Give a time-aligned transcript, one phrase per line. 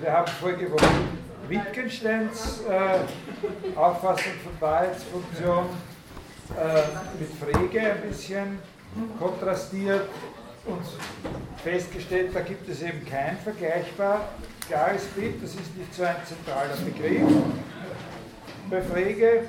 [0.00, 0.86] wir haben vorige Woche
[1.48, 5.64] Wittgensteins äh, Auffassung von Wahrheitsfunktion
[6.56, 8.58] äh, mit Frege ein bisschen
[9.18, 10.08] kontrastiert
[10.66, 10.82] und
[11.62, 14.28] festgestellt, da gibt es eben kein vergleichbar
[14.68, 17.22] klares Bild, das ist nicht so ein zentraler Begriff.
[18.68, 19.48] Bei Frege,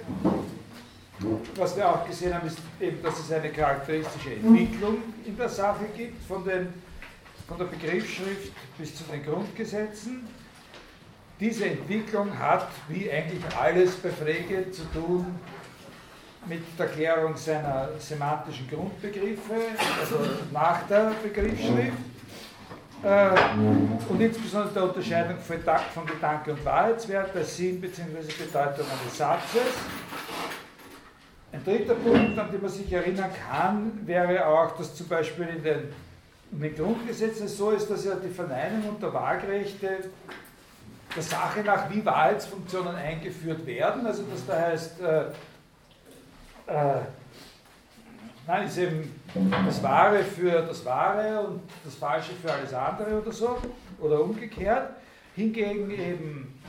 [1.55, 5.85] was wir auch gesehen haben, ist eben, dass es eine charakteristische Entwicklung in der Sache
[5.95, 6.73] gibt, von, den,
[7.47, 10.25] von der Begriffsschrift bis zu den Grundgesetzen.
[11.39, 15.25] Diese Entwicklung hat, wie eigentlich alles bei Frege, zu tun
[16.45, 19.53] mit der Klärung seiner semantischen Grundbegriffe,
[19.99, 20.17] also
[20.51, 21.97] nach der Begriffsschrift.
[23.01, 23.29] Äh,
[24.09, 28.43] und insbesondere der Unterscheidung von, Gedanke und Wahrheitswert bei Sinn bzw.
[28.43, 29.61] Bedeutung eines Satzes.
[31.53, 35.63] Ein dritter Punkt, an den man sich erinnern kann, wäre auch, dass zum Beispiel in
[35.63, 35.79] den,
[36.51, 40.09] in den Grundgesetzen so ist, dass ja die Verneinung und der Waagrechte
[41.15, 44.05] der Sache nach, wie Wahrheitsfunktionen eingeführt werden.
[44.05, 45.21] Also dass da heißt, äh,
[46.67, 47.01] äh,
[48.45, 49.21] nein, ist eben
[49.65, 53.57] das Wahre für das Wahre und das Falsche für alles andere oder so,
[53.99, 54.91] oder umgekehrt.
[55.35, 56.61] Hingegen eben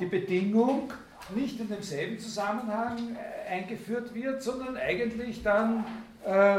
[0.00, 0.92] die Bedingung
[1.34, 5.84] nicht in demselben Zusammenhang äh, eingeführt wird, sondern eigentlich dann,
[6.24, 6.58] äh,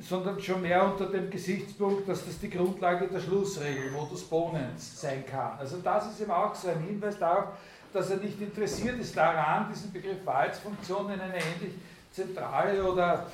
[0.00, 5.24] sondern schon mehr unter dem Gesichtspunkt, dass das die Grundlage der Schlussregel, Modus Bonens sein
[5.26, 5.58] kann.
[5.58, 7.48] Also das ist eben auch so ein Hinweis darauf,
[7.92, 11.74] dass er nicht interessiert ist daran, diesen Begriff Wahrheitsfunktion in eine ähnlich
[12.10, 13.26] zentrale oder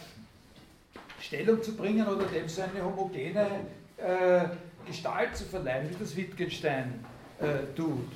[1.18, 3.46] Stellung zu bringen oder dem so eine homogene
[3.96, 4.44] äh,
[4.86, 7.04] Gestalt zu verleihen, wie das Wittgenstein
[7.40, 8.08] äh, tut.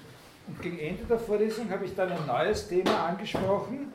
[0.47, 3.93] Und gegen Ende der Vorlesung habe ich dann ein neues Thema angesprochen.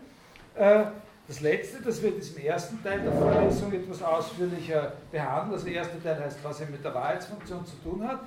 [0.55, 0.85] Äh,
[1.29, 5.53] das letzte, das wir in diesem ersten Teil der Vorlesung etwas ausführlicher behandeln.
[5.53, 8.21] Also der erste Teil heißt, was er mit der Wahrheitsfunktion zu tun hat,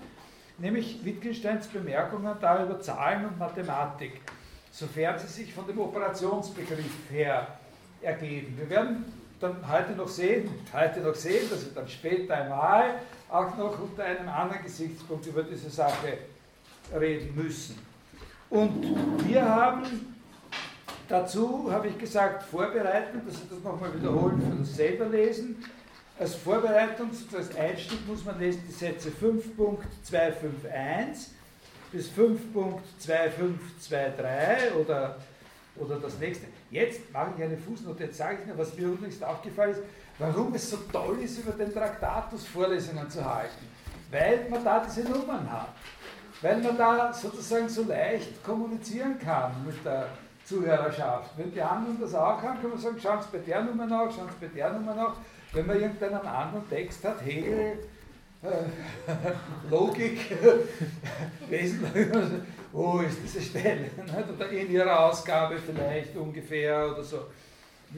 [0.56, 4.20] nämlich Wittgensteins Bemerkungen darüber Zahlen und Mathematik,
[4.70, 7.48] sofern sie sich von dem Operationsbegriff her
[8.00, 8.56] ergeben.
[8.56, 9.04] Wir werden
[9.40, 14.04] dann heute noch sehen, heute noch sehen, dass wir dann später einmal auch noch unter
[14.04, 16.18] einem anderen Gesichtspunkt über diese Sache
[16.96, 17.80] reden müssen.
[18.48, 20.11] Und wir haben
[21.12, 25.62] dazu, habe ich gesagt, vorbereiten, dass ich das nochmal wiederholen für das selber lesen.
[26.18, 31.26] Als Vorbereitung, als Einstieg muss man lesen die Sätze 5.251
[31.90, 35.18] bis 5.2523 oder,
[35.76, 36.46] oder das nächste.
[36.70, 39.82] Jetzt mache ich eine Fußnote, jetzt sage ich noch, was mir übrigens aufgefallen ist,
[40.18, 43.66] warum es so toll ist, über den Traktatus Vorlesungen zu halten.
[44.10, 45.68] Weil man da diese Nummern hat.
[46.40, 50.08] Weil man da sozusagen so leicht kommunizieren kann mit der
[50.44, 51.30] Zuhörerschaft.
[51.36, 54.10] Wenn die anderen das auch haben, kann man sagen, schauen Sie bei der Nummer nach,
[54.14, 55.16] schauen Sie bei der Nummer nach.
[55.52, 57.78] Wenn man irgendeinen anderen Text hat, Hegel,
[58.42, 58.48] äh,
[59.70, 60.36] Logik,
[61.48, 61.84] Wesen,
[62.72, 63.88] wo ist diese Stelle?
[64.34, 67.26] Oder in ihrer Ausgabe vielleicht ungefähr oder so.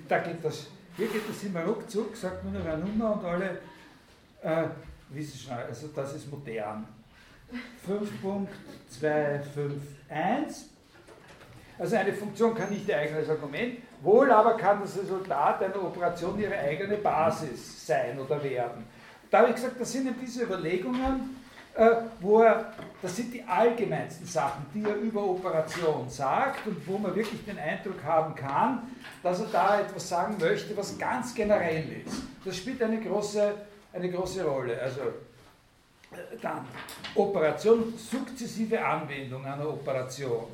[0.09, 0.67] Da geht das,
[0.97, 3.61] hier geht das immer ruckzuck, sagt man nur eine Nummer und alle
[4.43, 4.65] äh,
[5.11, 6.85] wissen schon, also das ist modern.
[7.87, 10.74] 5.251.
[11.79, 16.39] Also eine Funktion kann nicht ihr eigenes Argument, wohl aber kann das Resultat einer Operation
[16.39, 18.85] ihre eigene Basis sein oder werden.
[19.31, 21.37] Da habe ich gesagt, das sind eben diese Überlegungen,
[21.75, 21.91] äh,
[22.21, 27.17] wo er, das sind die allgemeinsten Sachen, die er über Operation sagt und wo man
[27.17, 28.83] wirklich den Eindruck haben kann,
[29.25, 32.23] dass er da etwas sagen möchte, was ganz generell ist.
[32.45, 33.55] Das spielt eine große,
[33.93, 34.81] eine große Rolle.
[34.81, 36.65] Also äh, dann
[37.17, 40.45] Operation, sukzessive Anwendung einer Operation.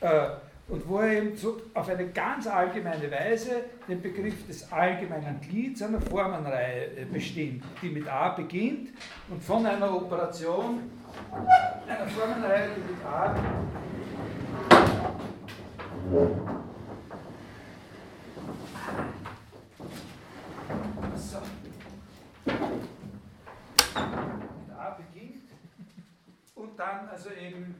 [0.00, 0.28] Äh,
[0.68, 5.82] und wo er eben so auf eine ganz allgemeine Weise den Begriff des allgemeinen Glieds
[5.82, 8.90] einer Formenreihe äh, bestimmt, die mit A beginnt
[9.28, 10.90] und von einer Operation
[11.86, 13.36] einer Formenreihe, die mit A
[21.16, 21.38] so.
[24.64, 25.44] mit A beginnt
[26.56, 27.74] und dann also eben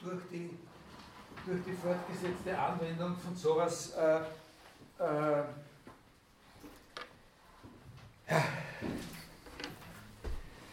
[0.00, 0.50] durch die
[1.46, 4.20] durch die fortgesetzte Anwendung von sowas äh,
[5.02, 5.42] äh,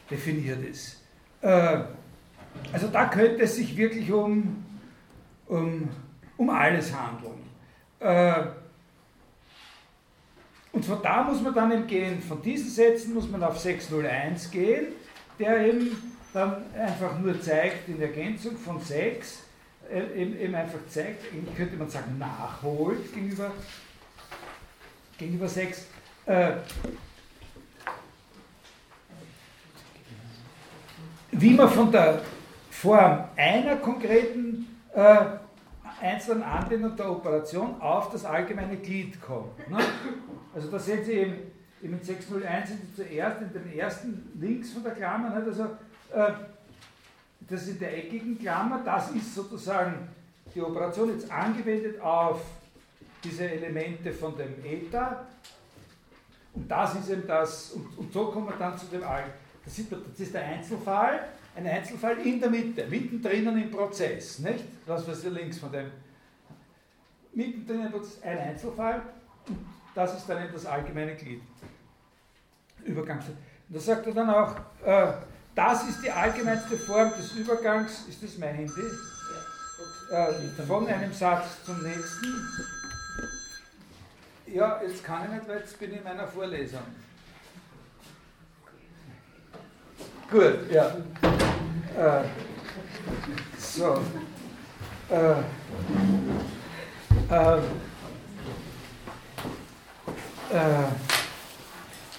[0.09, 1.01] definiert ist.
[1.41, 1.79] Äh,
[2.71, 4.65] also da könnte es sich wirklich um,
[5.47, 5.89] um,
[6.37, 7.49] um alles handeln.
[7.99, 8.47] Äh,
[10.71, 14.51] und von da muss man dann eben gehen, von diesen Sätzen muss man auf 601
[14.51, 14.87] gehen,
[15.39, 19.39] der eben dann einfach nur zeigt in Ergänzung von 6,
[19.91, 21.23] eben, eben einfach zeigt,
[21.55, 23.51] könnte man sagen, nachholt gegenüber,
[25.17, 25.85] gegenüber Sex.
[26.25, 26.51] Äh,
[31.31, 32.21] wie man von der
[32.69, 35.25] Form einer konkreten äh,
[36.01, 39.69] einzelnen Anwendung der Operation auf das allgemeine Glied kommt.
[39.69, 39.77] Ne?
[40.53, 41.33] Also da sehen Sie eben,
[41.81, 45.47] eben in 601 sind Sie zuerst in den ersten links von der Klammer, nicht?
[45.47, 45.63] also
[46.13, 46.31] äh,
[47.49, 50.07] das in der eckigen Klammer, das ist sozusagen
[50.53, 52.41] die Operation jetzt angewendet auf
[53.23, 55.25] diese Elemente von dem Eta
[56.53, 59.25] und das ist eben das, und, und so kommen wir dann zu dem All.
[59.63, 64.65] Das ist, das ist der Einzelfall, ein Einzelfall in der Mitte, mittendrin im Prozess, nicht?
[64.85, 65.91] Das, was hier links von dem,
[67.33, 69.01] mittendrin im Prozess, ein Einzelfall,
[69.47, 69.59] und
[69.93, 71.41] das ist dann eben das allgemeine Glied.
[72.85, 73.25] Übergangs.
[73.27, 73.37] Und
[73.69, 75.13] da sagt er dann auch, äh,
[75.55, 78.81] das ist die allgemeinste Form des Übergangs, ist das mein Handy?
[80.11, 82.47] Äh, von einem Satz zum nächsten.
[84.47, 86.81] Ja, jetzt kann ich nicht, weil jetzt bin ich in meiner Vorlesung.
[90.31, 90.95] Gut, ja.
[91.97, 92.23] Äh,
[93.57, 94.01] so.
[95.09, 95.35] Äh,
[97.29, 97.61] äh,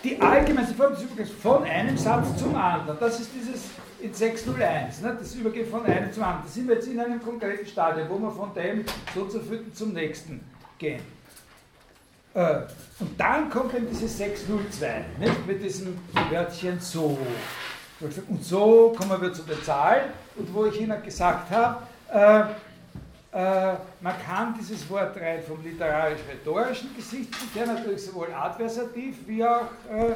[0.02, 3.64] die allgemeinste Form des Übergangs von einem Satz zum anderen, das ist dieses
[4.00, 6.44] in 601, ne, das Übergehen von einem zum anderen.
[6.44, 9.40] Da sind wir jetzt in einem konkreten Stadium, wo wir von dem so zu
[9.74, 10.40] zum nächsten
[10.78, 11.02] gehen.
[12.32, 12.60] Äh,
[12.98, 15.46] und dann kommt eben dieses 602, nicht?
[15.46, 15.98] mit diesem
[16.30, 17.18] Wörtchen so.
[18.00, 20.04] Und so kommen wir zu der Zahl,
[20.36, 22.44] und wo ich Ihnen gesagt habe, äh,
[23.32, 30.10] man kann dieses Wort rein vom literarisch-rhetorischen Gesichtspunkt her natürlich sowohl adversativ wie auch, äh,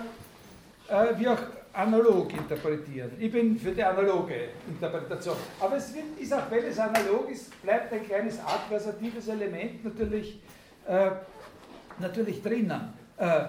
[0.93, 1.38] äh, wie auch
[1.72, 3.12] analog interpretieren.
[3.19, 5.37] Ich bin für die analoge Interpretation.
[5.61, 10.40] Aber es wird, ist auch, wenn es analog ist, bleibt ein kleines adversatives Element natürlich
[10.87, 11.11] äh,
[11.99, 12.93] natürlich drinnen.
[13.16, 13.44] Äh,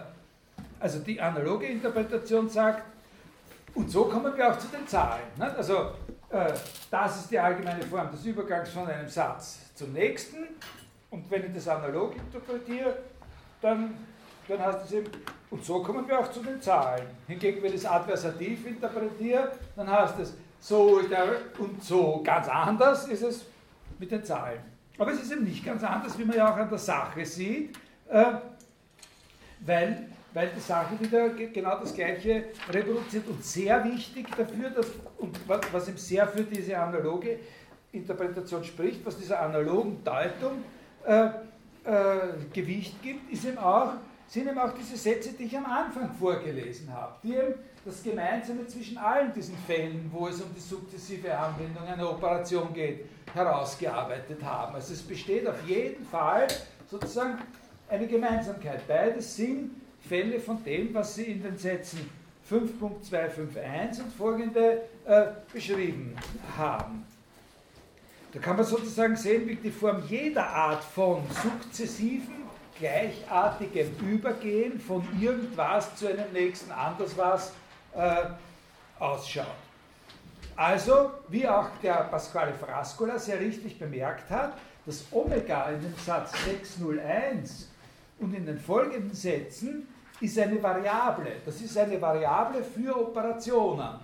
[0.79, 2.83] also die analoge Interpretation sagt,
[3.73, 5.23] und so kommen wir auch zu den Zahlen.
[5.39, 6.24] Also äh,
[6.91, 10.47] das ist die allgemeine Form des Übergangs von einem Satz zum nächsten.
[11.09, 12.97] Und wenn ich das analog interpretiere,
[13.61, 13.95] dann,
[14.47, 15.11] dann heißt es eben,
[15.51, 17.07] und so kommen wir auch zu den Zahlen.
[17.27, 20.99] Hingegen, wenn ich es adversativ interpretiere, dann heißt es, so
[21.59, 23.45] und so ganz anders ist es
[23.99, 24.59] mit den Zahlen.
[24.97, 27.77] Aber es ist eben nicht ganz anders, wie man ja auch an der Sache sieht
[28.09, 28.33] äh,
[29.61, 34.87] weil, weil die Sache wieder genau das Gleiche reproduziert und sehr wichtig dafür, dass,
[35.17, 37.39] und was ihm sehr für diese analoge
[37.93, 40.61] Interpretation spricht, was dieser analogen Deutung
[41.05, 41.27] äh,
[41.85, 43.93] äh, Gewicht gibt, ist eben auch,
[44.27, 47.53] sind eben auch diese Sätze, die ich am Anfang vorgelesen habe, die eben
[47.85, 53.05] das Gemeinsame zwischen allen diesen Fällen, wo es um die sukzessive Anwendung einer Operation geht,
[53.33, 54.75] herausgearbeitet haben.
[54.75, 56.47] Also es besteht auf jeden Fall
[56.91, 57.37] sozusagen
[57.87, 58.85] eine Gemeinsamkeit.
[58.85, 62.09] Beides sind Fälle von dem, was Sie in den Sätzen
[62.49, 66.15] 5.251 und folgende äh, beschrieben
[66.57, 67.05] haben.
[68.33, 72.43] Da kann man sozusagen sehen, wie die Form jeder Art von sukzessiven,
[72.77, 77.53] gleichartigem Übergehen von irgendwas zu einem nächsten Anderswas
[77.95, 78.25] äh,
[78.99, 79.45] ausschaut.
[80.55, 84.53] Also, wie auch der Pasquale Frascola sehr richtig bemerkt hat,
[84.85, 87.69] das Omega in dem Satz 601
[88.19, 89.87] und in den folgenden Sätzen
[90.21, 91.31] ist eine Variable.
[91.45, 93.99] Das ist eine Variable für Operationen.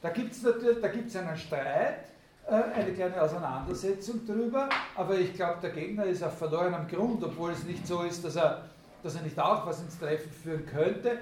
[0.00, 2.04] Da gibt es da gibt's einen Streit,
[2.46, 7.50] äh, eine kleine Auseinandersetzung darüber, aber ich glaube, der Gegner ist auf verlorenem Grund, obwohl
[7.50, 8.62] es nicht so ist, dass er,
[9.02, 11.18] dass er nicht auch was ins Treffen führen könnte.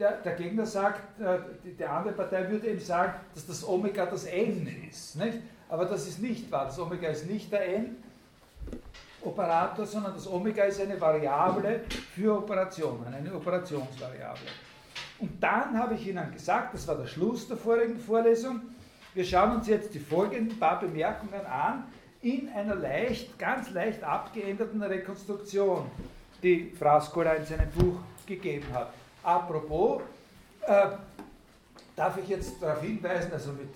[0.00, 4.06] Der, der Gegner sagt, äh, die, die, andere Partei würde ihm sagen, dass das Omega
[4.06, 5.16] das N ist.
[5.16, 5.38] Nicht?
[5.68, 6.66] Aber das ist nicht wahr.
[6.66, 7.96] Das Omega ist nicht der N,
[9.22, 11.80] Operator, sondern das Omega ist eine Variable
[12.14, 14.48] für Operationen, eine Operationsvariable.
[15.18, 18.60] Und dann habe ich Ihnen gesagt, das war der Schluss der vorigen Vorlesung,
[19.14, 21.84] wir schauen uns jetzt die folgenden paar Bemerkungen an
[22.22, 25.90] in einer leicht, ganz leicht abgeänderten Rekonstruktion,
[26.42, 27.96] die Frascola in seinem Buch
[28.26, 28.92] gegeben hat.
[29.22, 30.02] Apropos,
[30.62, 30.88] äh,
[31.96, 33.74] darf ich jetzt darauf hinweisen, also mit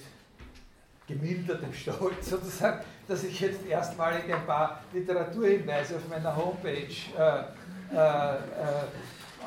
[1.12, 6.86] gemildertem Stolz sozusagen, dass ich jetzt erstmalig ein paar Literaturhinweise auf meiner Homepage
[7.18, 8.38] äh, äh, äh,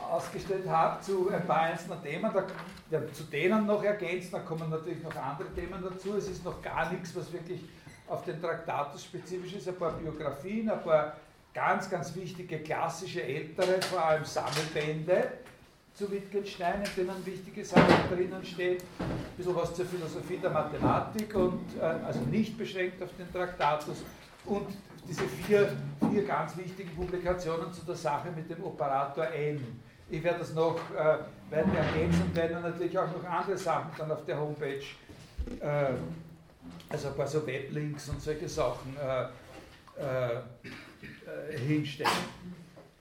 [0.10, 2.32] ausgestellt habe zu ein paar einzelnen Themen.
[2.34, 2.44] Da,
[2.92, 6.16] ja, zu denen noch ergänzt, da kommen natürlich noch andere Themen dazu.
[6.16, 7.62] Es ist noch gar nichts, was wirklich
[8.08, 9.68] auf den Traktatus spezifisch ist.
[9.68, 11.16] Ein paar Biografien, ein paar
[11.54, 15.32] ganz, ganz wichtige klassische ältere, vor allem Sammelbände
[15.96, 21.34] zu Wittgenstein, in denen wichtige Sachen drinnen steht, ein bisschen was zur Philosophie der Mathematik
[21.36, 24.04] und äh, also nicht beschränkt auf den Traktatus
[24.46, 24.68] und
[25.08, 25.72] diese vier,
[26.12, 29.82] vier ganz wichtigen Publikationen zu der Sache mit dem Operator N.
[30.10, 31.18] Ich werde das noch äh,
[31.50, 34.84] weiter ergänzen und werde natürlich auch noch andere Sachen dann auf der Homepage
[35.62, 35.94] äh,
[36.90, 39.24] also ein paar so Weblinks und solche Sachen äh,
[40.02, 42.12] äh, äh, hinstellen.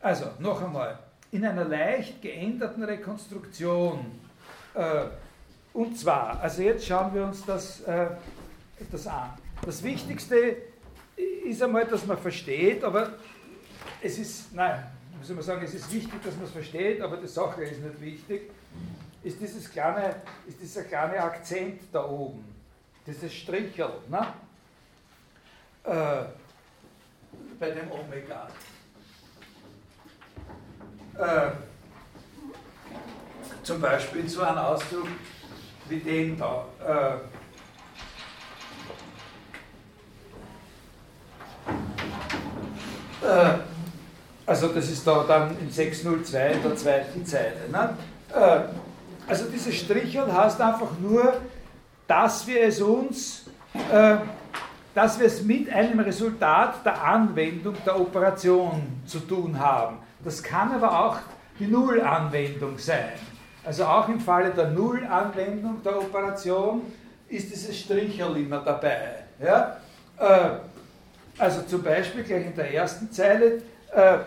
[0.01, 0.99] Also, noch einmal,
[1.35, 4.21] in einer leicht geänderten Rekonstruktion,
[4.73, 5.07] äh,
[5.73, 8.07] und zwar, also jetzt schauen wir uns das, äh,
[8.93, 9.31] das an.
[9.67, 10.59] Das Wichtigste
[11.45, 13.15] ist einmal, dass man versteht, aber
[14.01, 14.87] es ist, nein,
[15.19, 17.83] muss ich mal sagen, es ist wichtig, dass man es versteht, aber die Sache ist
[17.83, 18.53] nicht wichtig,
[19.25, 20.15] ist, dieses kleine,
[20.47, 22.45] ist dieser kleine Akzent da oben,
[23.05, 24.25] dieses Strichel, ne?
[25.83, 26.27] Äh,
[27.59, 28.49] bei dem Omega.
[31.19, 31.51] Äh,
[33.63, 35.09] zum Beispiel so ein Ausdruck
[35.89, 36.67] wie den da.
[36.87, 37.15] Äh,
[43.27, 43.55] äh,
[44.47, 47.69] also das ist da dann in 602 in der zweiten Zeile.
[47.71, 47.97] Ne?
[48.35, 48.61] Äh,
[49.27, 51.41] also dieses Strichel heißt einfach nur,
[52.07, 53.47] dass wir es uns,
[53.91, 54.17] äh,
[54.95, 60.04] dass wir es mit einem Resultat der Anwendung der Operation zu tun haben.
[60.25, 61.19] Das kann aber auch
[61.59, 63.13] die Nullanwendung sein.
[63.65, 66.83] Also auch im Falle der Nullanwendung der Operation
[67.29, 69.25] ist dieses Strichel immer dabei.
[69.39, 69.77] Ja?
[70.19, 70.51] Äh,
[71.39, 73.63] also zum Beispiel gleich in der ersten Zeile
[73.93, 74.21] äh, äh,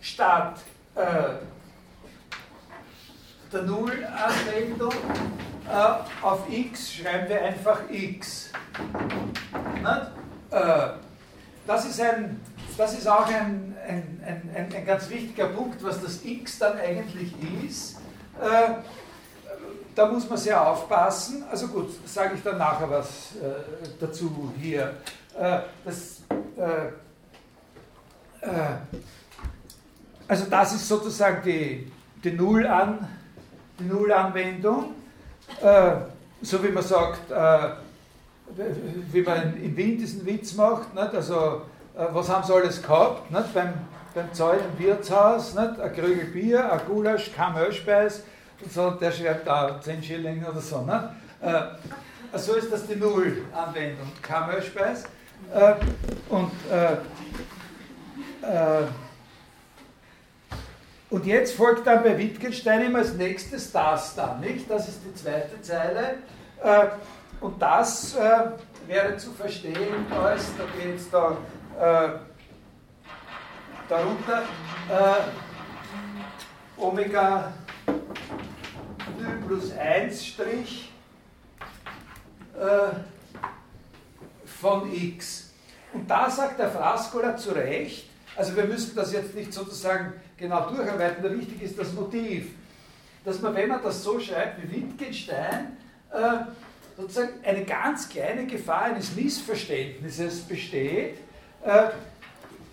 [0.00, 0.60] statt
[0.94, 1.00] äh,
[3.52, 4.92] der Nullanwendung
[5.68, 8.50] äh, auf x schreiben wir einfach x.
[10.50, 10.88] Äh,
[11.66, 12.40] das ist ein
[12.78, 17.34] das ist auch ein, ein, ein, ein, ganz wichtiger Punkt, was das X dann eigentlich
[17.66, 17.96] ist.
[18.40, 18.74] Äh,
[19.96, 21.42] da muss man sehr aufpassen.
[21.50, 24.94] Also gut, sage ich dann nachher was äh, dazu hier.
[25.36, 26.22] Äh, das,
[26.56, 26.86] äh,
[28.46, 28.76] äh,
[30.28, 31.90] also das ist sozusagen die,
[32.22, 33.08] die, Nullan,
[33.80, 34.94] die Nullanwendung.
[35.60, 35.96] Äh,
[36.42, 37.28] so wie man sagt,
[39.10, 40.94] wie man in Wien diesen Witz macht.
[40.94, 41.12] Nicht?
[41.12, 41.62] Also
[41.98, 43.30] was haben sie alles gehabt?
[43.30, 43.54] Nicht?
[43.54, 43.74] Beim,
[44.14, 45.80] beim Zoll im Wirtshaus, nicht?
[45.80, 48.22] ein Krügel Bier, ein Gulasch, kein Ölspeis
[48.62, 50.82] und so, der schreibt da 10 Schilling oder so.
[50.82, 51.02] Nicht?
[51.42, 55.04] Äh, so ist das die Null-Anwendung, kein Ölspeis.
[55.52, 55.74] Äh,
[56.28, 56.92] und, äh,
[58.46, 58.84] äh,
[61.10, 64.70] und jetzt folgt dann bei Wittgenstein immer als nächstes das dann, nicht?
[64.70, 66.18] Das ist die zweite Zeile.
[66.62, 66.86] Äh,
[67.40, 68.16] und das
[68.88, 71.36] wäre zu verstehen als, da geht es da
[71.78, 72.08] äh,
[73.88, 74.42] darunter
[74.90, 77.52] äh, Omega
[79.18, 80.92] y plus 1 Strich
[82.58, 82.96] äh,
[84.44, 85.50] von x.
[85.92, 90.68] Und da sagt der Frascola zu Recht, also wir müssen das jetzt nicht sozusagen genau
[90.68, 92.50] durcharbeiten, nur wichtig ist das Motiv,
[93.24, 95.76] dass man, wenn man das so schreibt wie Wittgenstein,
[96.12, 96.44] äh,
[96.96, 101.18] sozusagen eine ganz kleine Gefahr eines Missverständnisses besteht,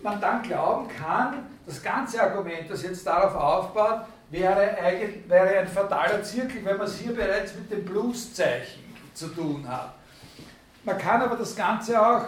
[0.01, 5.67] man dann glauben kann, das ganze Argument, das jetzt darauf aufbaut, wäre, eigentlich, wäre ein
[5.67, 9.93] fataler Zirkel, wenn man es hier bereits mit dem Pluszeichen zu tun hat.
[10.83, 12.25] Man kann aber das Ganze auch,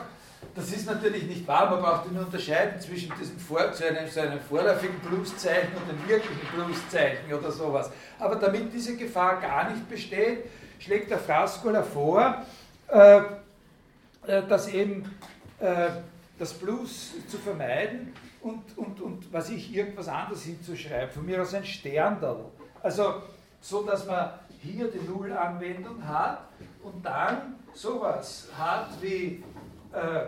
[0.56, 4.22] das ist natürlich nicht wahr, man braucht nur unterscheiden zwischen diesem Vor, zu einem, so
[4.22, 7.92] einem vorläufigen Pluszeichen und dem wirklichen Pluszeichen oder sowas.
[8.18, 10.46] Aber damit diese Gefahr gar nicht besteht,
[10.80, 12.44] schlägt der Frascola vor,
[12.88, 15.16] äh, äh dass eben
[15.60, 15.90] äh,
[16.38, 21.53] das Plus zu vermeiden und, und, und was ich irgendwas anderes hinzuschreiben, von mir aus
[21.53, 22.46] ein Sterndal.
[22.82, 23.24] Also
[23.60, 26.48] so, dass man hier die Nullanwendung hat
[26.84, 29.44] und dann sowas hat wie
[29.91, 30.25] äh,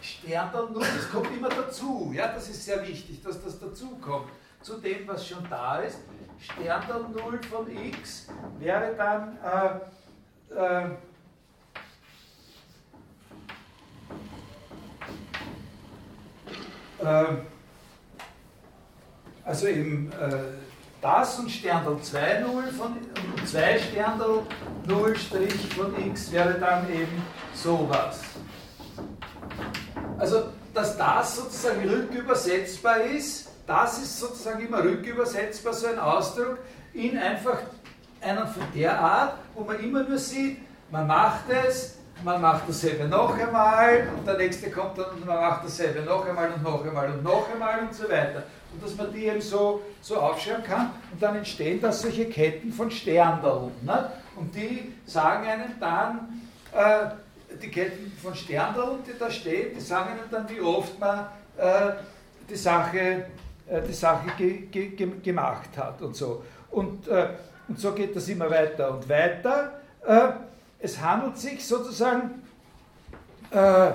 [0.00, 2.12] Sterndal Null, das kommt immer dazu.
[2.14, 4.28] Ja, das ist sehr wichtig, dass das dazu kommt.
[4.60, 5.98] Zu dem, was schon da ist.
[6.38, 10.90] Sterndal Null von x wäre dann äh, äh,
[19.44, 20.36] also eben äh,
[21.00, 24.42] das und Sterndal 2 0 von und 2 Sterndal
[24.86, 27.22] 0 Strich von x wäre dann eben
[27.54, 28.20] sowas.
[30.18, 36.58] Also, dass das sozusagen rückübersetzbar ist, das ist sozusagen immer rückübersetzbar, so ein Ausdruck,
[36.92, 37.58] in einfach
[38.20, 40.58] einen von der Art, wo man immer nur sieht,
[40.90, 45.36] man macht es, man macht dasselbe noch einmal und der nächste kommt dann und man
[45.36, 48.44] macht dasselbe noch einmal und noch einmal und noch einmal und so weiter.
[48.72, 52.72] Und dass man die eben so, so aufschreiben kann und dann entstehen da solche Ketten
[52.72, 53.72] von Sterndeln.
[53.82, 54.10] Ne?
[54.36, 56.42] Und die sagen einem dann,
[56.72, 57.06] äh,
[57.62, 61.92] die Ketten von Sterndeln, die da stehen, die sagen einem dann, wie oft man äh,
[62.48, 63.26] die Sache,
[63.68, 66.44] äh, die Sache ge, ge, ge, gemacht hat und so.
[66.70, 67.28] Und, äh,
[67.68, 69.72] und so geht das immer weiter und weiter.
[70.84, 72.42] Es handelt sich sozusagen
[73.50, 73.92] äh,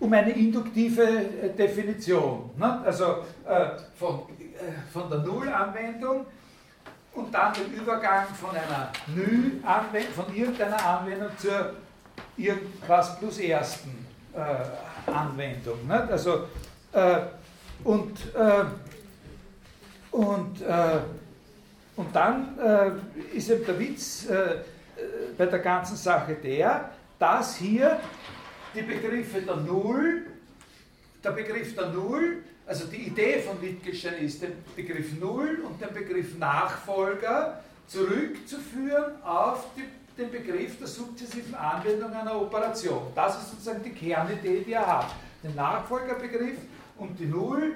[0.00, 2.50] um eine induktive äh, Definition.
[2.58, 2.82] Ne?
[2.84, 6.26] Also äh, von, äh, von der Null-Anwendung
[7.14, 9.60] und dann den Übergang von einer Nü
[10.16, 11.74] von irgendeiner Anwendung zur
[12.36, 15.86] irgendwas plus ersten äh, Anwendung.
[15.86, 16.08] Ne?
[16.10, 16.48] Also,
[16.92, 17.20] äh,
[17.84, 18.16] und,
[20.12, 20.62] und,
[21.96, 23.00] und dann
[23.34, 24.28] ist eben der Witz
[25.36, 28.00] bei der ganzen Sache der, dass hier
[28.74, 30.26] die Begriffe der Null,
[31.22, 35.92] der Begriff der Null also die Idee von Wittgenstein ist, den Begriff Null und den
[35.92, 39.84] Begriff Nachfolger zurückzuführen auf die,
[40.20, 43.02] den Begriff der sukzessiven Anwendung einer Operation.
[43.14, 45.10] Das ist sozusagen die Kernidee, die er hat.
[45.42, 46.58] Den Nachfolgerbegriff
[46.98, 47.74] und die Null,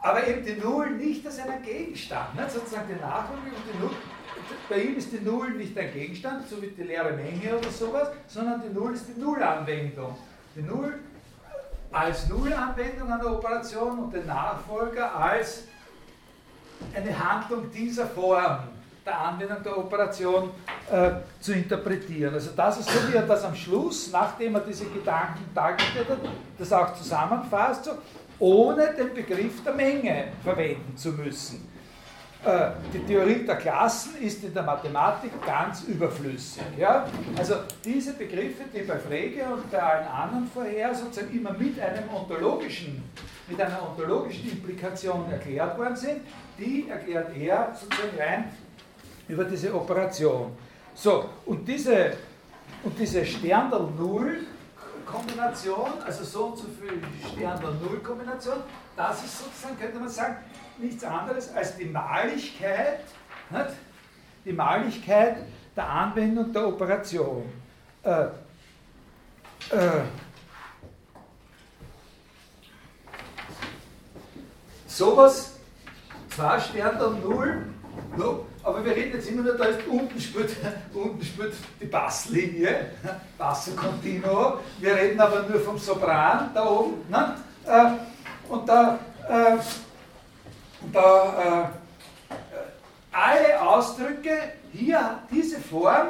[0.00, 2.34] aber eben die Null nicht als einen Gegenstand.
[2.34, 2.50] Nicht?
[2.50, 3.96] Sozusagen die Nachfolger und die Null,
[4.68, 8.08] bei ihm ist die Null nicht ein Gegenstand, so wie die leere Menge oder sowas,
[8.26, 10.16] sondern die Null ist die Nullanwendung.
[10.54, 10.98] Die Null
[11.92, 15.64] als Nullanwendung an der Operation und den Nachfolger als
[16.94, 18.58] eine Handlung dieser Form
[19.04, 20.50] der Anwendung der Operation
[20.90, 21.10] äh,
[21.40, 22.34] zu interpretieren.
[22.34, 26.18] Also das ist so, wie er das am Schluss, nachdem er diese Gedanken dargestellt hat,
[26.58, 27.92] das auch zusammenfasst, so,
[28.38, 31.75] ohne den Begriff der Menge verwenden zu müssen.
[32.46, 36.62] Äh, die Theorie der Klassen ist in der Mathematik ganz überflüssig.
[36.78, 37.04] Ja?
[37.36, 42.04] Also diese Begriffe, die bei Frege und bei allen anderen vorher sozusagen immer mit einem
[42.14, 43.02] ontologischen,
[43.48, 46.20] mit einer ontologischen Implikation erklärt worden sind,
[46.56, 48.44] die erklärt er sozusagen rein
[49.26, 50.52] über diese Operation.
[50.94, 52.12] So, und diese,
[52.84, 53.24] und diese
[55.06, 57.00] Sterndal-Null-Kombination, also so und so viel
[57.32, 58.56] Sterndal-Null-Kombination,
[58.96, 60.36] das ist sozusagen, könnte man sagen,
[60.78, 63.00] nichts anderes als die Maligkeit,
[63.50, 63.70] nicht?
[64.44, 65.38] die Maligkeit
[65.74, 67.44] der Anwendung der Operation.
[68.02, 68.24] Äh,
[69.70, 70.04] äh,
[74.86, 75.56] sowas,
[76.30, 77.66] zwei Sterne und null,
[78.16, 80.56] no, aber wir reden jetzt immer nur, da ist unten spielt,
[80.92, 82.90] unten spielt die Basslinie,
[83.38, 87.36] Basso Continuo, wir reden aber nur vom Sopran da oben, ne?
[87.64, 88.98] Äh, und da
[89.28, 89.56] äh,
[90.92, 91.68] da
[92.30, 92.36] äh,
[93.12, 94.30] alle Ausdrücke,
[94.72, 96.08] hier diese Form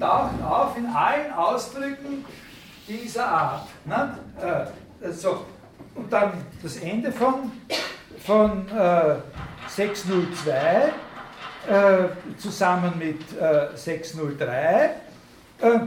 [0.00, 2.24] taucht auf in allen Ausdrücken
[2.86, 3.68] dieser Art.
[3.84, 4.18] Ne?
[5.12, 5.44] So.
[5.94, 7.52] Und dann das Ende von,
[8.24, 9.16] von äh,
[9.68, 10.92] 602
[11.68, 13.20] äh, zusammen mit
[13.74, 14.90] 603.
[15.60, 15.80] Äh, äh,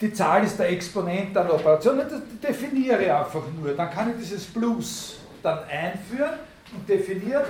[0.00, 3.72] die Zahl ist der Exponent einer Operation, das definiere ich einfach nur.
[3.72, 6.40] Dann kann ich dieses Plus dann einführen
[6.74, 7.46] und definiert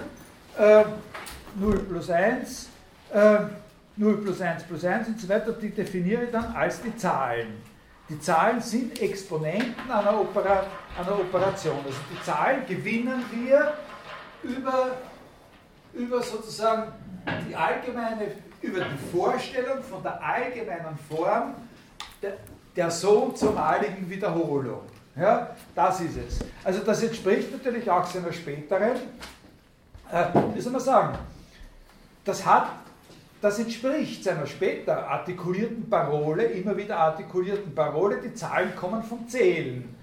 [0.59, 0.85] äh,
[1.55, 2.69] 0 plus 1,
[3.13, 3.39] äh,
[3.97, 7.49] 0 plus 1 plus 1 und so weiter, die definiere ich dann als die Zahlen.
[8.09, 10.65] Die Zahlen sind Exponenten einer, Opera,
[10.99, 11.79] einer Operation.
[11.87, 13.73] Also die Zahlen gewinnen wir
[14.43, 14.97] über,
[15.95, 16.93] über sozusagen
[17.49, 21.55] die allgemeine, über die Vorstellung von der allgemeinen Form
[22.21, 22.37] der,
[22.75, 24.83] der so zumaligen Wiederholung.
[25.15, 26.39] Ja, das ist es.
[26.65, 28.97] Also das entspricht natürlich auch seiner späteren,
[30.11, 30.25] äh,
[30.55, 31.19] wie soll man sagen,
[32.25, 32.69] das hat,
[33.43, 39.95] das entspricht seiner später artikulierten Parole, immer wieder artikulierten Parole, die Zahlen kommen vom Zählen.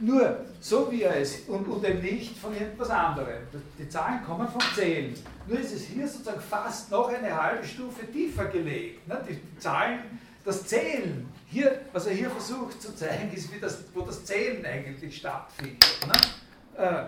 [0.00, 3.42] Nur so wie er es und, und eben nicht von irgendwas anderem.
[3.78, 5.14] Die Zahlen kommen vom Zählen.
[5.46, 9.06] Nur ist es hier sozusagen fast noch eine halbe Stufe tiefer gelegt.
[9.06, 9.22] Ne?
[9.28, 14.00] Die Zahlen, das Zählen hier, was er hier versucht zu zeigen, ist, wie das, wo
[14.00, 15.98] das Zählen eigentlich stattfindet.
[16.06, 16.82] Ne?
[16.82, 17.04] Äh,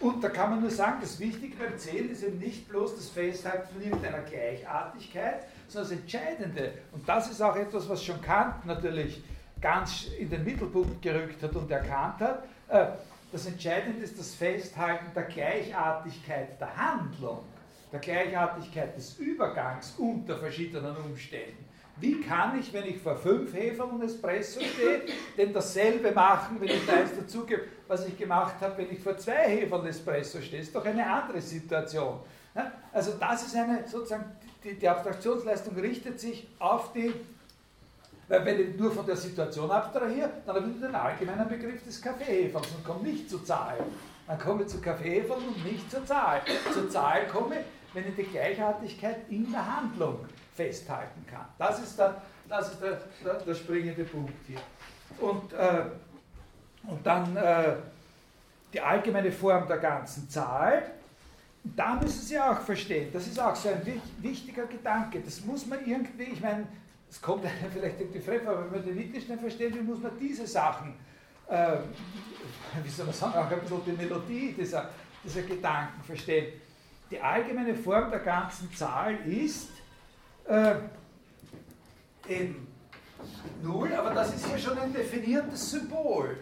[0.00, 3.08] und da kann man nur sagen, das Wichtige beim Zählen ist eben nicht bloß das
[3.08, 8.66] Festhalten von irgendeiner Gleichartigkeit, sondern das Entscheidende, und das ist auch etwas, was schon Kant
[8.66, 9.22] natürlich
[9.60, 12.88] ganz in den Mittelpunkt gerückt hat und erkannt hat, äh,
[13.32, 17.40] das Entscheidende ist das Festhalten der Gleichartigkeit der Handlung,
[17.96, 21.64] der Gleichartigkeit des Übergangs unter verschiedenen Umständen.
[21.98, 25.02] Wie kann ich, wenn ich vor fünf Hefen und Espresso stehe,
[25.36, 29.16] denn dasselbe machen, wenn ich da eins dazugebe, was ich gemacht habe, wenn ich vor
[29.16, 30.60] zwei Hefen und Espresso stehe?
[30.60, 32.20] Das ist doch eine andere Situation.
[32.92, 34.24] Also das ist eine, sozusagen,
[34.62, 37.14] die, die Abstraktionsleistung richtet sich auf die,
[38.28, 42.02] weil wenn ich nur von der Situation abstrahiere, dann habe ich den allgemeinen Begriff des
[42.02, 43.78] Kaffeehefers und komme nicht zur Zahl.
[44.26, 46.42] Dann komme ich zu Kaffeehefern und nicht zur Zahl.
[46.72, 47.58] Zur Zahl komme,
[47.96, 50.20] wenn ich die Gleichartigkeit in der Handlung
[50.54, 51.46] festhalten kann.
[51.58, 54.60] Das ist der, das ist der, der, der springende Punkt hier.
[55.18, 55.84] Und, äh,
[56.86, 57.74] und dann äh,
[58.72, 60.82] die allgemeine Form der ganzen Zahl
[61.74, 65.20] da müssen Sie auch verstehen, das ist auch so ein wichtiger Gedanke.
[65.20, 66.66] Das muss man irgendwie, ich meine,
[67.10, 70.12] es kommt einem vielleicht irgendwie fremd, aber wenn man den Wittgenstein versteht, wie muss man
[70.18, 70.94] diese Sachen,
[71.48, 71.76] äh,
[72.84, 74.90] wie soll man sagen, auch ein bisschen die Melodie dieser,
[75.24, 76.60] dieser Gedanken verstehen.
[77.10, 79.68] Die allgemeine Form der ganzen Zahl ist
[80.48, 80.74] äh,
[82.28, 82.66] eben
[83.62, 86.36] Null, aber das ist ja schon ein definiertes Symbol.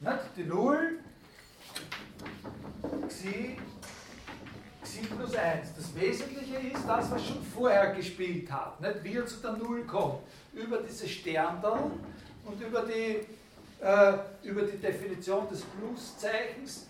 [0.00, 0.18] Nicht?
[0.36, 0.98] Die Null,
[3.08, 3.56] Xi,
[4.82, 5.74] Xi plus 1.
[5.76, 9.04] Das Wesentliche ist das, was schon vorher gespielt hat, nicht?
[9.04, 10.20] wie er zu der Null kommt.
[10.52, 11.90] Über diese Sterndal
[12.44, 13.26] und über die,
[13.80, 16.87] äh, über die Definition des Pluszeichens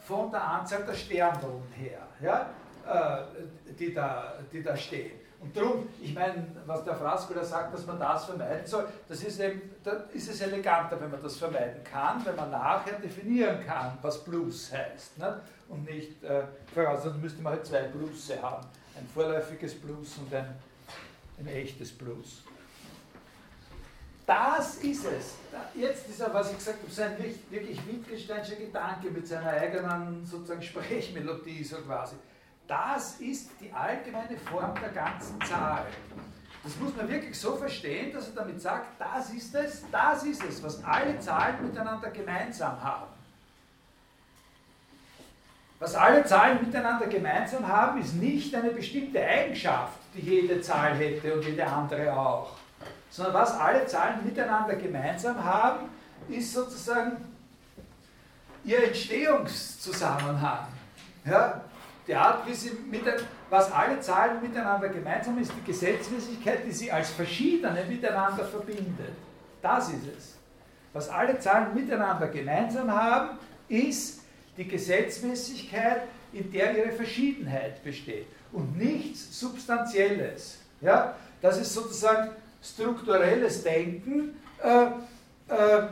[0.00, 2.50] von der Anzahl der Sterndallen her, ja?
[2.86, 5.18] Äh, die, da, die da stehen.
[5.40, 9.38] Und darum, ich meine, was der Fraskola sagt, dass man das vermeiden soll, das ist
[9.38, 13.96] eben, da ist es eleganter, wenn man das vermeiden kann, wenn man nachher definieren kann,
[14.02, 15.18] was Blues heißt.
[15.18, 15.40] Ne?
[15.68, 16.42] Und nicht, äh,
[16.74, 18.66] voraus, dann müsste man halt zwei Blues haben.
[18.96, 20.56] Ein vorläufiges Blues und ein,
[21.38, 22.42] ein echtes Blues.
[24.28, 25.36] Das ist es.
[25.74, 27.16] Jetzt ist er, was ich gesagt habe, sein
[27.48, 32.16] wirklich Wittgensteinscher Gedanke mit seiner eigenen sozusagen Sprechmelodie so quasi.
[32.66, 35.86] Das ist die allgemeine Form der ganzen Zahl.
[36.62, 40.44] Das muss man wirklich so verstehen, dass er damit sagt, das ist es, das ist
[40.44, 43.06] es, was alle Zahlen miteinander gemeinsam haben.
[45.78, 51.32] Was alle Zahlen miteinander gemeinsam haben, ist nicht eine bestimmte Eigenschaft, die jede Zahl hätte
[51.32, 52.58] und jede andere auch,
[53.10, 55.88] sondern was alle Zahlen miteinander gemeinsam haben,
[56.28, 57.16] ist sozusagen
[58.64, 60.66] ihr Entstehungszusammenhang.
[61.24, 61.62] Ja?
[62.08, 63.02] die Art, wie sie mit,
[63.50, 69.12] was alle Zahlen miteinander gemeinsam ist, die Gesetzmäßigkeit, die sie als verschiedene miteinander verbindet.
[69.60, 70.34] Das ist es.
[70.94, 74.22] Was alle Zahlen miteinander gemeinsam haben, ist
[74.56, 80.58] die Gesetzmäßigkeit, in der ihre Verschiedenheit besteht und nichts Substanzielles.
[80.80, 81.14] Ja?
[81.42, 82.30] Das ist sozusagen
[82.74, 84.84] strukturelles Denken, äh,
[85.52, 85.88] äh,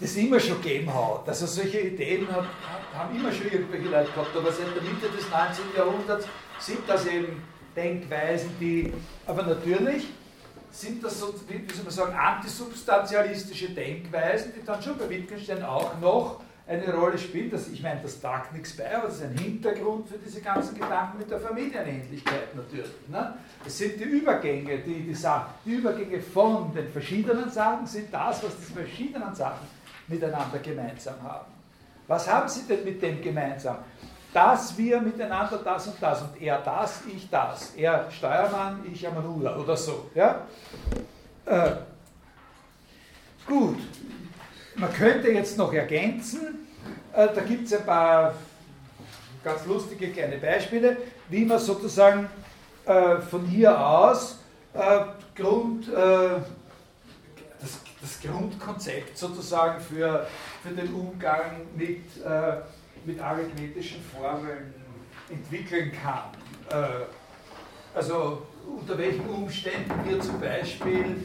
[0.00, 1.28] das immer schon gegeben hat.
[1.28, 2.44] Also solche Ideen hat,
[2.94, 5.64] haben immer schon irgendwelche Leute gehabt, aber seit der Mitte des 19.
[5.76, 6.26] Jahrhunderts
[6.58, 7.42] sind das eben
[7.76, 8.92] Denkweisen, die,
[9.26, 10.08] aber natürlich
[10.70, 15.98] sind das so, wie soll man sagen, antisubstantialistische Denkweisen, die dann schon bei Wittgenstein auch
[16.00, 17.50] noch eine Rolle spielen.
[17.50, 20.74] Das, ich meine, das tagt nichts bei, aber das ist ein Hintergrund für diese ganzen
[20.74, 23.08] Gedanken mit der Familienähnlichkeit natürlich.
[23.08, 23.34] Ne?
[23.64, 28.42] Es sind die Übergänge, die, die, Sachen, die Übergänge von den verschiedenen Sachen sind das,
[28.42, 29.66] was die verschiedenen Sachen
[30.08, 31.52] miteinander gemeinsam haben.
[32.06, 33.78] Was haben sie denn mit dem gemeinsam?
[34.32, 37.74] Dass wir miteinander das und das und er das, ich das.
[37.76, 40.10] Er Steuermann, ich Amanula oder so.
[40.14, 40.40] Ja?
[41.46, 41.70] Äh,
[43.46, 43.78] gut,
[44.76, 46.66] man könnte jetzt noch ergänzen,
[47.12, 48.34] äh, da gibt es ein paar
[49.42, 50.96] ganz lustige kleine Beispiele,
[51.28, 52.28] wie man sozusagen
[52.86, 54.38] äh, von hier aus
[54.72, 55.00] äh,
[55.34, 55.92] Grund, äh,
[57.60, 60.26] das, das, Grundkonzept sozusagen für,
[60.62, 62.56] für den Umgang mit, äh,
[63.04, 64.74] mit arithmetischen Formeln
[65.30, 66.30] entwickeln kann.
[66.70, 67.04] Äh,
[67.94, 71.16] also unter welchen Umständen wir zum Beispiel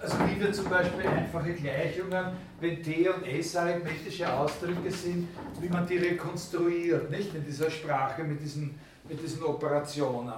[0.00, 2.26] also wie wir zum Beispiel einfache Gleichungen,
[2.60, 5.28] wenn T und S arithmetische Ausdrücke sind,
[5.60, 8.78] wie man die rekonstruiert, nicht in dieser Sprache mit diesen,
[9.08, 10.34] mit diesen Operationen.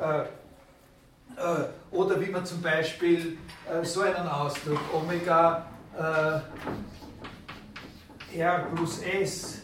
[0.00, 0.24] Äh, äh,
[1.90, 3.38] oder wie man zum Beispiel
[3.70, 5.66] äh, so einen Ausdruck Omega
[5.96, 6.40] äh,
[8.38, 9.62] R plus S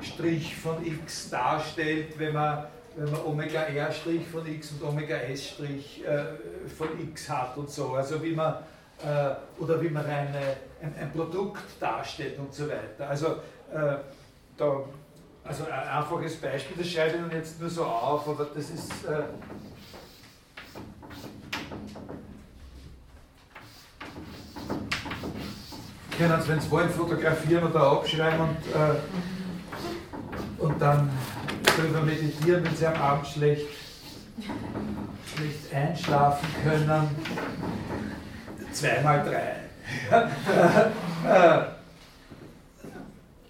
[0.00, 2.64] Strich von x darstellt, wenn man
[2.96, 7.94] wenn man Omega R' von x und Omega S' äh, von x hat und so.
[7.94, 8.54] Also wie man,
[9.04, 13.08] äh, oder wie man eine, ein, ein, Produkt darstellt und so weiter.
[13.08, 13.26] Also,
[13.72, 13.96] äh,
[14.56, 14.84] da,
[15.44, 18.92] also ein einfaches Beispiel, das schreibe ich Ihnen jetzt nur so auf, aber das ist.
[26.18, 28.94] Können Sie, wenn Sie wollen, fotografieren oder abschreiben und, äh,
[30.62, 31.10] und dann
[31.76, 33.66] drüber meditieren, wenn Sie am Abend schlecht,
[35.34, 37.16] schlecht einschlafen können.
[38.72, 39.56] Zweimal drei.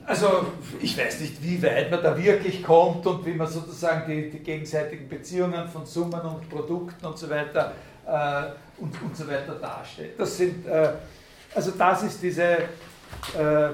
[0.04, 0.46] Also
[0.80, 4.40] ich weiß nicht, wie weit man da wirklich kommt und wie man sozusagen die, die
[4.40, 7.72] gegenseitigen Beziehungen von Summen und Produkten und so weiter
[8.06, 10.18] äh, und, und so weiter darstellt.
[10.18, 10.92] Das sind, äh,
[11.54, 13.70] also das ist diese, äh,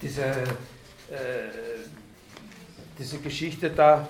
[0.00, 1.69] diese äh,
[3.00, 4.06] diese Geschichte da,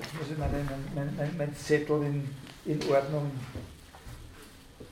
[0.00, 3.30] jetzt muss ich meinen mein, mein, mein Zettel in, in Ordnung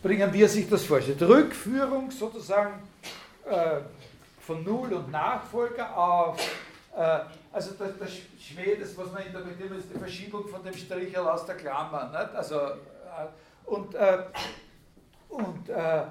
[0.03, 1.21] bringen, wie er sich das vorstellt.
[1.23, 2.75] Rückführung sozusagen
[3.45, 3.81] äh,
[4.41, 6.39] von Null und Nachfolger auf
[6.95, 7.21] Äh,
[7.53, 11.47] also der, der Schmäh, das was man interpretieren ist die Verschiebung von dem Strichel aus
[11.47, 12.11] der Klammer.
[12.11, 12.35] Nicht?
[12.35, 13.27] Also, äh,
[13.65, 14.19] und äh,
[15.29, 16.03] und äh,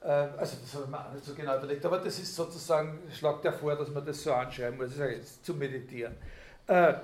[0.00, 3.44] also das habe ich mir auch nicht so genau überlegt, aber das ist sozusagen, schlagt
[3.44, 6.14] ja vor, dass man das so anschreiben muss, das ist zu meditieren.
[6.66, 6.94] Äh,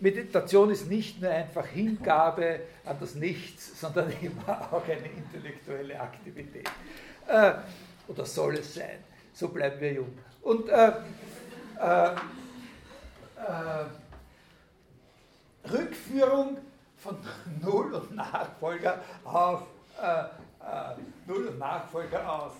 [0.00, 6.68] Meditation ist nicht nur einfach Hingabe an das Nichts, sondern immer auch eine intellektuelle Aktivität.
[7.26, 7.52] Äh,
[8.06, 9.04] oder soll es sein?
[9.34, 10.18] So bleiben wir jung.
[10.42, 10.92] Und äh,
[11.80, 13.84] äh, äh
[15.70, 16.56] Rückführung
[16.96, 17.18] von
[17.60, 19.62] Null und Nachfolger auf
[20.00, 20.24] äh,
[21.26, 22.52] Null und Nachfolger auf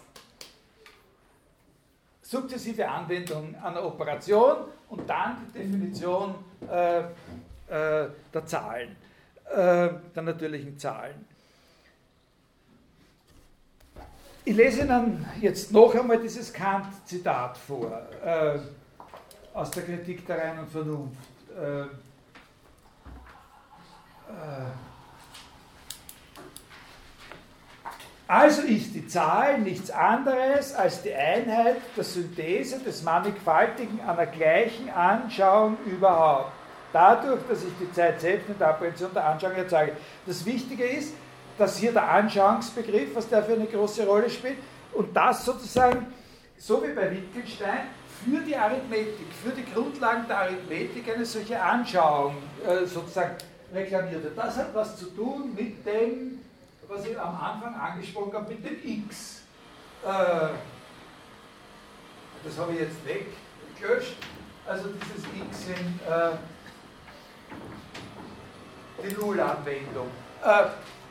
[2.29, 4.57] sukzessive Anwendung einer Operation
[4.91, 6.35] und dann die Definition
[6.71, 8.97] äh, äh, der Zahlen,
[9.51, 11.25] äh, der natürlichen Zahlen.
[14.45, 18.59] Ich lese Ihnen jetzt noch einmal dieses Kant-Zitat vor, äh,
[19.55, 21.17] aus der Kritik der reinen Vernunft.
[21.59, 21.87] Äh, äh,
[28.29, 34.91] also ist die Zahl nichts anderes als die Einheit der Synthese des Mannigfaltigen einer gleichen
[34.91, 36.53] Anschauung überhaupt.
[36.93, 39.93] Dadurch, dass ich die Zeit selbst mit der Apprehension der Anschauung erzeuge.
[40.27, 41.15] Das Wichtige ist,
[41.57, 44.59] dass hier der Anschauungsbegriff, was der für eine große Rolle spielt,
[44.93, 46.07] und das sozusagen,
[46.59, 47.89] so wie bei Wittgenstein,
[48.25, 52.37] für die Arithmetik, für die Grundlagen der Arithmetik eine solche Anschauung
[52.67, 53.37] äh, sozusagen
[53.73, 54.37] reklamiert wird.
[54.37, 56.41] Das hat was zu tun mit dem
[56.89, 59.43] was ich am Anfang angesprochen habe mit dem X.
[60.05, 60.09] Äh,
[62.45, 64.17] das habe ich jetzt weggelöscht.
[64.67, 66.37] Also dieses X in äh,
[69.03, 70.09] die Nullanwendung.
[70.43, 70.65] Äh,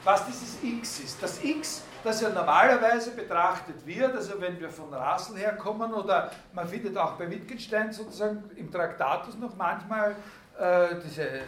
[0.03, 1.21] was dieses X ist.
[1.21, 6.67] Das X, das ja normalerweise betrachtet wird, also wenn wir von Russell herkommen oder man
[6.67, 10.15] findet auch bei Wittgenstein sozusagen im Traktatus noch manchmal
[10.57, 11.41] äh, diese,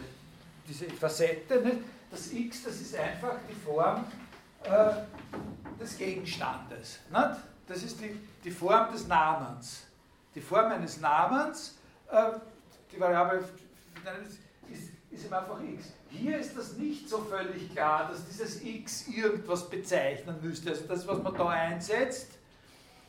[0.68, 1.78] diese Facette, nicht?
[2.10, 4.04] Das X, das ist einfach die Form
[4.64, 4.92] äh,
[5.80, 6.98] des Gegenstandes.
[7.10, 7.36] Nicht?
[7.68, 9.84] Das ist die, die Form des Namens.
[10.34, 11.76] Die Form eines Namens,
[12.10, 12.32] äh,
[12.92, 15.86] die Variable ist, ist eben einfach x.
[16.08, 20.70] Hier ist das nicht so völlig klar, dass dieses x irgendwas bezeichnen müsste.
[20.70, 22.30] Also das, was man da einsetzt,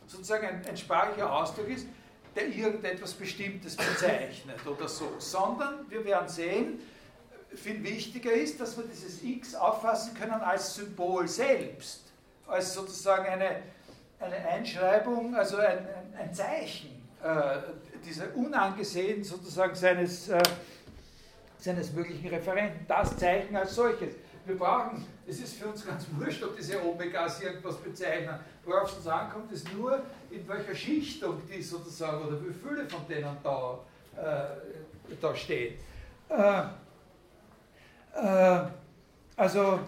[0.07, 1.87] sozusagen ein, ein sprachlicher Ausdruck ist,
[2.35, 6.79] der irgendetwas Bestimmtes bezeichnet oder so, sondern wir werden sehen,
[7.55, 12.01] viel wichtiger ist, dass wir dieses X auffassen können als Symbol selbst,
[12.47, 13.61] als sozusagen eine,
[14.19, 15.87] eine Einschreibung, also ein,
[16.17, 16.89] ein, Zeichen
[17.23, 17.57] äh,
[18.05, 20.41] dieser unangesehen sozusagen seines, äh,
[21.57, 24.15] seines möglichen Referenten, das Zeichen als solches.
[24.45, 28.39] Wir brauchen, es ist für uns ganz wurscht, ob diese Omegas irgendwas bezeichnen.
[28.65, 33.07] Worauf es uns ankommt, ist nur, in welcher Schichtung die sozusagen, oder wie viele von
[33.07, 33.79] denen da,
[34.17, 35.75] äh, da stehen.
[36.29, 36.63] Äh,
[38.15, 38.59] äh,
[39.35, 39.79] also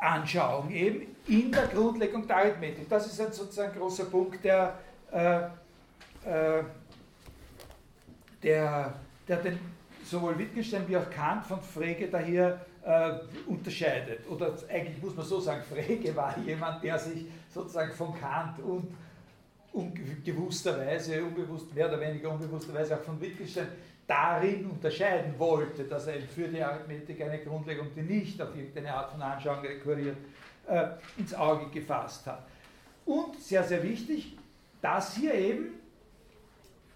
[0.00, 2.88] Anschauung eben in der Grundlegung der Arithmetik.
[2.88, 4.78] Das ist ein sozusagen großer Punkt, der,
[5.12, 5.36] äh,
[6.28, 6.64] äh,
[8.42, 8.94] der,
[9.26, 9.58] der den
[10.04, 13.12] sowohl Wittgenstein wie auch Kant von Frege daher äh,
[13.46, 14.28] unterscheidet.
[14.28, 18.94] Oder eigentlich muss man so sagen, Frege war jemand, der sich sozusagen von Kant und
[19.72, 23.68] ungewussterweise, unbewusst, mehr oder weniger unbewussterweise auch von Wittgenstein
[24.06, 29.10] darin unterscheiden wollte, dass er für die Arithmetik eine Grundlegung, die nicht auf irgendeine Art
[29.10, 30.16] von Anschauung rekurriert,
[30.66, 32.46] äh, ins Auge gefasst hat.
[33.06, 34.36] Und sehr, sehr wichtig,
[34.80, 35.80] dass hier eben,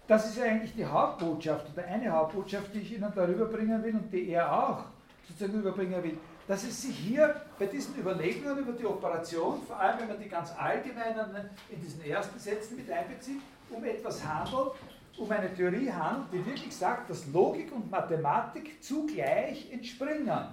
[0.07, 3.95] das ist ja eigentlich die Hauptbotschaft oder eine Hauptbotschaft, die ich Ihnen darüber bringen will
[3.95, 4.85] und die er auch
[5.27, 6.17] sozusagen überbringen will,
[6.47, 10.27] dass es sich hier bei diesen Überlegungen über die Operation, vor allem wenn man die
[10.27, 14.71] ganz allgemeinen in diesen ersten Sätzen mit einbezieht, um etwas handelt,
[15.19, 20.47] um eine Theorie handelt, die wirklich sagt, dass Logik und Mathematik zugleich entspringen.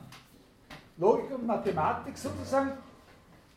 [0.96, 2.72] Logik und Mathematik sozusagen,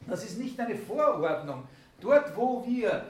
[0.07, 1.63] das ist nicht eine Vorordnung.
[1.99, 3.05] Dort, wo wir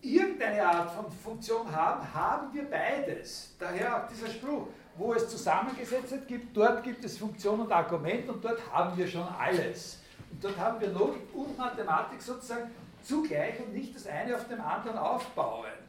[0.00, 3.54] irgendeine Art von Funktion haben, haben wir beides.
[3.58, 8.44] Daher auch dieser Spruch, wo es zusammengesetzt gibt, dort gibt es Funktion und Argument und
[8.44, 10.00] dort haben wir schon alles.
[10.30, 12.70] Und dort haben wir Logik und Mathematik sozusagen
[13.02, 15.83] zugleich und nicht das eine auf dem anderen aufbauen.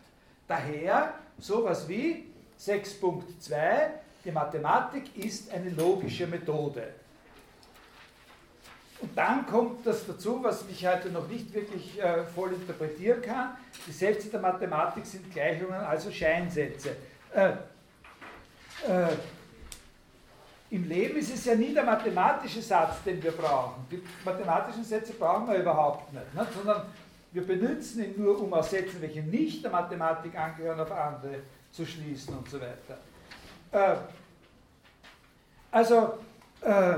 [0.47, 2.25] Daher sowas wie
[2.59, 3.89] 6.2,
[4.23, 6.93] die Mathematik ist eine logische Methode.
[9.01, 13.57] Und dann kommt das dazu, was ich heute noch nicht wirklich äh, voll interpretieren kann.
[13.85, 16.95] Die Sätze der Mathematik sind Gleichungen, also Scheinsätze.
[17.33, 17.49] Äh,
[18.87, 19.09] äh,
[20.71, 23.85] Im Leben ist es ja nie der mathematische Satz, den wir brauchen.
[23.91, 26.53] Die mathematischen Sätze brauchen wir überhaupt nicht, nicht?
[26.53, 26.83] sondern
[27.35, 31.85] wir benutzen ihn nur, um aus Sätzen, welche nicht der Mathematik angehören, auf andere zu
[31.85, 32.97] schließen und so weiter.
[33.71, 33.97] Äh,
[35.69, 36.13] also,
[36.61, 36.95] äh,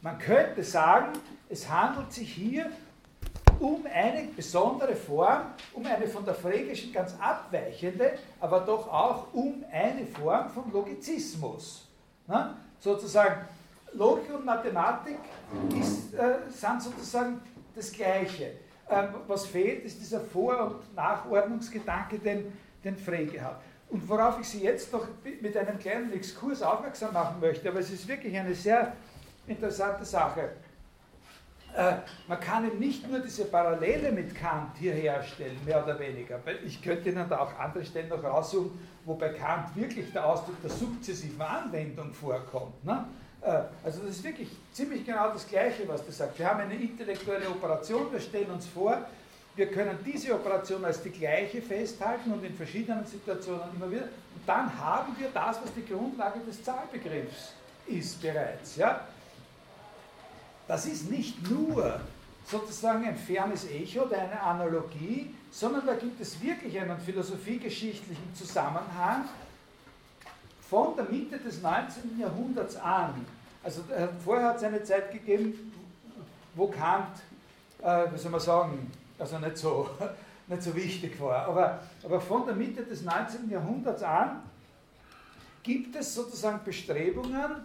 [0.00, 1.18] man könnte sagen,
[1.48, 2.70] es handelt sich hier
[3.58, 9.64] um eine besondere Form, um eine von der Frägischen ganz abweichende, aber doch auch um
[9.72, 11.88] eine Form von Logizismus.
[12.28, 12.56] Na?
[12.78, 13.44] Sozusagen,
[13.92, 15.18] Logik und Mathematik
[15.80, 17.40] ist, äh, sind sozusagen
[17.74, 18.52] das Gleiche.
[18.90, 23.60] Ähm, was fehlt, ist dieser Vor- und Nachordnungsgedanke, den, den Frege hat.
[23.90, 25.06] Und worauf ich Sie jetzt noch
[25.40, 28.92] mit einem kleinen Exkurs aufmerksam machen möchte, aber es ist wirklich eine sehr
[29.46, 30.50] interessante Sache.
[31.74, 31.96] Äh,
[32.26, 36.40] man kann eben nicht nur diese Parallele mit Kant hier herstellen, mehr oder weniger.
[36.64, 38.70] Ich könnte Ihnen da auch andere Stellen noch raussuchen,
[39.04, 42.84] wo bei Kant wirklich der Ausdruck der sukzessiven Anwendung vorkommt.
[42.84, 43.04] Ne?
[43.42, 46.38] Äh, also das ist wirklich ziemlich genau das Gleiche, was das sagt.
[46.38, 49.06] Wir haben eine intellektuelle Operation, wir stellen uns vor,
[49.56, 54.02] wir können diese Operation als die gleiche festhalten und in verschiedenen Situationen immer wieder.
[54.04, 57.54] Und dann haben wir das, was die Grundlage des Zahlbegriffs
[57.88, 58.76] ist bereits.
[58.76, 59.00] Ja?
[60.68, 62.00] Das ist nicht nur
[62.46, 69.28] sozusagen ein fernes Echo oder eine Analogie, sondern da gibt es wirklich einen philosophiegeschichtlichen Zusammenhang
[70.68, 72.18] von der Mitte des 19.
[72.18, 73.24] Jahrhunderts an.
[73.62, 73.82] Also
[74.24, 75.72] vorher hat es eine Zeit gegeben,
[76.54, 77.16] wo Kant,
[77.82, 79.88] äh, wie soll man sagen, also nicht so,
[80.46, 81.46] nicht so wichtig war.
[81.46, 83.50] Aber, aber von der Mitte des 19.
[83.50, 84.42] Jahrhunderts an
[85.62, 87.56] gibt es sozusagen Bestrebungen,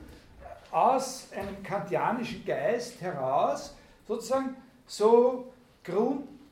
[0.72, 3.76] aus einem kantianischen Geist heraus
[4.08, 4.56] sozusagen
[4.88, 5.54] so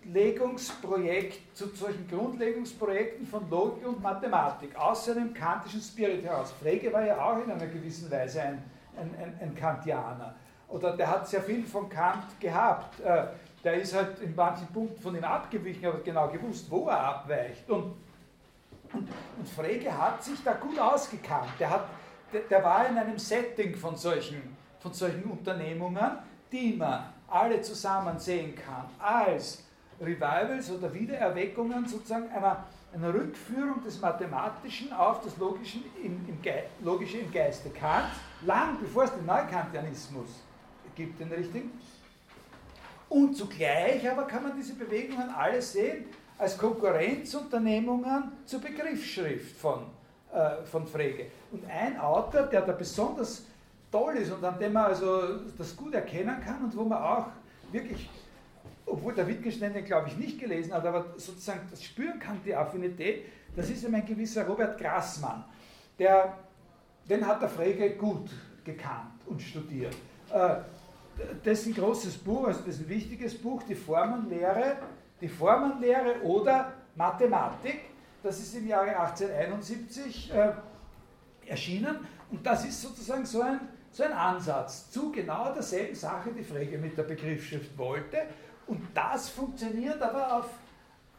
[0.04, 6.54] Grundlegungsprojekt, zu solchen Grundlegungsprojekten von Logik und Mathematik aus einem kantischen Spirit heraus.
[6.60, 8.64] Frege war ja auch in einer gewissen Weise ein,
[8.98, 10.36] ein, ein, ein Kantianer.
[10.68, 13.00] Oder der hat sehr viel von Kant gehabt.
[13.02, 13.28] Äh,
[13.64, 17.70] der ist halt in manchen Punkten von ihm abgewichen, aber genau gewusst, wo er abweicht.
[17.70, 17.94] Und,
[18.94, 21.52] und, und Frege hat sich da gut ausgekannt.
[21.60, 21.88] Der hat
[22.34, 26.18] der, der war in einem Setting von solchen, von solchen Unternehmungen,
[26.52, 29.64] die man alle zusammen sehen kann, als
[30.02, 36.38] Revivals oder Wiedererweckungen sozusagen einer, einer Rückführung des Mathematischen auf das Logischen im, im
[36.84, 38.12] Logische im Geiste Kant,
[38.46, 40.44] lang bevor es den Neukantianismus
[40.96, 41.72] gibt, den richtigen.
[43.10, 46.06] Und zugleich aber kann man diese Bewegungen alle sehen
[46.38, 49.86] als Konkurrenzunternehmungen zur Begriffsschrift von
[50.34, 51.26] äh, von Frege.
[51.52, 53.44] Und ein Autor, der da besonders
[53.92, 57.26] toll ist und an dem man also das gut erkennen kann und wo man auch
[57.70, 58.10] wirklich,
[58.86, 62.56] obwohl der Wittgenstein den glaube ich nicht gelesen hat, aber sozusagen das spüren kann, die
[62.56, 65.44] Affinität, das ist eben ein gewisser Robert Grassmann.
[66.00, 66.38] Der,
[67.10, 68.30] den hat der Frege gut
[68.64, 69.96] gekannt und studiert.
[70.34, 70.56] Äh,
[71.44, 74.78] dessen großes Buch, also dessen wichtiges Buch, die Formenlehre,
[75.20, 77.82] die Formenlehre oder Mathematik,
[78.24, 80.52] das ist im Jahre 1871 äh,
[81.48, 81.98] erschienen
[82.30, 83.60] und das ist sozusagen so ein,
[83.92, 88.18] so ein Ansatz zu genau derselben Sache, die Frege mit der Begriffsschrift wollte.
[88.72, 90.46] Und das funktioniert aber auf,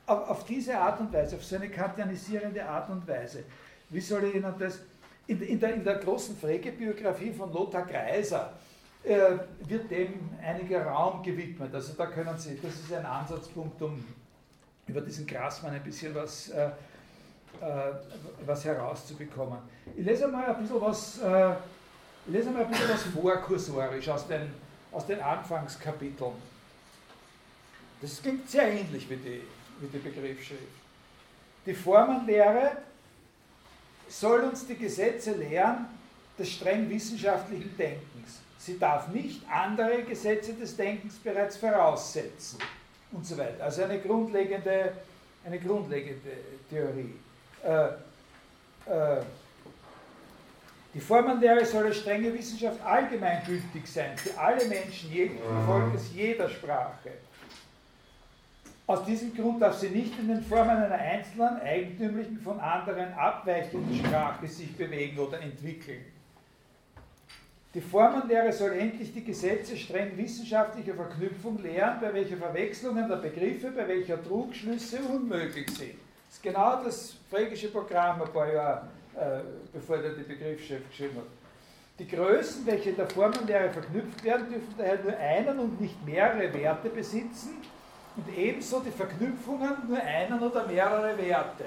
[0.06, 3.44] auf, auf diese Art und Weise, auf so eine kantianisierende Art und Weise.
[3.90, 4.80] Wie soll ich Ihnen das?
[5.26, 8.54] In, in, der, in der großen Frege-Biografie von Lothar Greiser
[9.04, 9.36] äh,
[9.68, 11.74] wird dem einiger Raum gewidmet.
[11.74, 14.02] Also da können Sie, das ist ein Ansatzpunkt, um
[14.86, 16.70] über diesen Grassmann ein bisschen was äh,
[17.60, 17.92] äh,
[18.46, 19.58] was herauszubekommen.
[19.94, 21.52] Ich lese mal ein bisschen was, äh,
[22.26, 24.52] ich lese mal ein bisschen was vorkursorisch aus den,
[24.90, 26.32] aus den Anfangskapiteln.
[28.02, 29.42] Das klingt sehr ähnlich wie die,
[29.80, 30.62] wie die Begriffsschrift.
[31.64, 32.72] Die Formenlehre
[34.08, 35.86] soll uns die Gesetze lehren
[36.36, 38.40] des streng wissenschaftlichen Denkens.
[38.58, 42.58] Sie darf nicht andere Gesetze des Denkens bereits voraussetzen
[43.12, 43.64] und so weiter.
[43.64, 44.92] Also eine grundlegende,
[45.44, 46.30] eine grundlegende
[46.68, 47.14] Theorie.
[47.64, 47.86] Äh,
[48.90, 49.22] äh,
[50.94, 57.12] die Formenlehre soll als strenge Wissenschaft allgemeingültig sein, für alle Menschen jeden Volkes, jeder Sprache.
[58.86, 64.04] Aus diesem Grund darf sie nicht in den Formen einer einzelnen, eigentümlichen, von anderen abweichenden
[64.04, 66.04] Sprache sich bewegen oder entwickeln.
[67.74, 73.70] Die Formenlehre soll endlich die Gesetze streng wissenschaftlicher Verknüpfung lehren, bei welcher Verwechslungen der Begriffe,
[73.70, 75.94] bei welcher Trugschlüsse unmöglich sind.
[76.26, 79.40] Das ist genau das frägische Programm ein paar Jahre, äh,
[79.72, 81.26] bevor er die Begriffsschrift geschrieben hat.
[81.98, 86.90] Die Größen, welche der Formenlehre verknüpft werden, dürfen daher nur einen und nicht mehrere Werte
[86.90, 87.56] besitzen
[88.16, 91.64] und ebenso die Verknüpfungen nur einen oder mehrere Werte.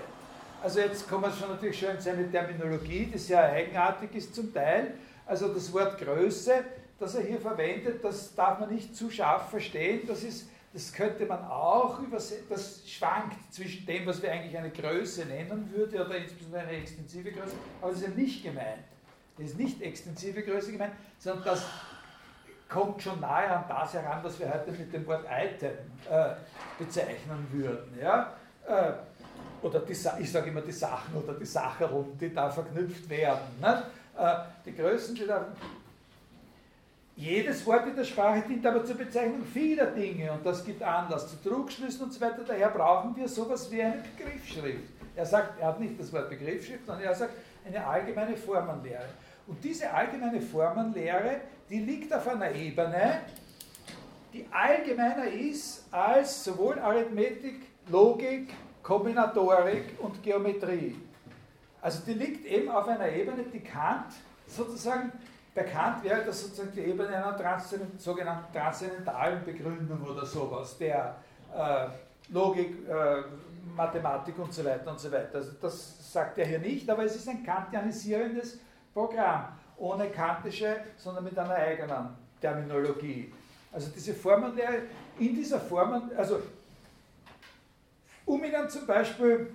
[0.62, 4.54] Also jetzt kommen wir schon natürlich schon in seine Terminologie, die sehr eigenartig ist zum
[4.54, 4.94] Teil.
[5.26, 6.64] Also das Wort Größe,
[7.00, 10.02] das er hier verwendet, das darf man nicht zu scharf verstehen.
[10.08, 14.70] Das ist das könnte man auch übersetzen, das schwankt zwischen dem, was wir eigentlich eine
[14.70, 18.84] Größe nennen würden, oder insbesondere eine extensive Größe, aber das ist ja nicht gemeint.
[19.38, 21.64] Das ist nicht extensive Größe gemeint, sondern das
[22.70, 25.72] kommt schon nahe an das heran, was wir heute mit dem Wort Item
[26.10, 26.30] äh,
[26.78, 27.98] bezeichnen würden.
[28.02, 28.34] Ja?
[28.68, 28.94] Äh,
[29.62, 33.60] oder die, ich sage immer die Sachen oder die Sachen, die da verknüpft werden.
[33.62, 33.84] Ne?
[34.18, 34.36] Äh,
[34.66, 35.46] die Größen, die da
[37.18, 41.30] jedes Wort in der Sprache dient aber zur Bezeichnung vieler Dinge und das gibt Anlass
[41.30, 42.44] zu Trugschlüssen und so weiter.
[42.46, 44.90] Daher brauchen wir sowas wie eine Begriffsschrift.
[45.16, 47.34] Er sagt, er hat nicht das Wort Begriffsschrift, sondern er sagt
[47.66, 49.06] eine allgemeine Formenlehre.
[49.48, 53.22] Und diese allgemeine Formenlehre, die liegt auf einer Ebene,
[54.34, 60.96] die allgemeiner ist als sowohl Arithmetik, Logik, Kombinatorik und Geometrie.
[61.82, 64.14] Also die liegt eben auf einer Ebene, die Kant
[64.48, 65.12] sozusagen
[65.56, 71.16] Bekannt wäre das sozusagen die Ebene einer transzendent, sogenannten transzendentalen Begründung oder sowas, der
[71.56, 71.88] äh,
[72.34, 73.24] Logik, äh,
[73.74, 75.36] Mathematik und so weiter und so weiter.
[75.36, 78.60] Also das sagt er hier nicht, aber es ist ein kantianisierendes
[78.96, 83.32] Programm, ohne kantische, sondern mit einer eigenen Terminologie.
[83.70, 84.84] Also diese Formenlehre,
[85.20, 86.42] in dieser Formen, also
[88.26, 89.54] um Ihnen zum Beispiel,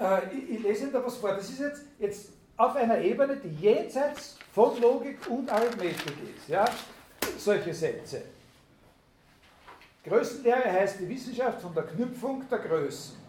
[0.00, 3.36] äh, ich, ich, lese Ihnen da was vor, das ist jetzt, jetzt auf einer Ebene,
[3.36, 6.48] die jenseits von Logik und Arithmetik ist.
[6.48, 6.64] Ja?
[7.36, 8.22] Solche Sätze.
[10.02, 13.23] Größenlehre heißt die Wissenschaft von der Knüpfung der Größen.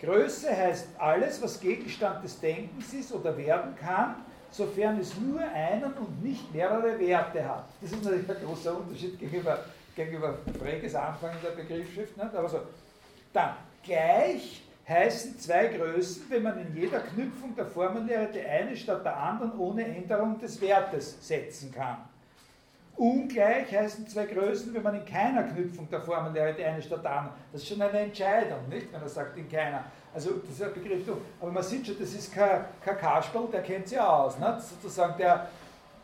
[0.00, 4.16] Größe heißt alles, was Gegenstand des Denkens ist oder werden kann,
[4.50, 7.64] sofern es nur einen und nicht mehrere Werte hat.
[7.80, 12.16] Das ist natürlich ein großer Unterschied gegenüber, gegenüber Freges Anfang in der Begriffsschrift.
[12.16, 12.34] Nicht?
[12.34, 12.60] Aber so.
[13.32, 19.04] Dann, gleich heißen zwei Größen, wenn man in jeder Knüpfung der Formenlehre die eine statt
[19.04, 21.98] der anderen ohne Änderung des Wertes setzen kann.
[22.96, 27.10] Ungleich heißen zwei Größen, wenn man in keiner Knüpfung der Formenlehre die eine statt der
[27.10, 27.36] anderen.
[27.52, 28.90] Das ist schon eine Entscheidung, nicht?
[28.90, 29.84] Wenn er sagt, in keiner.
[30.14, 31.02] Also, das ist ein Begriff.
[31.40, 34.38] Aber man sieht schon, das ist kein, kein Kasperl, der kennt sich aus.
[34.38, 34.60] Nicht?
[34.62, 35.46] Sozusagen, der,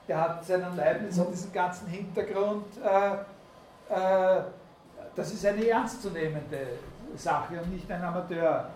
[0.06, 2.66] der hat seinen Leibniz, hat diesen ganzen Hintergrund.
[2.84, 3.14] Äh,
[3.94, 4.42] äh,
[5.16, 6.66] das ist eine ernstzunehmende
[7.16, 8.68] Sache und nicht ein Amateur,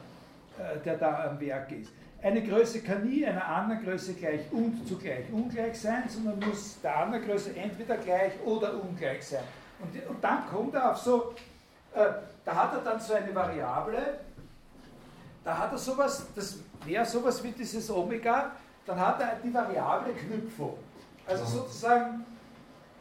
[0.59, 1.93] äh, der da am Werk ist.
[2.23, 6.97] Eine Größe kann nie einer anderen Größe gleich und zugleich ungleich sein, sondern muss der
[6.97, 9.45] anderen Größe entweder gleich oder ungleich sein.
[9.79, 11.35] Und, und dann kommt er auf so,
[11.95, 12.07] äh,
[12.45, 14.21] da hat er dann so eine Variable,
[15.45, 18.53] da hat er sowas, das wäre sowas wie dieses Omega,
[18.87, 20.79] dann hat er die Variable Knüpfung.
[21.27, 22.25] Also sozusagen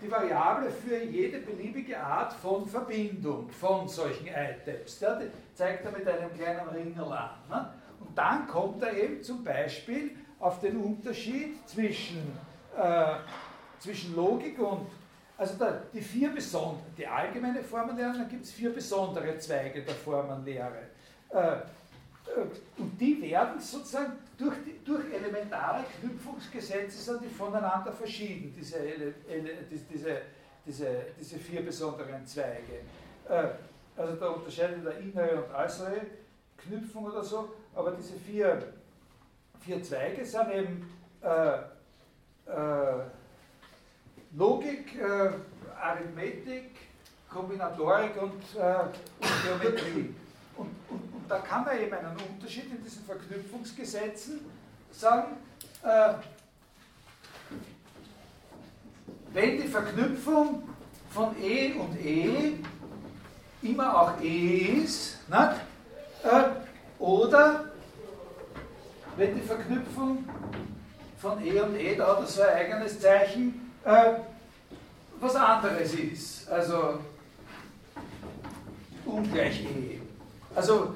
[0.02, 5.00] die Variable für jede beliebige Art von Verbindung von solchen Items.
[5.00, 7.30] Die zeigt er mit einem kleinen Ringel an.
[7.50, 7.70] Ne?
[8.16, 12.32] Und dann kommt er eben zum Beispiel auf den Unterschied zwischen,
[12.78, 13.16] äh,
[13.78, 14.88] zwischen Logik und,
[15.38, 19.96] also da, die vier besonderen, die allgemeine Formenlehre, dann gibt es vier besondere Zweige der
[19.96, 20.84] Formenlehre.
[21.30, 21.60] Äh, äh,
[22.78, 28.78] und die werden sozusagen durch, die, durch elementare Knüpfungsgesetze sind die voneinander verschieden, diese,
[29.92, 30.22] diese,
[30.66, 30.88] diese,
[31.20, 32.80] diese vier besonderen Zweige.
[33.28, 33.50] Äh,
[33.98, 36.00] also da unterscheidet der innere und äußere
[36.58, 38.74] Knüpfung oder so, aber diese vier,
[39.60, 40.90] vier Zweige sind eben
[41.22, 41.58] äh,
[42.50, 43.04] äh,
[44.36, 45.32] Logik, äh,
[45.82, 46.72] Arithmetik,
[47.30, 48.76] Kombinatorik und, äh,
[49.20, 50.16] und Geometrie.
[50.58, 54.40] Und, und, und, da kann man eben einen Unterschied in diesen Verknüpfungsgesetzen
[54.92, 55.38] sagen,
[55.84, 56.14] äh,
[59.34, 60.64] wenn die Verknüpfung
[61.10, 62.54] von E und E
[63.62, 65.56] immer auch E ist, ne?
[67.00, 67.66] Oder
[69.18, 70.26] wenn die Verknüpfung
[71.18, 74.14] von E und E, da er so ein eigenes Zeichen, äh,
[75.20, 77.00] was anderes ist, also
[79.06, 80.02] ungleich E.
[80.56, 80.96] Also,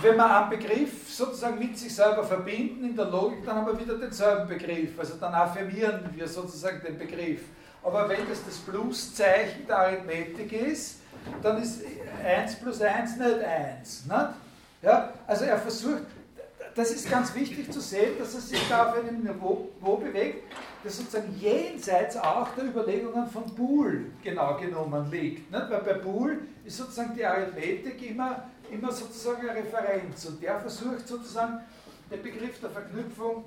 [0.00, 3.80] wenn wir einen Begriff sozusagen mit sich selber verbinden in der Logik, dann haben wir
[3.80, 4.98] wieder denselben Begriff.
[4.98, 7.40] Also dann affirmieren wir sozusagen den Begriff.
[7.82, 11.00] Aber wenn das das Pluszeichen der Arithmetik ist,
[11.42, 11.80] dann ist
[12.24, 14.06] 1 plus 1 nicht 1.
[14.06, 14.18] Nicht?
[14.82, 15.12] Ja?
[15.26, 16.02] Also er versucht,
[16.74, 20.44] das ist ganz wichtig zu sehen, dass er sich da auf einem Niveau bewegt,
[20.84, 25.50] das sozusagen jenseits auch der Überlegungen von Boole genau genommen liegt.
[25.50, 25.70] Nicht?
[25.70, 31.06] Weil bei Boole ist sozusagen die Arithmetik immer, immer sozusagen eine Referenz und der versucht
[31.06, 31.60] sozusagen
[32.10, 33.44] den Begriff der Verknüpfung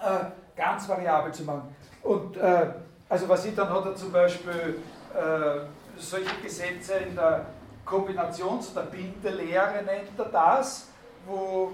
[0.00, 0.26] äh,
[0.56, 1.74] ganz variabel zu machen.
[2.02, 2.66] Und äh,
[3.08, 4.78] also was ich dann hat er zum Beispiel
[5.14, 5.60] äh,
[5.96, 7.46] solche Gesetze in der
[7.84, 10.88] Kombinations- oder Bindelehre nennt er das,
[11.26, 11.72] wo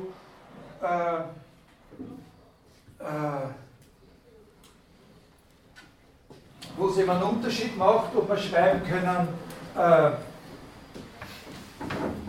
[0.82, 1.20] äh,
[3.00, 3.48] äh,
[6.76, 9.28] wo es eben einen Unterschied macht, ob wir schreiben können
[9.76, 10.10] äh,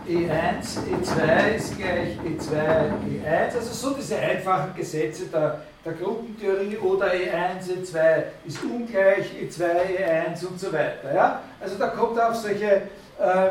[0.08, 7.06] E1, E2 ist gleich E2, E1, also so diese einfachen Gesetze der, der Gruppentheorie oder
[7.12, 11.14] E1, E2 ist ungleich, E2, E1 und so weiter.
[11.14, 11.40] Ja?
[11.60, 12.82] Also da kommt er auf solche,
[13.18, 13.50] äh,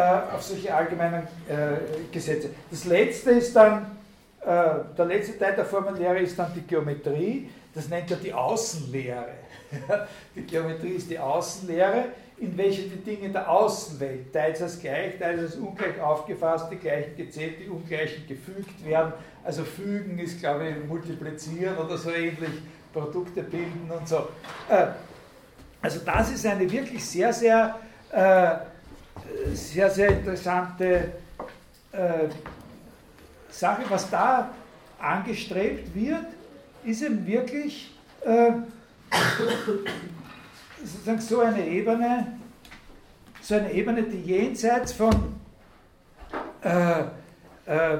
[0.00, 2.50] auf solche allgemeinen äh, Gesetze.
[2.70, 3.96] Das letzte ist dann,
[4.40, 4.46] äh,
[4.96, 9.28] der letzte Teil der Formenlehre ist dann die Geometrie, das nennt er die Außenlehre.
[10.34, 12.06] die Geometrie ist die Außenlehre
[12.38, 17.16] in welche die Dinge der Außenwelt, teils als gleich, teils als ungleich aufgefasst, die gleichen
[17.16, 19.12] gezählt, die ungleichen gefügt werden.
[19.42, 22.50] Also fügen ist, glaube ich, multiplizieren oder so ähnlich,
[22.92, 24.28] Produkte bilden und so.
[24.68, 24.88] Äh,
[25.80, 27.78] also das ist eine wirklich sehr, sehr,
[28.12, 28.56] äh,
[29.52, 31.12] sehr, sehr interessante
[31.92, 32.28] äh,
[33.50, 33.82] Sache.
[33.88, 34.50] Was da
[34.98, 36.26] angestrebt wird,
[36.84, 37.92] ist eben wirklich
[40.84, 42.38] sozusagen so eine Ebene,
[43.40, 45.36] so eine Ebene, die jenseits von
[46.62, 47.00] äh,
[47.66, 47.98] äh,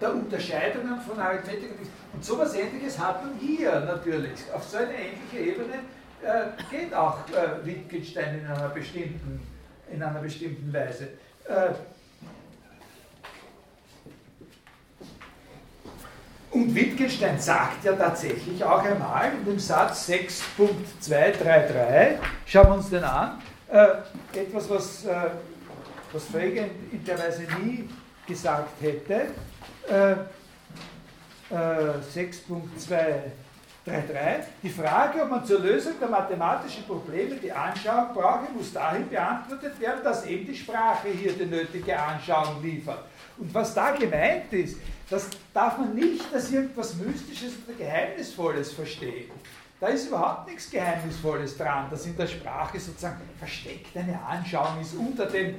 [0.00, 1.70] der Unterscheidungen von Arithmetik
[2.12, 4.40] und sowas ähnliches hat man hier natürlich.
[4.52, 5.74] Auf so eine ähnliche Ebene
[6.22, 9.40] äh, geht auch äh, Wittgenstein in einer bestimmten,
[9.92, 11.08] in einer bestimmten Weise.
[11.48, 11.70] Äh,
[16.50, 22.16] und Wittgenstein sagt ja tatsächlich auch einmal in dem Satz 6.233,
[22.46, 23.88] schauen wir uns den an, äh,
[24.38, 25.30] etwas, was, äh,
[26.12, 27.86] was Frege in, der Weise nie
[28.26, 29.26] gesagt hätte.
[31.48, 33.45] 6.233.
[33.86, 34.44] 3.3.
[34.64, 39.78] Die Frage, ob man zur Lösung der mathematischen Probleme die Anschauung brauche, muss dahin beantwortet
[39.78, 43.04] werden, dass eben die Sprache hier die nötige Anschauung liefert.
[43.38, 44.78] Und was da gemeint ist,
[45.08, 49.30] das darf man nicht als irgendwas Mystisches oder Geheimnisvolles verstehen.
[49.78, 54.94] Da ist überhaupt nichts Geheimnisvolles dran, dass in der Sprache sozusagen versteckt eine Anschauung ist
[54.94, 55.56] unter dem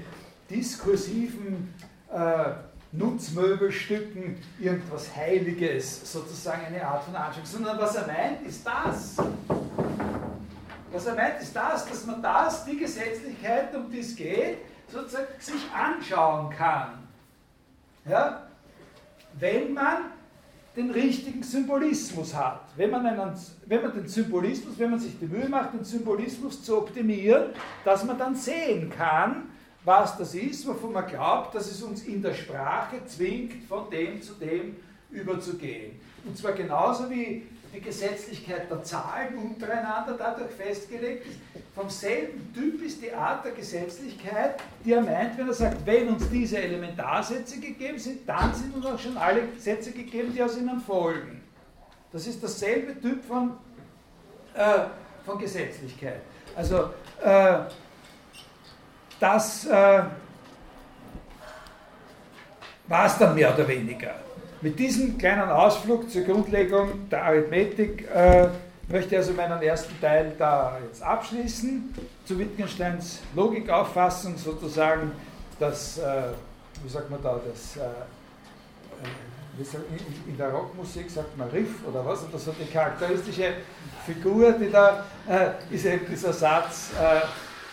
[0.49, 1.73] diskursiven
[2.11, 2.51] äh,
[2.91, 9.17] Nutzmöbelstücken irgendwas Heiliges, sozusagen eine Art von Anschauung, sondern was er meint, ist das.
[10.91, 15.27] Was er meint, ist das, dass man das, die Gesetzlichkeit, um die es geht, sozusagen
[15.39, 17.07] sich anschauen kann.
[18.05, 18.47] Ja?
[19.39, 20.11] wenn man
[20.75, 22.61] den richtigen Symbolismus hat.
[22.75, 23.33] Wenn man, einen,
[23.65, 27.47] wenn man den Symbolismus, wenn man sich die Mühe macht, den Symbolismus zu optimieren,
[27.83, 29.49] dass man dann sehen kann,
[29.88, 34.21] was das ist, wovon man glaubt, dass es uns in der Sprache zwingt, von dem
[34.21, 34.75] zu dem
[35.09, 35.97] überzugehen.
[36.25, 41.39] Und zwar genauso wie die Gesetzlichkeit der Zahlen untereinander dadurch festgelegt ist.
[41.73, 46.09] Vom selben Typ ist die Art der Gesetzlichkeit, die er meint, wenn er sagt, wenn
[46.09, 50.57] uns diese Elementarsätze gegeben sind, dann sind uns auch schon alle Sätze gegeben, die aus
[50.57, 51.41] ihnen folgen.
[52.11, 53.51] Das ist dasselbe Typ von,
[54.53, 54.79] äh,
[55.25, 56.21] von Gesetzlichkeit.
[56.55, 56.89] Also
[57.23, 57.59] äh,
[59.20, 60.01] das äh,
[62.88, 64.15] war es dann mehr oder weniger.
[64.61, 68.47] Mit diesem kleinen Ausflug zur Grundlegung der Arithmetik äh,
[68.88, 71.93] möchte ich also meinen ersten Teil da jetzt abschließen.
[72.26, 75.11] Zu Wittgensteins Logikauffassung sozusagen
[75.59, 76.24] das, äh,
[76.84, 77.88] wie sagt man da, das, äh, äh
[80.28, 83.53] in der Rockmusik sagt man Riff oder was, oder so die charakteristische
[84.05, 87.22] Figur, die da äh, ist eben dieser Satz, äh,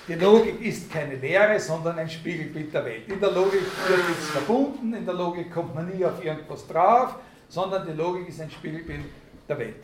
[0.06, 3.08] die Logik ist keine Lehre, sondern ein Spiegelbild der Welt.
[3.08, 7.16] In der Logik wird nichts verbunden, in der Logik kommt man nie auf irgendwas drauf,
[7.48, 9.04] sondern die Logik ist ein Spiegelbild
[9.48, 9.76] der Welt.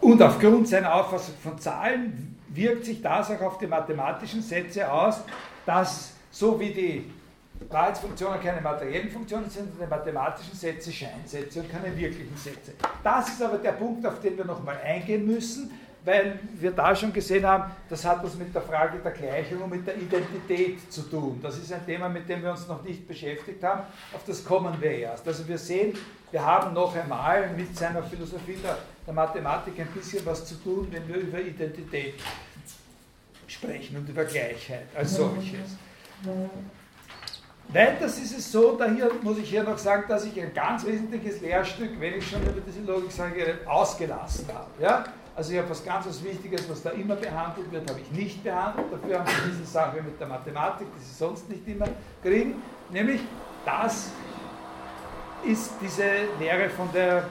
[0.00, 5.20] Und aufgrund seiner Auffassung von Zahlen wirkt sich das auch auf die mathematischen Sätze aus,
[5.64, 7.10] dass so wie die
[7.68, 12.72] Wahrheitsfunktionen keine materiellen Funktionen sind, sondern mathematischen Sätze Scheinsätze und keine wirklichen Sätze.
[13.02, 15.70] Das ist aber der Punkt, auf den wir nochmal eingehen müssen,
[16.06, 19.70] weil wir da schon gesehen haben, das hat was mit der Frage der Gleichung und
[19.70, 21.40] mit der Identität zu tun.
[21.42, 23.82] Das ist ein Thema, mit dem wir uns noch nicht beschäftigt haben.
[24.12, 25.26] Auf das kommen wir erst.
[25.26, 25.94] Also wir sehen,
[26.30, 30.86] wir haben noch einmal mit seiner Philosophie der, der Mathematik ein bisschen was zu tun,
[30.92, 32.14] wenn wir über Identität
[33.48, 35.76] sprechen und über Gleichheit als solches.
[37.68, 40.86] Weiters ist es so, da hier muss ich hier noch sagen, dass ich ein ganz
[40.86, 44.70] wesentliches Lehrstück, wenn ich schon über diese Logik sage, ausgelassen habe.
[44.80, 45.04] Ja?
[45.34, 48.44] Also ich habe was ganz was Wichtiges, was da immer behandelt wird, habe ich nicht
[48.44, 48.86] behandelt.
[48.90, 51.86] Dafür haben wir diese Sache mit der Mathematik, die Sie sonst nicht immer
[52.22, 52.62] kriegen.
[52.90, 53.20] Nämlich,
[53.64, 54.10] das
[55.44, 56.04] ist diese
[56.38, 57.24] Lehre von, der,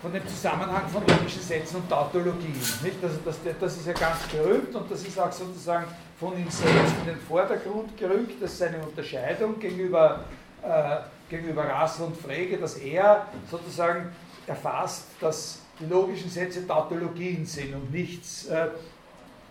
[0.00, 2.54] von dem Zusammenhang von logischen Sätzen und Tautologien.
[2.82, 3.02] Nicht?
[3.02, 5.86] Also das, das ist ja ganz berühmt und das ist auch sozusagen
[6.18, 10.24] von ihm selbst in den Vordergrund gerückt, dass seine Unterscheidung gegenüber,
[10.62, 10.96] äh,
[11.28, 14.10] gegenüber Rassel und Frege, dass er sozusagen
[14.46, 18.68] erfasst, dass die logischen Sätze Tautologien sind und nichts äh,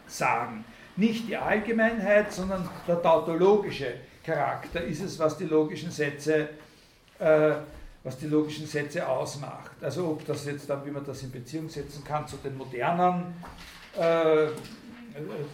[0.08, 0.66] sagen.
[0.96, 3.94] Nicht die Allgemeinheit, sondern der tautologische
[4.26, 6.50] Charakter ist es, was die logischen Sätze,
[7.20, 7.52] äh,
[8.04, 9.72] was die logischen Sätze ausmacht.
[9.82, 13.34] Also ob das jetzt dann, wie man das in Beziehung setzen kann zu den modernen
[13.98, 14.48] äh,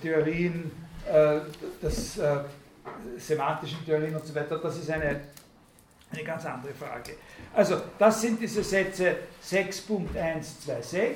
[0.02, 0.72] Theorien,
[1.08, 1.40] äh,
[1.82, 2.40] das, äh,
[3.18, 5.22] semantischen Theorien und so weiter, das ist eine,
[6.12, 7.14] eine ganz andere Frage.
[7.54, 11.16] Also das sind diese Sätze 6.126.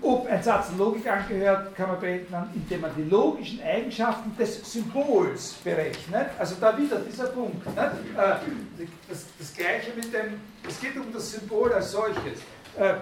[0.00, 5.54] Ob ein Satz Logik angehört, kann man berechnen, indem man die logischen Eigenschaften des Symbols
[5.64, 6.28] berechnet.
[6.38, 7.66] Also da wieder dieser Punkt.
[7.66, 7.78] Nicht?
[7.78, 12.40] Äh, das, das gleiche mit dem, es geht um das Symbol als solches.
[12.78, 12.94] Äh,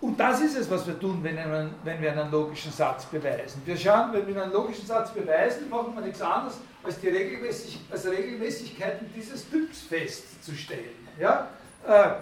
[0.00, 1.36] und das ist es, was wir tun, wenn,
[1.84, 3.62] wenn wir einen logischen Satz beweisen.
[3.64, 7.78] Wir schauen, wenn wir einen logischen Satz beweisen, machen wir nichts anderes, als die Regelmäßig,
[7.88, 11.06] als Regelmäßigkeiten dieses Typs festzustellen.
[11.20, 11.48] Ja?
[11.86, 12.14] Äh,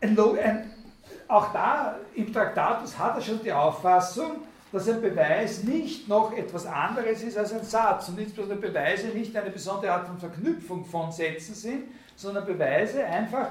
[0.00, 0.71] ein, ein,
[1.32, 4.32] auch da im Traktatus hat er schon die Auffassung,
[4.70, 9.34] dass ein Beweis nicht noch etwas anderes ist als ein Satz und insbesondere Beweise nicht
[9.34, 11.84] eine besondere Art von Verknüpfung von Sätzen sind,
[12.16, 13.48] sondern Beweise einfach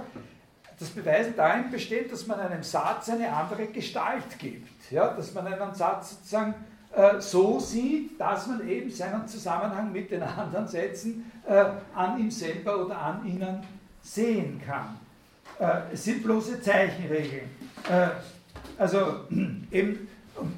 [0.79, 4.91] das Beweisen darin besteht, dass man einem Satz eine andere Gestalt gibt.
[4.91, 5.13] Ja?
[5.13, 6.53] Dass man einen Satz sozusagen
[6.95, 11.65] äh, so sieht, dass man eben seinen Zusammenhang mit den anderen Sätzen äh,
[11.95, 13.63] an ihm selber oder an ihnen
[14.03, 14.99] sehen kann.
[15.59, 17.60] Äh, es sind bloße Zeichenregeln.
[17.89, 18.09] Äh,
[18.77, 19.25] also
[19.71, 20.07] eben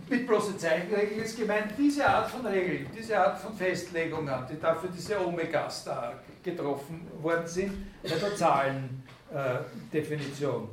[0.10, 4.76] mit bloße Zeichenregeln ist gemeint diese Art von Regeln, diese Art von Festlegungen, die da
[4.76, 7.72] für diese Omegas da getroffen worden sind,
[8.04, 9.04] bei der Zahlen.
[9.34, 10.70] Äh, Definition.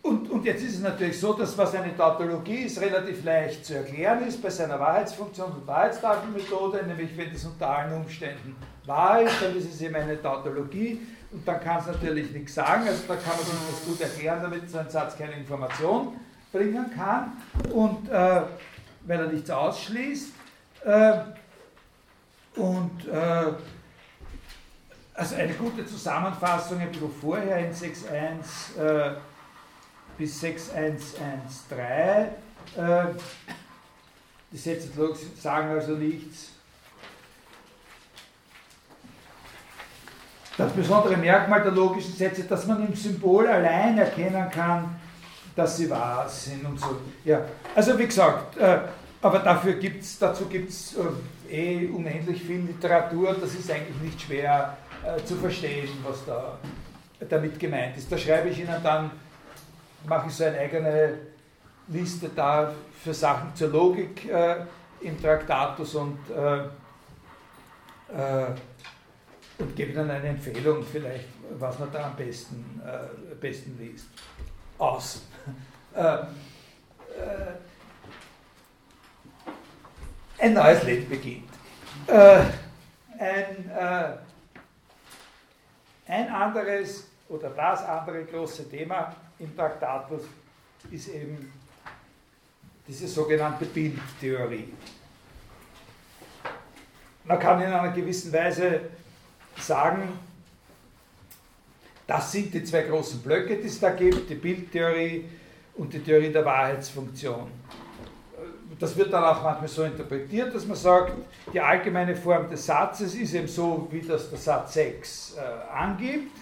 [0.00, 3.74] Und, und, jetzt ist es natürlich so, dass was eine Tautologie ist, relativ leicht zu
[3.74, 9.42] erklären ist bei seiner Wahrheitsfunktion und Wahrheitstafelmethode, nämlich wenn es unter allen Umständen wahr ist,
[9.42, 13.16] dann ist es eben eine Tautologie und dann kann es natürlich nichts sagen, also da
[13.16, 16.16] kann man sich das gut erklären, damit so ein Satz keine Information
[16.52, 17.32] bringen kann
[17.72, 18.42] und äh,
[19.06, 20.28] weil er nichts ausschließt.
[20.84, 21.18] Äh,
[22.56, 23.52] und äh,
[25.14, 29.14] also eine gute Zusammenfassung ein bisschen vorher in 6.1 äh,
[30.18, 32.28] bis 6.1.1.3.
[32.76, 33.14] Äh,
[34.50, 34.88] die Sätze
[35.38, 36.51] sagen also nichts.
[40.56, 44.96] Das besondere Merkmal der logischen Sätze, dass man im Symbol allein erkennen kann,
[45.56, 46.98] dass sie wahr sind und so.
[47.24, 47.40] Ja,
[47.74, 48.80] also wie gesagt, äh,
[49.22, 50.96] aber dafür gibt's, dazu gibt es
[51.48, 56.58] äh, eh unendlich viel Literatur, das ist eigentlich nicht schwer äh, zu verstehen, was da
[57.28, 58.10] damit gemeint ist.
[58.10, 59.10] Da schreibe ich Ihnen dann,
[60.06, 61.14] mache ich so eine eigene
[61.88, 62.72] Liste da
[63.02, 64.56] für Sachen zur Logik äh,
[65.00, 66.58] im Traktatus und, äh,
[68.16, 68.46] äh,
[69.62, 71.26] und gebe Ihnen eine Empfehlung vielleicht,
[71.58, 74.06] was man da am besten, äh, besten liest.
[74.78, 75.22] Aus.
[75.94, 76.24] Äh,
[80.38, 81.50] ein neues Leben beginnt.
[82.08, 83.70] ein
[86.12, 90.22] ein anderes oder das andere große Thema im Traktatus
[90.90, 91.52] ist eben
[92.86, 94.72] diese sogenannte Bildtheorie.
[97.24, 98.80] Man kann in einer gewissen Weise
[99.58, 100.08] sagen,
[102.06, 105.24] das sind die zwei großen Blöcke, die es da gibt, die Bildtheorie
[105.74, 107.48] und die Theorie der Wahrheitsfunktion
[108.82, 111.12] das wird dann auch manchmal so interpretiert, dass man sagt,
[111.52, 116.36] die allgemeine Form des Satzes ist eben so, wie das der Satz 6 äh, angibt.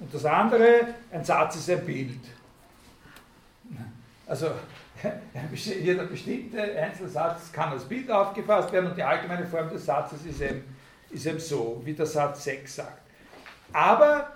[0.00, 2.20] Und das andere, ein Satz ist ein Bild.
[4.26, 4.52] Also
[5.82, 10.40] jeder bestimmte Einzelsatz kann als Bild aufgefasst werden und die allgemeine Form des Satzes ist
[10.40, 10.64] eben,
[11.14, 13.02] ist eben so, wie der Satz 6 sagt.
[13.72, 14.32] Aber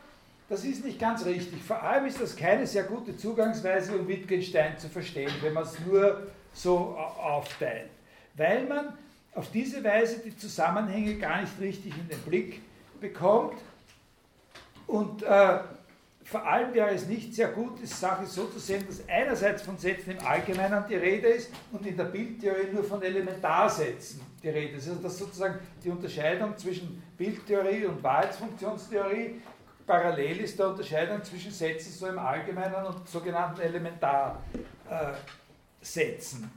[0.48, 1.62] das ist nicht ganz richtig.
[1.62, 5.78] Vor allem ist das keine sehr gute Zugangsweise, um Wittgenstein zu verstehen, wenn man es
[5.80, 7.90] nur so aufteilt.
[8.34, 8.94] Weil man
[9.34, 12.60] auf diese Weise die Zusammenhänge gar nicht richtig in den Blick
[13.00, 13.58] bekommt.
[14.86, 15.58] Und äh,
[16.30, 19.78] vor allem wäre es nicht sehr gut, die Sache so zu sehen, dass einerseits von
[19.78, 24.76] Sätzen im Allgemeinen die Rede ist und in der Bildtheorie nur von Elementarsätzen die Rede
[24.76, 24.90] ist.
[24.90, 29.40] Also dass sozusagen die Unterscheidung zwischen Bildtheorie und Wahrheitsfunktionstheorie
[29.86, 36.50] parallel ist der Unterscheidung zwischen Sätzen so im Allgemeinen und sogenannten Elementarsätzen.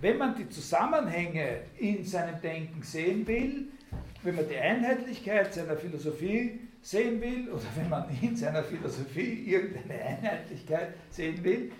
[0.00, 3.72] Wenn man die Zusammenhänge in seinem Denken sehen will,
[4.22, 10.02] wenn man die Einheitlichkeit seiner Philosophie sehen will oder wenn man in seiner Philosophie irgendeine
[10.02, 11.72] Einheitlichkeit sehen will,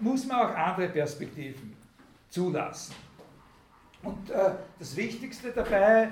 [0.00, 1.74] muss man auch andere Perspektiven
[2.28, 2.94] zulassen.
[4.02, 6.08] Und äh, das Wichtigste dabei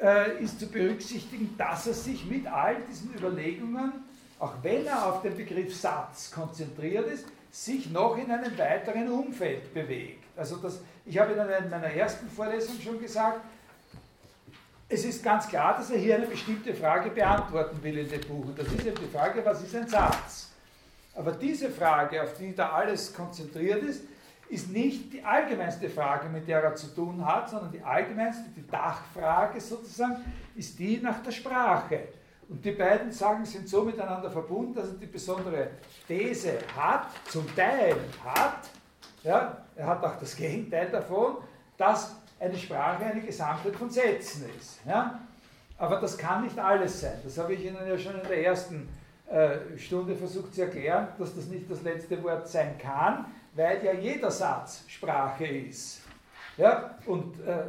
[0.00, 3.92] äh, ist zu berücksichtigen, dass er sich mit all diesen Überlegungen,
[4.38, 9.72] auch wenn er auf den Begriff Satz konzentriert ist, sich noch in einem weiteren Umfeld
[9.72, 10.24] bewegt.
[10.36, 13.40] Also das, ich habe in meiner ersten Vorlesung schon gesagt,
[14.88, 18.46] es ist ganz klar, dass er hier eine bestimmte Frage beantworten will in dem Buch.
[18.46, 20.50] Und das ist eben die Frage, was ist ein Satz?
[21.14, 24.04] Aber diese Frage, auf die da alles konzentriert ist,
[24.48, 28.66] ist nicht die allgemeinste Frage, mit der er zu tun hat, sondern die allgemeinste, die
[28.66, 30.18] Dachfrage sozusagen,
[30.54, 32.00] ist die nach der Sprache.
[32.48, 35.70] Und die beiden Sagen sind so miteinander verbunden, dass er die besondere
[36.06, 38.68] These hat, zum Teil hat,
[39.24, 41.38] ja, er hat auch das Gegenteil davon,
[41.76, 44.80] dass eine Sprache eine Gesamtheit von Sätzen ist.
[44.86, 45.20] Ja?
[45.78, 47.18] Aber das kann nicht alles sein.
[47.24, 48.88] Das habe ich Ihnen ja schon in der ersten
[49.30, 53.92] äh, Stunde versucht zu erklären, dass das nicht das letzte Wort sein kann, weil ja
[53.92, 56.02] jeder Satz Sprache ist.
[56.56, 56.98] Ja?
[57.06, 57.64] Und äh,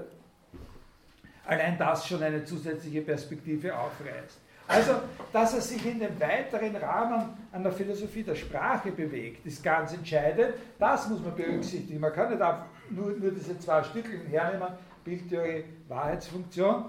[1.45, 4.39] allein das schon eine zusätzliche Perspektive aufreißt.
[4.67, 4.99] Also,
[5.31, 10.55] dass er sich in dem weiteren Rahmen einer Philosophie der Sprache bewegt, ist ganz entscheidend.
[10.77, 12.01] Das muss man berücksichtigen.
[12.01, 12.41] Man kann nicht
[12.89, 14.69] nur, nur diese zwei Stücke hernehmen,
[15.03, 16.85] Bildtheorie, Wahrheitsfunktion.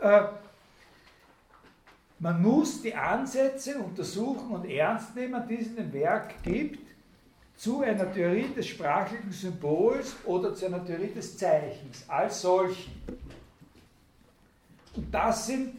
[0.00, 0.22] Äh,
[2.20, 6.80] man muss die Ansätze untersuchen und ernst nehmen, die es in dem Werk gibt,
[7.56, 12.92] zu einer Theorie des sprachlichen Symbols oder zu einer Theorie des Zeichens als solchen.
[14.94, 15.74] Und das sind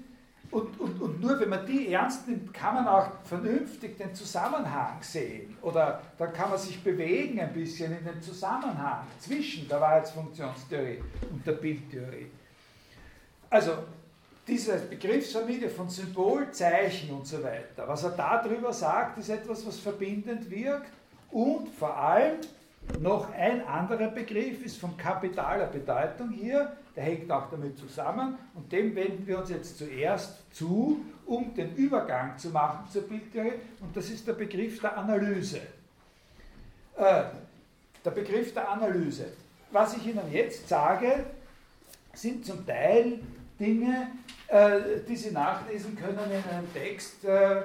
[0.52, 4.98] und, und, und nur wenn man die ernst nimmt, kann man auch vernünftig den Zusammenhang
[5.02, 5.56] sehen.
[5.62, 11.46] Oder da kann man sich bewegen ein bisschen in dem Zusammenhang zwischen der Wahrheitsfunktionstheorie und
[11.46, 12.32] der Bildtheorie.
[13.50, 13.74] Also
[14.48, 19.78] diese Begriffsfamilie von Symbol, Zeichen und so weiter, was er darüber sagt, ist etwas, was
[19.78, 20.92] verbindend wirkt
[21.30, 22.40] und vor allem
[23.00, 28.70] noch ein anderer Begriff ist von kapitaler Bedeutung hier, der hängt auch damit zusammen und
[28.74, 33.96] dem wenden wir uns jetzt zuerst zu, um den Übergang zu machen zur Bildtheorie und
[33.96, 35.62] das ist der Begriff der Analyse.
[36.98, 37.24] Äh,
[38.04, 39.28] der Begriff der Analyse.
[39.72, 41.24] Was ich Ihnen jetzt sage,
[42.14, 43.20] sind zum Teil
[43.58, 44.08] Dinge,
[44.48, 47.62] äh, die Sie nachlesen können in einem Text, äh,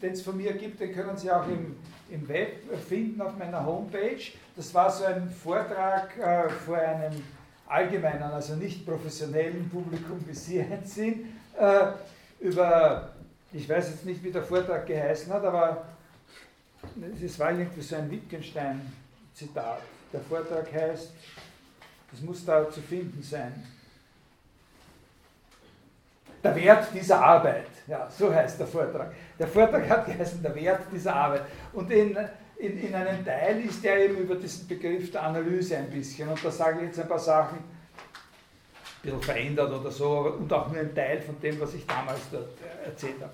[0.00, 1.76] den es von mir gibt, den können Sie auch im
[2.10, 4.20] im Web finden auf meiner Homepage.
[4.56, 7.22] Das war so ein Vortrag äh, vor einem
[7.66, 11.26] allgemeinen, also nicht professionellen Publikum, wie Sie eins sind,
[11.58, 11.86] äh,
[12.40, 13.10] über,
[13.52, 15.86] ich weiß jetzt nicht, wie der Vortrag geheißen hat, aber
[17.22, 19.80] es war irgendwie so ein Wittgenstein-Zitat.
[20.12, 21.10] Der Vortrag heißt,
[22.10, 23.52] das muss da zu finden sein.
[26.42, 27.68] Der Wert dieser Arbeit.
[27.86, 29.12] Ja, so heißt der Vortrag.
[29.38, 31.42] Der Vortrag hat geheißen, der Wert dieser Arbeit.
[31.72, 32.16] Und in,
[32.56, 36.28] in, in einem Teil ist der eben über diesen Begriff der Analyse ein bisschen.
[36.28, 37.64] Und da sage ich jetzt ein paar Sachen, ein
[39.02, 42.48] bisschen verändert oder so, und auch nur ein Teil von dem, was ich damals dort
[42.62, 43.32] äh, erzählt habe.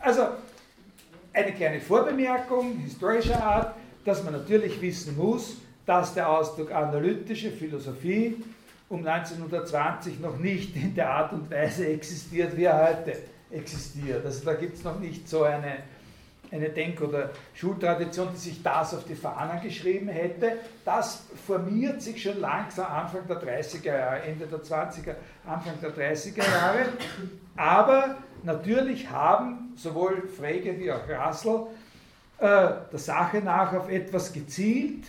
[0.00, 0.26] Also,
[1.32, 5.56] eine kleine Vorbemerkung historischer Art, dass man natürlich wissen muss,
[5.86, 8.36] dass der Ausdruck analytische Philosophie
[8.88, 13.18] um 1920 noch nicht in der Art und Weise existiert, wie er heute
[13.50, 14.24] existiert.
[14.24, 15.78] Also da gibt es noch nicht so eine,
[16.50, 20.52] eine Denk- oder Schultradition, die sich das auf die Fahnen geschrieben hätte.
[20.84, 25.14] Das formiert sich schon langsam Anfang der 30er Jahre, Ende der 20er,
[25.46, 26.86] Anfang der 30er Jahre.
[27.56, 31.66] Aber natürlich haben sowohl Frege wie auch Rassel
[32.38, 35.06] äh, der Sache nach auf etwas gezielt,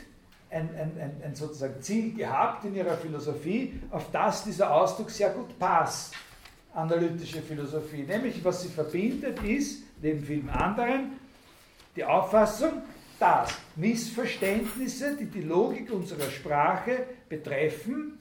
[0.49, 5.29] ein, ein, ein, ein sozusagen Ziel gehabt in ihrer Philosophie, auf das dieser Ausdruck sehr
[5.29, 6.15] gut passt.
[6.73, 8.03] Analytische Philosophie.
[8.03, 11.19] Nämlich, was sie verbindet, ist, neben vielen anderen,
[11.99, 12.81] die Auffassung,
[13.19, 18.17] dass Missverständnisse, die die Logik unserer Sprache betreffen,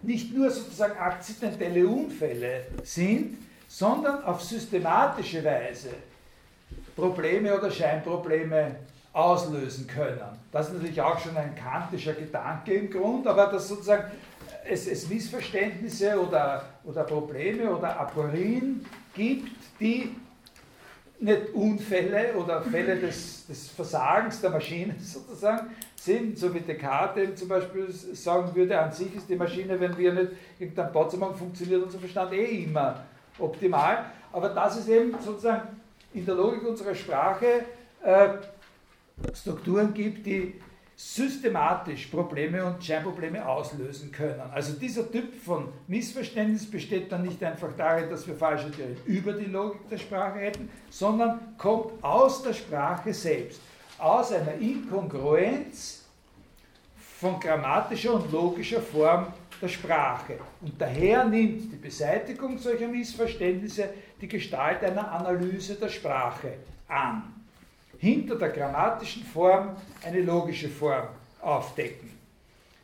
[0.00, 3.36] nicht nur sozusagen akzidentelle Unfälle sind,
[3.68, 5.90] sondern auf systematische Weise
[6.96, 8.76] Probleme oder Scheinprobleme
[9.12, 10.38] auslösen können.
[10.50, 14.10] Das ist natürlich auch schon ein kantischer Gedanke im Grund, aber dass sozusagen
[14.66, 20.16] es, es Missverständnisse oder, oder Probleme oder Aporien gibt, die
[21.20, 27.48] nicht Unfälle oder Fälle des, des Versagens der Maschine sozusagen sind, so wie Descartes zum
[27.48, 31.82] Beispiel sagen würde, an sich ist die Maschine, wenn wir nicht irgendein Bot machen, funktioniert
[31.82, 33.04] unser Verstand eh immer
[33.38, 34.06] optimal.
[34.32, 35.68] Aber das ist eben sozusagen
[36.14, 37.64] in der Logik unserer Sprache
[38.02, 38.28] äh,
[39.34, 40.54] Strukturen gibt, die
[41.02, 44.42] systematisch Probleme und Scheinprobleme auslösen können.
[44.52, 49.32] Also dieser Typ von Missverständnis besteht dann nicht einfach darin, dass wir falsche Theorien über
[49.32, 53.62] die Logik der Sprache hätten, sondern kommt aus der Sprache selbst,
[53.98, 56.04] aus einer Inkongruenz
[57.18, 59.28] von grammatischer und logischer Form
[59.60, 60.38] der Sprache.
[60.60, 63.88] Und daher nimmt die Beseitigung solcher Missverständnisse
[64.20, 67.39] die Gestalt einer Analyse der Sprache an.
[68.00, 71.08] Hinter der grammatischen Form eine logische Form
[71.42, 72.10] aufdecken.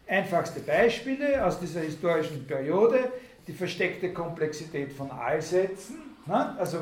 [0.06, 3.10] Einfachste Beispiele aus dieser historischen Periode,
[3.48, 5.96] die versteckte Komplexität von Allsätzen,
[6.26, 6.54] ne?
[6.58, 6.80] also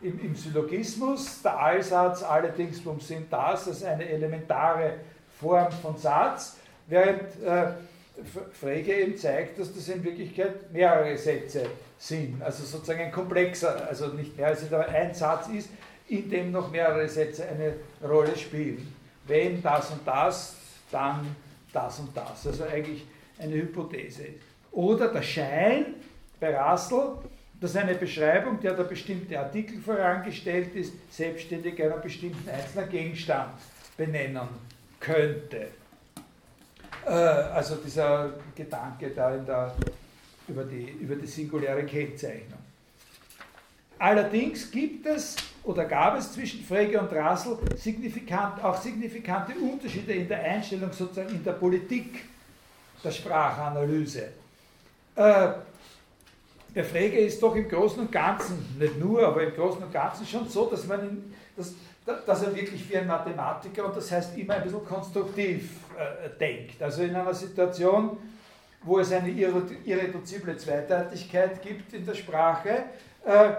[0.00, 4.94] im, im Syllogismus, der Allsatz, allerdings vom sind das, als eine elementare
[5.38, 6.56] Form von Satz,
[6.88, 7.72] während äh,
[8.52, 11.66] Frege eben zeigt, dass das in Wirklichkeit mehrere Sätze
[11.98, 15.68] sind, also sozusagen ein komplexer, also nicht mehr als ein Satz ist,
[16.10, 17.74] in dem noch mehrere Sätze eine
[18.06, 18.92] Rolle spielen.
[19.26, 20.56] Wenn das und das,
[20.90, 21.36] dann
[21.72, 22.46] das und das.
[22.46, 23.06] Also eigentlich
[23.38, 24.24] eine Hypothese.
[24.72, 25.94] Oder der Schein
[26.40, 27.12] bei Russell,
[27.60, 33.52] dass eine Beschreibung, der da bestimmte Artikel vorangestellt ist, selbstständig einen bestimmten einzelnen Gegenstand
[33.96, 34.48] benennen
[34.98, 35.68] könnte.
[37.06, 39.74] Äh, also dieser Gedanke da der,
[40.48, 42.59] über, die, über die singuläre Kennzeichnung.
[44.00, 50.26] Allerdings gibt es oder gab es zwischen Frege und Rassel signifikant, auch signifikante Unterschiede in
[50.26, 52.24] der Einstellung, sozusagen in der Politik
[53.04, 54.28] der Sprachanalyse.
[55.14, 55.48] Äh,
[56.74, 60.26] bei Frege ist doch im Großen und Ganzen, nicht nur, aber im Großen und Ganzen
[60.26, 61.74] schon so, dass, man in, dass,
[62.24, 66.80] dass er wirklich wie ein Mathematiker und das heißt immer ein bisschen konstruktiv äh, denkt.
[66.80, 68.16] Also in einer Situation,
[68.82, 72.84] wo es eine irreduzible Zweideutigkeit gibt in der Sprache,
[73.26, 73.52] äh,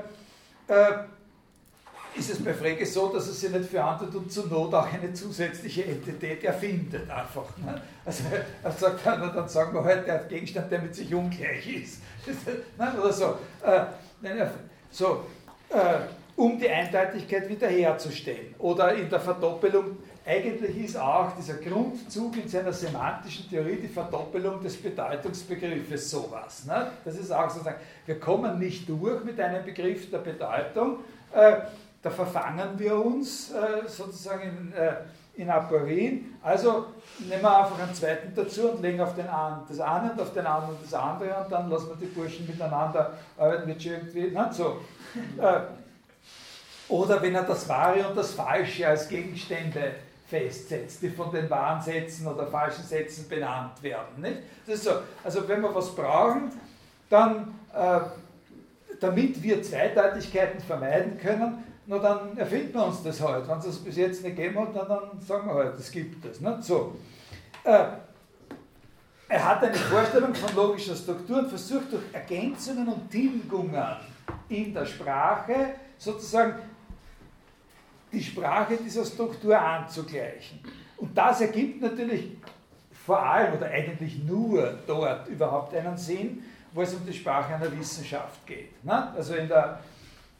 [0.72, 4.92] äh, ist es bei Frege so, dass er sich nicht verantwortet und zur Not auch
[4.92, 7.10] eine zusätzliche Entität erfindet.
[7.10, 7.82] Einfach, ne?
[8.04, 8.24] Also
[8.64, 12.02] er sagt dann, dann sagen wir halt, der Gegenstand, der mit sich ungleich ist.
[12.78, 13.38] Nein, oder so.
[13.64, 13.86] Äh,
[14.92, 15.26] so
[15.70, 16.00] äh,
[16.36, 18.56] um die Eindeutigkeit wiederherzustellen.
[18.60, 24.62] Oder in der Verdoppelung, eigentlich ist auch dieser Grundzug in seiner semantischen Theorie die Verdoppelung
[24.62, 26.66] des Bedeutungsbegriffes sowas.
[26.66, 26.92] Ne?
[27.04, 31.00] Das ist auch sozusagen, wir kommen nicht durch mit einem Begriff der Bedeutung,
[31.34, 31.62] äh,
[32.04, 34.94] da verfangen wir uns äh, sozusagen in, äh,
[35.36, 36.36] in Aporin.
[36.42, 36.88] Also
[37.20, 40.34] nehmen wir einfach einen zweiten dazu und legen auf den einen das eine und auf
[40.34, 44.52] den anderen das andere und dann lassen wir die Burschen miteinander arbeiten, schon irgendwie, na,
[44.52, 44.82] so.
[45.40, 45.62] Äh,
[46.90, 49.96] oder wenn er das Wahre und das Falsche als Gegenstände
[50.32, 54.22] festsetzt, die von den wahren Sätzen oder falschen Sätzen benannt werden.
[54.22, 54.38] Nicht?
[54.66, 54.92] Das ist so.
[55.24, 56.54] Also wenn wir was brauchen,
[57.10, 58.00] dann, äh,
[59.02, 63.46] damit wir Zweideutigkeiten vermeiden können, na dann erfinden wir uns das halt.
[63.46, 66.24] Wenn es das bis jetzt nicht gegeben hat, dann, dann sagen wir halt, es gibt
[66.24, 66.40] es.
[66.66, 66.96] So.
[67.66, 67.84] Äh,
[69.28, 73.98] er hat eine Vorstellung von logischer Struktur und versucht durch Ergänzungen und Tilgungen
[74.48, 76.56] in der Sprache sozusagen
[78.12, 80.60] die Sprache dieser Struktur anzugleichen.
[80.98, 82.32] Und das ergibt natürlich
[83.06, 86.44] vor allem oder eigentlich nur dort überhaupt einen Sinn,
[86.74, 88.84] wo es um die Sprache einer Wissenschaft geht.
[88.84, 89.12] Ne?
[89.16, 89.80] Also in der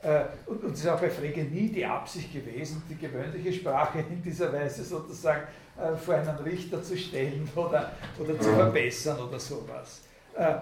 [0.04, 4.22] äh, und es ist auch bei Frege nie die Absicht gewesen, die gewöhnliche Sprache in
[4.24, 5.44] dieser Weise sozusagen
[5.78, 10.02] äh, vor einen Richter zu stellen oder, oder zu verbessern oder sowas.
[10.36, 10.56] Äh,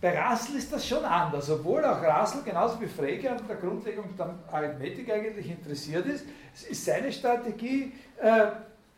[0.00, 4.14] bei Russell ist das schon anders, obwohl auch Russell genauso wie Frege an der Grundlegung
[4.16, 6.24] der Arithmetik eigentlich interessiert ist,
[6.68, 7.92] ist seine Strategie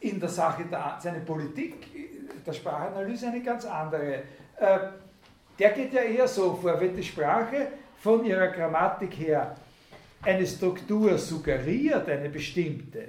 [0.01, 1.87] in der Sache, der, seine Politik
[2.45, 4.23] der Sprachanalyse eine ganz andere.
[5.59, 7.69] Der geht ja eher so vor, wenn die Sprache
[7.99, 9.57] von ihrer Grammatik her
[10.23, 13.09] eine Struktur suggeriert, eine bestimmte,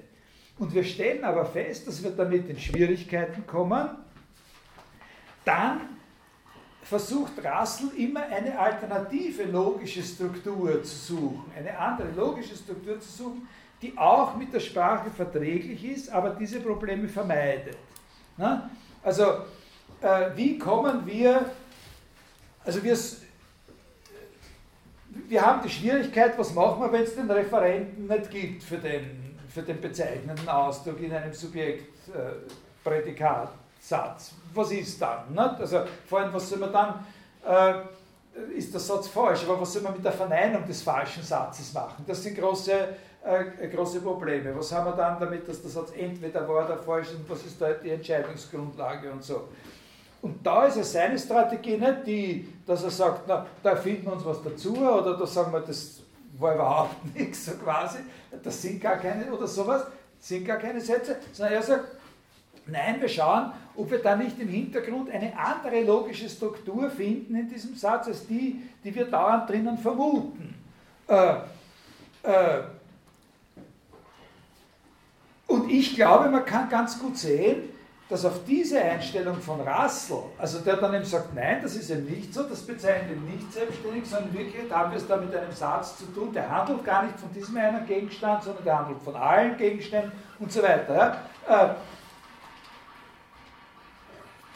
[0.60, 3.90] und wir stellen aber fest, dass wir damit in Schwierigkeiten kommen,
[5.46, 5.99] dann
[6.90, 13.48] versucht Russell immer eine alternative logische Struktur zu suchen, eine andere logische Struktur zu suchen,
[13.80, 17.78] die auch mit der Sprache verträglich ist, aber diese Probleme vermeidet.
[19.04, 19.24] Also,
[20.02, 21.52] äh, wie kommen wir,
[22.66, 22.98] also wir
[25.28, 29.38] wir haben die Schwierigkeit, was machen wir, wenn es den Referenten nicht gibt für den,
[29.48, 31.34] für den bezeichnenden Ausdruck in einem
[33.90, 34.32] Subjekt-Prädikat-Satz.
[34.54, 35.30] Was ist dann?
[35.30, 35.60] Nicht?
[35.60, 37.06] Also vor allem, was soll man dann,
[37.46, 41.74] äh, ist der Satz falsch, aber was soll man mit der Verneinung des falschen Satzes
[41.74, 42.06] machen?
[42.08, 42.72] Das sind große,
[43.24, 44.56] äh, große Probleme.
[44.58, 47.46] Was haben wir dann damit, dass der Satz entweder wahr oder falsch ist und was
[47.46, 49.50] ist da die Entscheidungsgrundlage und so.
[50.22, 54.14] Und da ist ja seine Strategie nicht die, dass er sagt, na, da finden wir
[54.14, 56.02] uns was dazu oder da sagen wir, das
[56.38, 58.00] war überhaupt nichts, so quasi,
[58.44, 59.86] das sind gar keine, oder sowas,
[60.20, 61.99] sind gar keine Sätze, sondern er sagt,
[62.68, 67.48] nein, wir schauen, ob wir da nicht im Hintergrund eine andere logische Struktur finden in
[67.48, 70.56] diesem Satz, als die, die wir dauernd drinnen vermuten.
[71.08, 71.34] Äh,
[72.24, 72.62] äh,
[75.48, 77.70] und ich glaube, man kann ganz gut sehen,
[78.10, 82.06] dass auf diese Einstellung von Russell, also der dann eben sagt, nein, das ist eben
[82.06, 85.52] nicht so, das bezeichnet ihn nicht selbstständig, sondern wirklich haben wir es da mit einem
[85.52, 89.16] Satz zu tun, der handelt gar nicht von diesem einen Gegenstand, sondern der handelt von
[89.16, 91.22] allen Gegenständen und so weiter.
[91.48, 91.66] Ja?
[91.66, 91.70] Äh,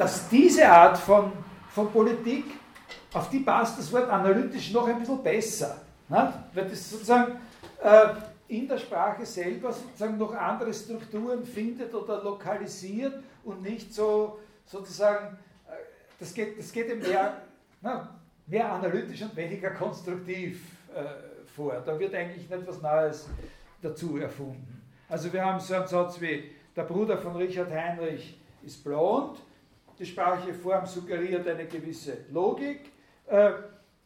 [0.04, 1.32] dass diese Art von,
[1.70, 2.44] von Politik,
[3.14, 5.78] auf die passt das Wort analytisch noch ein bisschen besser.
[6.10, 6.34] Ne?
[6.54, 7.40] Weil das sozusagen
[7.82, 8.08] äh,
[8.50, 15.38] in der Sprache selber sozusagen noch andere Strukturen findet oder lokalisiert und nicht so sozusagen,
[15.68, 15.72] äh,
[16.20, 17.38] das geht, das geht mehr,
[17.82, 18.10] na,
[18.46, 21.82] mehr analytisch und weniger konstruktiv äh, vor.
[21.86, 23.30] Da wird eigentlich nicht was Neues
[23.82, 24.82] dazu erfunden.
[25.08, 29.40] Also wir haben so einen Satz wie, der Bruder von Richard Heinrich ist blond,
[30.00, 32.92] die sprachliche Form suggeriert eine gewisse Logik,
[33.28, 33.52] äh,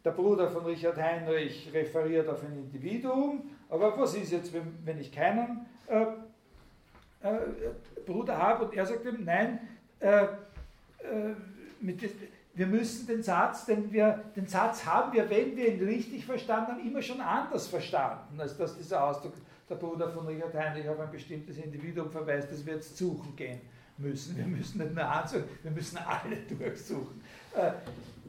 [0.03, 5.11] der Bruder von Richard Heinrich referiert auf ein Individuum, aber was ist jetzt, wenn, ich
[5.11, 6.03] keinen äh,
[7.23, 7.39] äh,
[8.05, 9.59] Bruder habe und er sagt ihm, nein,
[12.53, 16.73] wir müssen den Satz, den, wir, den Satz haben wir, wenn wir ihn richtig verstanden
[16.73, 19.33] haben, immer schon anders verstanden, als dass dieser Ausdruck
[19.67, 23.59] der Bruder von Richard Heinrich auf ein bestimmtes Individuum verweist, das wir jetzt suchen gehen
[23.97, 24.37] müssen.
[24.37, 27.21] Wir müssen nicht nur ansuchen, wir müssen alle durchsuchen.
[27.55, 27.71] Äh,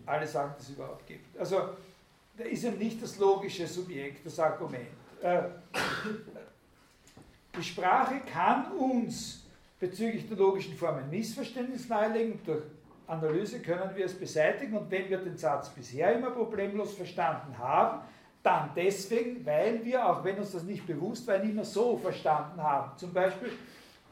[0.06, 1.38] alle Sachen, die es überhaupt gibt.
[1.38, 1.68] Also,
[2.36, 4.86] da ist eben nicht das logische Subjekt, das Argument.
[5.22, 5.42] Äh,
[7.56, 9.44] die Sprache kann uns
[9.78, 12.40] bezüglich der logischen Formen Missverständnis nahelegen.
[12.44, 12.62] Durch
[13.06, 18.02] Analyse können wir es beseitigen und wenn wir den Satz bisher immer problemlos verstanden haben,
[18.42, 22.62] dann deswegen, weil wir, auch wenn uns das nicht bewusst war, ihn immer so verstanden
[22.62, 22.96] haben.
[22.96, 23.50] Zum Beispiel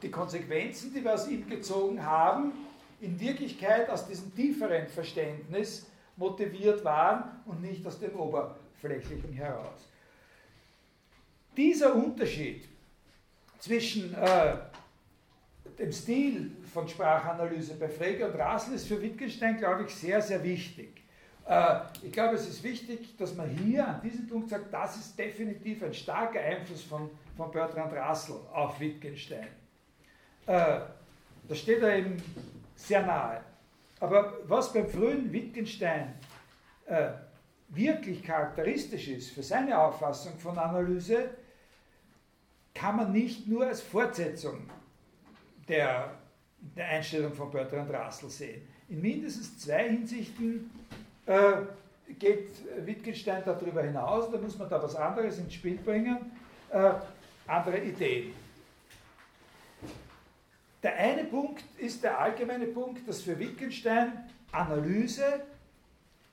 [0.01, 2.53] die Konsequenzen, die wir aus ihm gezogen haben,
[3.01, 9.87] in Wirklichkeit aus diesem tieferen Verständnis motiviert waren und nicht aus dem oberflächlichen heraus.
[11.55, 12.67] Dieser Unterschied
[13.59, 14.55] zwischen äh,
[15.77, 20.43] dem Stil von Sprachanalyse bei Frege und Rassel ist für Wittgenstein, glaube ich, sehr, sehr
[20.43, 21.01] wichtig.
[21.47, 25.17] Äh, ich glaube, es ist wichtig, dass man hier an diesem Punkt sagt, das ist
[25.17, 29.47] definitiv ein starker Einfluss von, von Bertrand Russell auf Wittgenstein.
[30.47, 30.79] Äh,
[31.47, 32.21] das steht da eben
[32.75, 33.41] sehr nahe.
[33.99, 36.13] Aber was beim frühen Wittgenstein
[36.85, 37.09] äh,
[37.69, 41.29] wirklich charakteristisch ist für seine Auffassung von Analyse,
[42.73, 44.69] kann man nicht nur als Fortsetzung
[45.67, 46.11] der,
[46.75, 48.67] der Einstellung von Bertrand Russell sehen.
[48.87, 50.69] In mindestens zwei Hinsichten
[51.25, 51.53] äh,
[52.19, 52.49] geht
[52.85, 56.31] Wittgenstein darüber hinaus, da muss man da was anderes ins Spiel bringen,
[56.69, 56.91] äh,
[57.47, 58.33] andere Ideen.
[60.87, 64.23] Der eine Punkt ist der allgemeine Punkt, dass für Wittgenstein
[64.53, 65.41] Analyse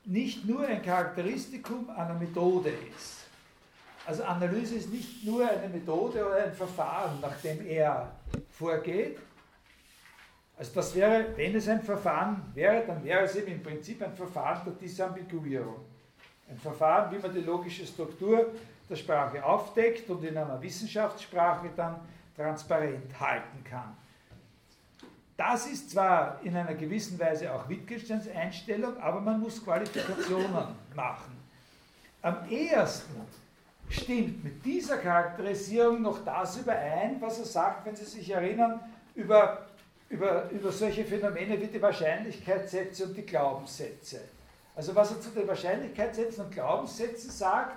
[0.04, 3.26] nicht nur ein Charakteristikum einer Methode ist.
[4.06, 8.12] Also Analyse ist nicht nur eine Methode oder ein Verfahren, nach dem er
[8.48, 9.18] vorgeht.
[10.56, 14.14] Also das wäre, wenn es ein Verfahren wäre, dann wäre es eben im Prinzip ein
[14.14, 15.84] Verfahren der Disambiguierung.
[16.48, 18.52] Ein Verfahren, wie man die logische Struktur
[18.88, 21.96] der Sprache aufdeckt und in einer Wissenschaftssprache dann
[22.36, 23.96] transparent halten kann.
[25.36, 31.36] Das ist zwar in einer gewissen Weise auch Wittgensteins Einstellung, aber man muss Qualifikationen machen.
[32.22, 33.20] Am ehesten
[33.90, 38.80] stimmt mit dieser Charakterisierung noch das überein, was er sagt, wenn Sie sich erinnern,
[39.14, 39.66] über,
[40.08, 44.20] über, über solche Phänomene wie die Wahrscheinlichkeitssätze und die Glaubenssätze.
[44.76, 47.76] Also was er zu den Wahrscheinlichkeitssätzen und Glaubenssätzen sagt,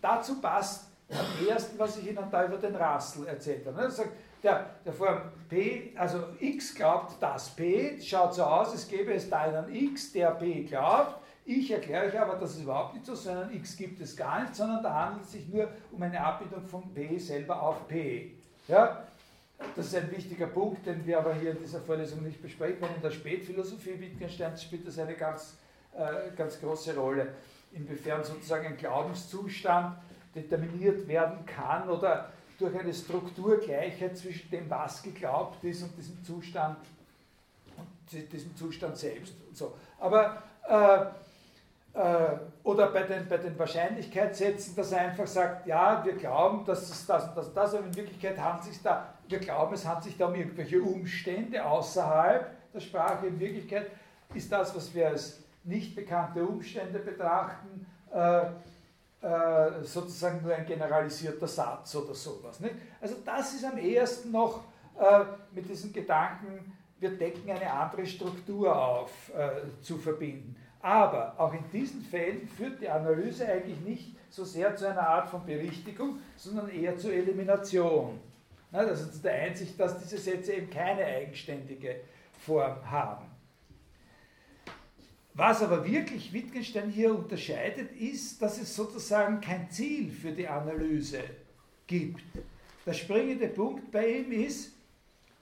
[0.00, 3.80] dazu passt am ersten, was ich Ihnen da über den Russell erzählt habe.
[3.80, 4.10] Er sagt,
[4.46, 9.28] der, der Form P, also x glaubt das P, schaut so aus, es gäbe es
[9.28, 11.20] da einen x, der P glaubt.
[11.44, 14.42] Ich erkläre euch aber, dass es überhaupt nicht so ist, sondern x gibt es gar
[14.42, 18.32] nicht, sondern da handelt es sich nur um eine Abbildung von P selber auf P.
[18.68, 19.04] Ja?
[19.74, 22.96] Das ist ein wichtiger Punkt, den wir aber hier in dieser Vorlesung nicht besprechen können.
[22.96, 25.58] In der Spätphilosophie Wittgensteins spielt das eine ganz,
[25.92, 27.28] äh, ganz große Rolle,
[27.72, 29.96] inwiefern sozusagen ein Glaubenszustand
[30.34, 36.78] determiniert werden kann oder durch eine Strukturgleichheit zwischen dem, was geglaubt ist und diesem Zustand
[37.76, 39.74] und diesem Zustand selbst und so.
[39.98, 41.06] Aber äh,
[41.96, 46.90] äh, oder bei den, bei den Wahrscheinlichkeitssätzen, dass er einfach sagt, ja, wir glauben, dass
[46.90, 49.86] es das und das und das, aber in Wirklichkeit handelt sich da, wir glauben, es
[49.86, 53.26] handelt sich da um irgendwelche Umstände außerhalb der Sprache.
[53.26, 53.90] In Wirklichkeit
[54.34, 58.42] ist das, was wir als nicht bekannte Umstände betrachten, äh,
[59.22, 62.60] äh, sozusagen nur ein generalisierter Satz oder sowas.
[62.60, 62.74] Nicht?
[63.00, 64.64] Also das ist am ehesten noch
[64.98, 70.56] äh, mit diesem Gedanken, wir decken eine andere Struktur auf, äh, zu verbinden.
[70.80, 75.28] Aber auch in diesen Fällen führt die Analyse eigentlich nicht so sehr zu einer Art
[75.28, 78.20] von Berichtigung, sondern eher zur Elimination.
[78.70, 82.00] Das ist der Einsicht, dass diese Sätze eben keine eigenständige
[82.38, 83.24] Form haben.
[85.36, 91.22] Was aber wirklich Wittgenstein hier unterscheidet, ist, dass es sozusagen kein Ziel für die Analyse
[91.86, 92.24] gibt.
[92.86, 94.72] Der springende Punkt bei ihm ist,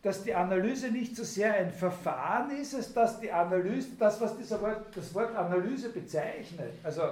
[0.03, 4.35] dass die Analyse nicht so sehr ein Verfahren ist, als dass die Analyse, das, was
[4.61, 7.03] Wort, das Wort Analyse bezeichnet, also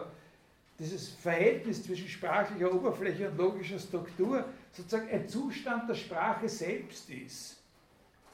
[0.76, 7.58] dieses Verhältnis zwischen sprachlicher Oberfläche und logischer Struktur, sozusagen ein Zustand der Sprache selbst ist.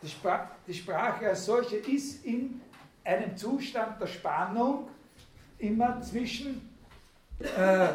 [0.01, 2.63] Die, Spra die Sprache als solche ist in
[3.09, 4.89] einem Zustand der Spannung
[5.59, 6.71] immer zwischen
[7.41, 7.89] äh,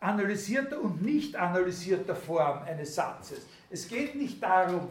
[0.00, 3.46] analysierter und nicht analysierter Form eines Satzes.
[3.68, 4.88] Es geht nicht darum,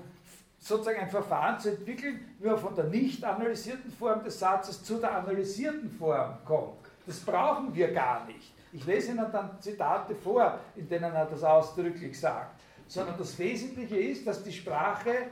[0.60, 4.98] sozusagen ein Verfahren zu entwickeln, wie man von der nicht analysierten Form des Satzes zu
[4.98, 6.74] der analysierten Form kommt.
[7.06, 8.54] Das brauchen wir gar nicht.
[8.74, 12.60] Ich lese Ihnen dann Zitate vor, in denen er das ausdrücklich sagt.
[12.88, 15.28] Sondern das Wesentliche ist, dass die Sprache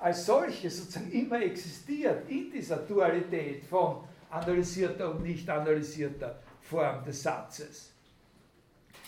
[0.00, 7.22] als solche sozusagen immer existiert in dieser Dualität von analysierter und nicht analysierter Form des
[7.22, 7.92] Satzes.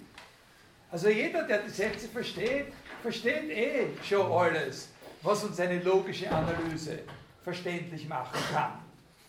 [0.90, 2.72] Also jeder, der die Sätze versteht,
[3.02, 4.88] versteht eh schon alles,
[5.22, 7.00] was uns eine logische Analyse
[7.44, 8.72] verständlich machen kann.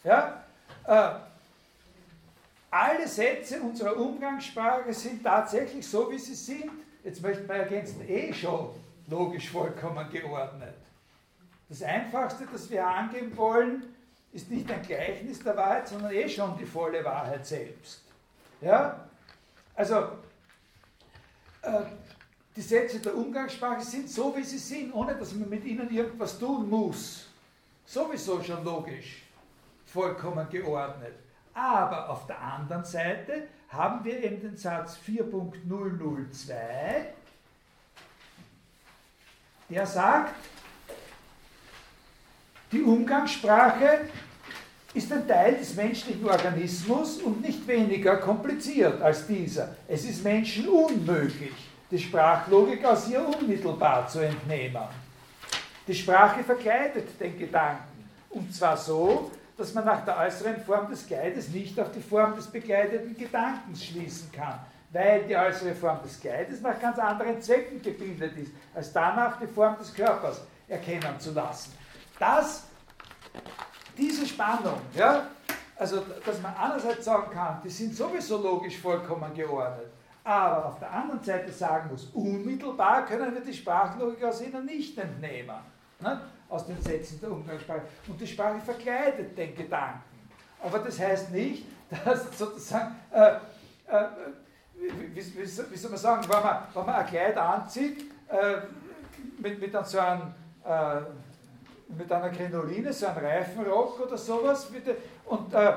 [0.04, 0.44] Ja?
[2.72, 6.72] Alle Sätze unserer Umgangssprache sind tatsächlich so, wie sie sind.
[7.04, 8.70] Jetzt möchte man ergänzen, eh schon
[9.08, 10.76] logisch vollkommen geordnet.
[11.68, 13.84] Das Einfachste, das wir angeben wollen,
[14.32, 18.04] ist nicht ein Gleichnis der Wahrheit, sondern eh schon die volle Wahrheit selbst.
[18.62, 19.06] Ja?
[19.76, 19.96] Also,
[21.64, 21.82] äh,
[22.56, 26.40] die Sätze der Umgangssprache sind so, wie sie sind, ohne dass man mit ihnen irgendwas
[26.40, 27.28] tun muss.
[27.86, 29.24] Sowieso schon logisch,
[29.86, 31.16] vollkommen geordnet.
[31.54, 36.54] Aber auf der anderen Seite haben wir eben den Satz 4.002,
[39.70, 40.36] der sagt,
[42.72, 44.02] die Umgangssprache
[44.94, 49.76] ist ein Teil des menschlichen Organismus und nicht weniger kompliziert als dieser.
[49.88, 51.54] Es ist Menschen unmöglich,
[51.90, 54.84] die Sprachlogik aus ihr unmittelbar zu entnehmen.
[55.88, 59.32] Die Sprache verkleidet den Gedanken, und zwar so,
[59.62, 63.86] dass man nach der äußeren Form des Kleides nicht auf die Form des begleiteten Gedankens
[63.86, 64.60] schließen kann,
[64.90, 69.46] weil die äußere Form des Kleides nach ganz anderen Zwecken gebildet ist, als danach die
[69.46, 71.74] Form des Körpers erkennen zu lassen.
[72.18, 72.64] Das,
[73.96, 75.28] diese Spannung, ja,
[75.78, 79.92] also dass man einerseits sagen kann, die sind sowieso logisch vollkommen geordnet,
[80.24, 84.98] aber auf der anderen Seite sagen muss, unmittelbar können wir die Sprachlogik aus ihnen nicht
[84.98, 85.58] entnehmen.
[86.00, 86.20] Ne?
[86.52, 87.84] Aus den Sätzen der Umgangssprache.
[88.08, 90.02] Und die Sprache verkleidet den Gedanken.
[90.62, 91.66] Aber das heißt nicht,
[92.06, 93.32] dass sozusagen, äh,
[93.88, 94.08] äh,
[95.14, 98.58] wie, wie, wie, soll man sagen, wenn man, wenn man ein Kleid anzieht, äh,
[99.40, 100.34] mit, mit so einem,
[100.66, 101.02] äh,
[101.98, 105.74] mit einer Krinoline, so einem Reifenrock oder sowas, bitte, und, äh,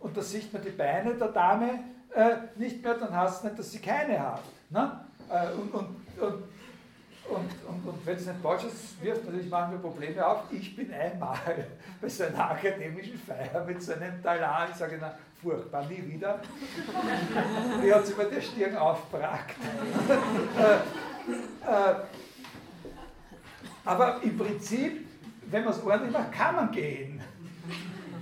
[0.00, 1.80] und da sieht man die Beine der Dame
[2.14, 4.42] äh, nicht mehr, dann heißt es nicht, dass sie keine hat.
[4.70, 5.00] Ne?
[5.56, 6.44] und, und, und
[7.28, 10.42] und, und, und wenn es nicht falsch ist, wirft natürlich manchmal Probleme auf.
[10.50, 11.38] Ich bin einmal
[12.00, 16.40] bei so einer akademischen Feier mit so einem Talar, ich sage, na, furchtbar, nie wieder.
[17.82, 19.56] Die hat sich bei der Stirn aufbrackt.
[20.58, 20.74] äh,
[21.70, 21.94] äh,
[23.84, 25.06] aber im Prinzip,
[25.50, 27.20] wenn man es ordentlich macht, kann man gehen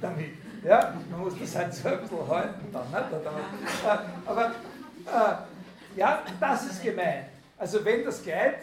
[0.01, 0.35] damit.
[0.65, 0.95] Ja?
[1.11, 2.91] Man muss das halt so ein bisschen halten dann.
[2.91, 4.27] Nicht?
[4.27, 7.27] Aber äh, ja, das ist gemeint.
[7.59, 8.59] Also wenn das Kleid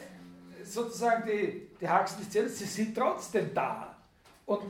[0.74, 3.96] sozusagen die, die Haxen des Zähne, sie sind trotzdem da.
[4.46, 4.64] Und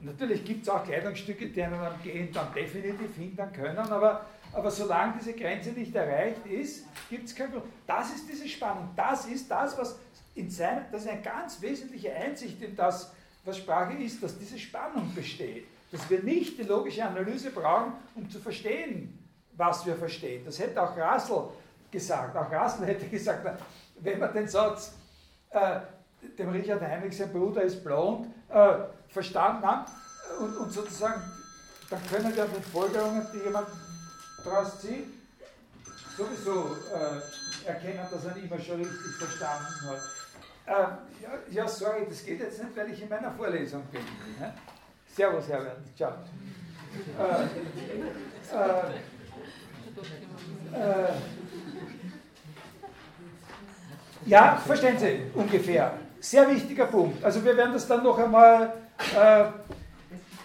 [0.00, 4.70] natürlich gibt es auch Kleidungsstücke, die einem am Gehen dann definitiv hindern können, aber, aber
[4.70, 7.70] solange diese Grenze nicht erreicht ist, gibt es kein Problem.
[7.86, 8.90] Das ist diese Spannung.
[8.96, 9.98] Das ist das, was
[10.34, 13.12] in seinem, das ist eine ganz wesentliche Einsicht in das,
[13.44, 15.66] was Sprache ist, dass diese Spannung besteht.
[15.92, 19.18] Dass wir nicht die logische Analyse brauchen, um zu verstehen,
[19.52, 20.44] was wir verstehen.
[20.44, 21.44] Das hätte auch Russell
[21.90, 22.36] gesagt.
[22.36, 23.46] Auch Russell hätte gesagt,
[24.00, 24.92] wenn man den Satz,
[25.50, 25.80] äh,
[26.38, 28.74] dem Richard Heinrich, sein Bruder ist blond, äh,
[29.08, 29.88] verstanden hat
[30.40, 31.22] und, und, sozusagen,
[31.90, 33.68] dann können wir den Folgerungen, die jemand
[34.44, 35.06] daraus zieht,
[36.16, 40.00] sowieso äh, erkennen, dass er ihn immer schon richtig verstanden hat.
[40.66, 40.72] Äh,
[41.22, 44.02] ja, ja, sorry, das geht jetzt nicht, weil ich in meiner Vorlesung bin.
[44.40, 44.52] Ne?
[45.14, 45.78] Servus, Herbert.
[45.96, 46.12] Ciao.
[47.18, 47.44] Äh,
[48.52, 48.90] äh,
[50.72, 51.12] äh,
[54.26, 55.92] ja, verstehen Sie ungefähr.
[56.20, 57.24] Sehr wichtiger Punkt.
[57.24, 58.74] Also wir werden das dann noch einmal.
[59.16, 59.44] Äh,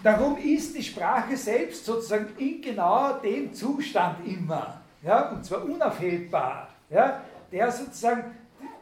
[0.02, 4.80] darum ist die Sprache selbst sozusagen in genau dem Zustand immer.
[5.02, 6.68] Ja, und zwar unaufhebbar.
[6.88, 8.36] Ja, der sozusagen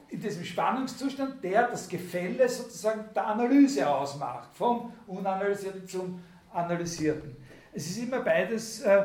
[0.08, 6.22] in diesem Spannungszustand, der das Gefälle sozusagen der Analyse ausmacht, vom Unanalysierten zum
[6.52, 7.36] Analysierten.
[7.72, 9.04] Es ist immer beides, äh,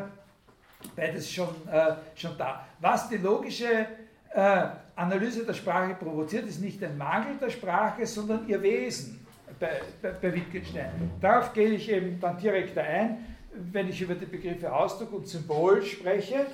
[0.95, 2.65] beides schon, äh, schon da.
[2.79, 3.87] Was die logische
[4.31, 4.65] äh,
[4.95, 9.25] Analyse der Sprache provoziert, ist nicht ein Mangel der Sprache, sondern ihr Wesen
[9.59, 11.11] bei, bei, bei Wittgenstein.
[11.19, 13.25] Darauf gehe ich eben dann direkt ein,
[13.71, 16.45] wenn ich über die Begriffe Ausdruck und Symbol spreche.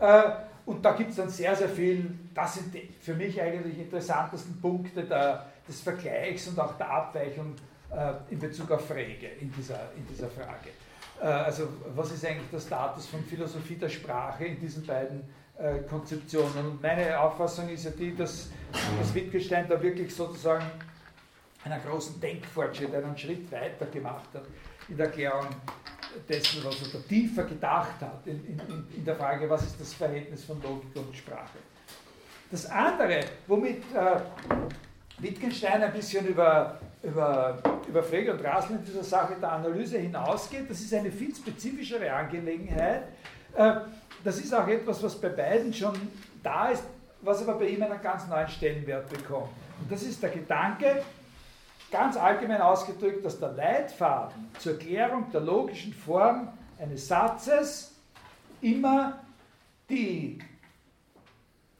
[0.00, 0.22] Äh,
[0.66, 4.60] und da gibt es dann sehr, sehr viel, das sind die für mich eigentlich interessantesten
[4.60, 7.54] Punkte der, des Vergleichs und auch der Abweichung
[7.90, 10.68] äh, in Bezug auf Frege in dieser, in dieser Frage.
[11.20, 15.24] Äh, also was ist eigentlich der Status von Philosophie der Sprache in diesen beiden
[15.88, 16.66] Konzeptionen?
[16.66, 20.64] Und meine Auffassung ist ja die, dass, dass Wittgenstein da wirklich sozusagen
[21.64, 24.44] einen großen Denkfortschritt, einen Schritt weiter gemacht hat
[24.88, 25.46] in der Erklärung
[26.28, 28.60] dessen, was er da tiefer gedacht hat, in, in,
[28.96, 31.58] in, der Frage, was ist das Verhältnis von Logik und Sprache.
[32.50, 34.20] Das andere, womit äh,
[35.18, 40.70] Wittgenstein ein bisschen über, über, über Frege und Rassel in dieser Sache der Analyse hinausgeht,
[40.70, 43.02] das ist eine viel spezifischere Angelegenheit.
[43.54, 43.74] Äh,
[44.24, 45.94] das ist auch etwas, was bei beiden schon
[46.42, 46.82] da ist,
[47.22, 49.50] was aber bei ihm einen ganz neuen Stellenwert bekommt.
[49.80, 51.02] Und das ist der Gedanke,
[51.90, 57.92] ganz allgemein ausgedrückt, dass der Leitfaden zur Klärung der logischen Form eines Satzes
[58.60, 59.20] immer
[59.88, 60.38] die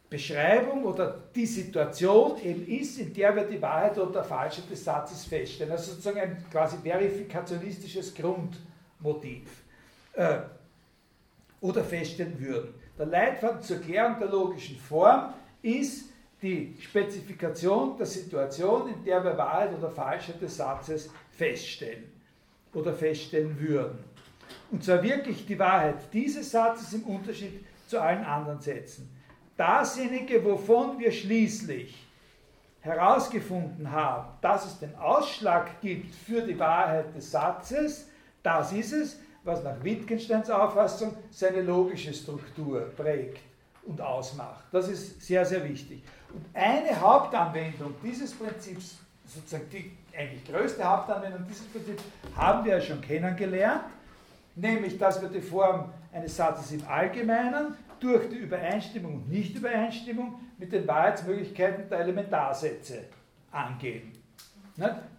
[0.09, 5.27] Beschreibung oder die Situation eben ist, in der wir die Wahrheit oder Falschheit des Satzes
[5.27, 5.73] feststellen.
[5.73, 9.43] Also sozusagen ein quasi verifikationistisches Grundmotiv
[10.15, 10.39] äh,
[11.61, 12.75] oder feststellen würden.
[12.99, 15.33] Der Leitfaden zur Klärung der logischen Form
[15.63, 16.11] ist
[16.41, 22.05] die Spezifikation der Situation, in der wir Wahrheit oder Falschheit des Satzes feststellen
[22.73, 23.99] oder feststellen würden.
[24.71, 29.11] Und zwar wirklich die Wahrheit dieses Satzes im Unterschied zu allen anderen Sätzen.
[29.57, 32.07] Dasjenige, wovon wir schließlich
[32.81, 38.09] herausgefunden haben, dass es den Ausschlag gibt für die Wahrheit des Satzes,
[38.43, 39.19] das ist es,
[39.49, 43.41] was nach Wittgensteins Auffassung seine logische Struktur prägt
[43.85, 44.65] und ausmacht.
[44.71, 46.03] Das ist sehr, sehr wichtig.
[46.33, 52.03] Und eine Hauptanwendung dieses Prinzips, sozusagen die eigentlich größte Hauptanwendung dieses Prinzips,
[52.37, 53.85] haben wir ja schon kennengelernt,
[54.55, 60.71] nämlich dass wir die Form eines Satzes im Allgemeinen durch die Übereinstimmung und Nichtübereinstimmung mit
[60.73, 63.05] den Wahrheitsmöglichkeiten der Elementarsätze
[63.51, 64.13] angehen.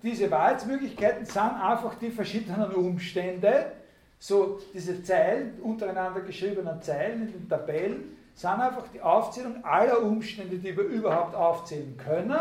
[0.02, 3.74] Diese Wahrheitsmöglichkeiten sind einfach die verschiedenen Umstände,
[4.20, 10.58] so diese Zeilen, untereinander geschriebenen Zeilen in den Tabellen, sind einfach die Aufzählung aller Umstände,
[10.58, 12.40] die wir überhaupt aufzählen können,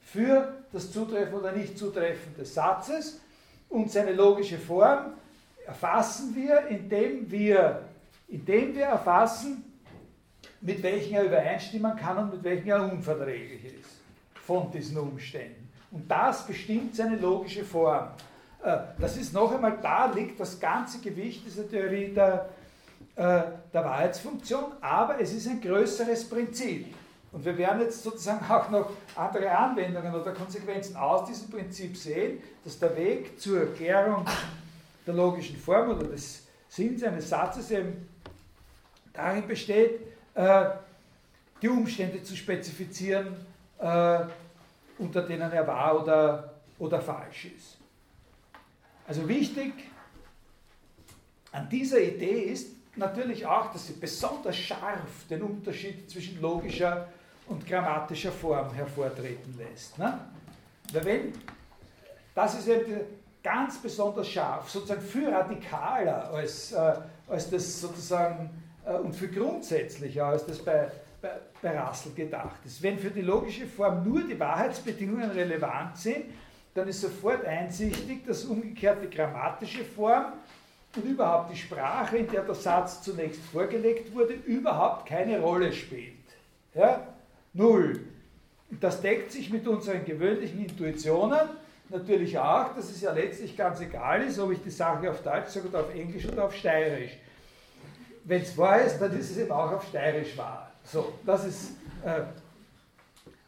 [0.00, 3.20] für das Zutreffen oder Nicht-Zutreffen des Satzes
[3.68, 5.12] und seine logische Form
[5.66, 7.82] erfassen wir, indem wir,
[8.28, 9.64] indem wir erfassen,
[10.60, 14.00] mit welchen er übereinstimmen kann und mit welchen er unverträglich ist
[14.46, 15.68] von diesen Umständen.
[15.90, 18.08] Und das bestimmt seine logische Form.
[18.62, 22.48] Äh, das ist noch einmal, da liegt das ganze Gewicht dieser Theorie der,
[23.16, 26.94] äh, der Wahrheitsfunktion, aber es ist ein größeres Prinzip.
[27.30, 32.42] Und wir werden jetzt sozusagen auch noch andere Anwendungen oder Konsequenzen aus diesem Prinzip sehen,
[32.64, 34.24] dass der Weg zur Erklärung
[35.06, 38.08] der logischen Form oder des Sinns eines Satzes eben
[39.12, 40.00] darin besteht,
[40.34, 40.64] äh,
[41.60, 43.36] die Umstände zu spezifizieren,
[44.98, 47.77] unter denen er wahr oder oder falsch ist.
[49.08, 49.72] Also wichtig
[51.50, 57.08] an dieser Idee ist natürlich auch, dass sie besonders scharf den Unterschied zwischen logischer
[57.46, 59.98] und grammatischer Form hervortreten lässt.
[59.98, 60.20] Ne?
[60.92, 61.32] Weil wenn,
[62.34, 63.00] das ist eben
[63.42, 66.94] ganz besonders scharf, sozusagen viel radikaler als, äh,
[67.28, 68.50] als das sozusagen
[68.84, 70.90] äh, und viel grundsätzlicher als das bei,
[71.22, 71.30] bei,
[71.62, 72.82] bei Russell gedacht ist.
[72.82, 76.26] Wenn für die logische Form nur die Wahrheitsbedingungen relevant sind,
[76.78, 80.32] dann ist sofort einsichtig, dass umgekehrt die grammatische Form
[80.94, 86.14] und überhaupt die Sprache, in der der Satz zunächst vorgelegt wurde, überhaupt keine Rolle spielt.
[86.74, 87.06] Ja?
[87.52, 88.00] Null.
[88.80, 91.48] Das deckt sich mit unseren gewöhnlichen Intuitionen
[91.88, 95.48] natürlich auch, dass es ja letztlich ganz egal ist, ob ich die Sache auf Deutsch
[95.48, 97.12] sage oder auf Englisch oder auf Steirisch.
[98.24, 100.70] Wenn es wahr ist, dann ist es eben auch auf Steirisch wahr.
[100.84, 101.70] So, das ist.
[102.04, 102.22] Äh,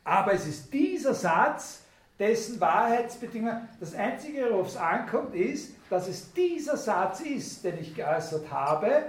[0.03, 1.83] aber es ist dieser Satz,
[2.21, 3.69] dessen Wahrheitsbedingungen.
[3.81, 9.05] Das Einzige, worauf es ankommt, ist, dass es dieser Satz ist, den ich geäußert habe,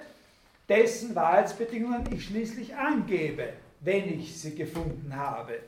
[0.67, 3.49] dessen Wahrheitsbedingungen ich schließlich angebe,
[3.81, 5.59] wenn ich sie gefunden habe.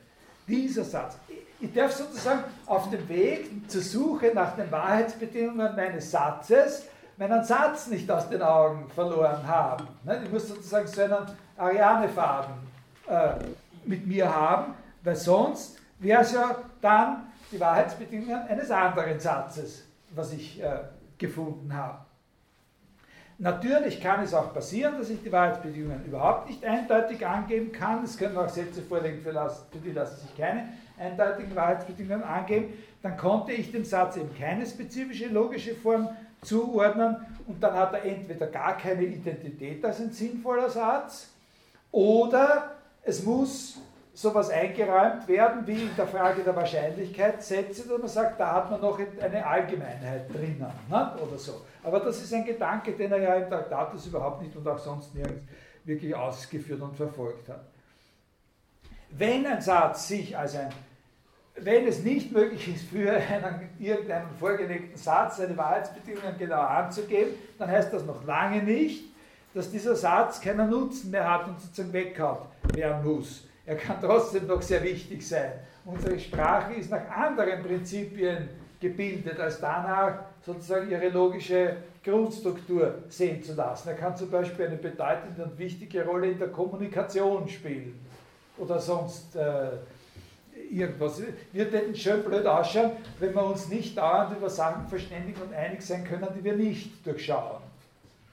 [0.48, 1.16] Dieser Satz.
[1.60, 7.86] Ich darf sozusagen auf dem Weg zur Suche nach den Wahrheitsbedingungen meines Satzes meinen Satz
[7.86, 9.86] nicht aus den Augen verloren haben.
[10.24, 11.26] Ich muss sozusagen so einen
[11.56, 12.54] Arianefaden
[13.06, 13.34] äh,
[13.84, 20.32] mit mir haben, weil sonst wäre es ja dann die Wahrheitsbedingungen eines anderen Satzes, was
[20.32, 20.80] ich äh,
[21.16, 21.98] gefunden habe.
[23.38, 28.04] Natürlich kann es auch passieren, dass ich die Wahrheitsbedingungen überhaupt nicht eindeutig angeben kann.
[28.04, 30.68] Es können auch Sätze vorliegen, für, für die lassen sich keine
[30.98, 32.74] eindeutigen Wahrheitsbedingungen angeben.
[33.02, 36.08] Dann konnte ich dem Satz eben keine spezifische logische Form
[36.42, 37.16] zuordnen
[37.46, 41.30] und dann hat er entweder gar keine Identität als ein sinnvoller Satz
[41.90, 43.78] oder es muss
[44.14, 48.80] sowas eingeräumt werden wie in der Frage der Wahrscheinlichkeitssätze, dass man sagt, da hat man
[48.80, 51.12] noch eine Allgemeinheit drinnen ne?
[51.20, 51.62] oder so.
[51.82, 55.14] Aber das ist ein Gedanke, den er ja im Traktatus überhaupt nicht und auch sonst
[55.14, 55.42] nirgends
[55.84, 57.66] wirklich ausgeführt und verfolgt hat.
[59.10, 60.70] Wenn ein Satz sich als ein
[61.56, 67.70] wenn es nicht möglich ist, für einen, irgendeinen vorgelegten Satz seine Wahrheitsbedingungen genau anzugeben, dann
[67.70, 69.04] heißt das noch lange nicht,
[69.54, 73.46] dass dieser Satz keinen Nutzen mehr hat und sozusagen weggehauen werden muss.
[73.66, 75.52] Er kann trotzdem noch sehr wichtig sein.
[75.84, 78.48] Unsere Sprache ist nach anderen Prinzipien
[78.80, 83.88] gebildet, als danach sozusagen ihre logische Grundstruktur sehen zu lassen.
[83.88, 87.98] Er kann zum Beispiel eine bedeutende und wichtige Rolle in der Kommunikation spielen
[88.58, 89.70] oder sonst äh,
[90.70, 91.22] irgendwas.
[91.52, 95.80] Wir hätten schön blöd ausschauen, wenn wir uns nicht dauernd über Sachen verständigen und einig
[95.82, 97.62] sein können, die wir nicht durchschauen.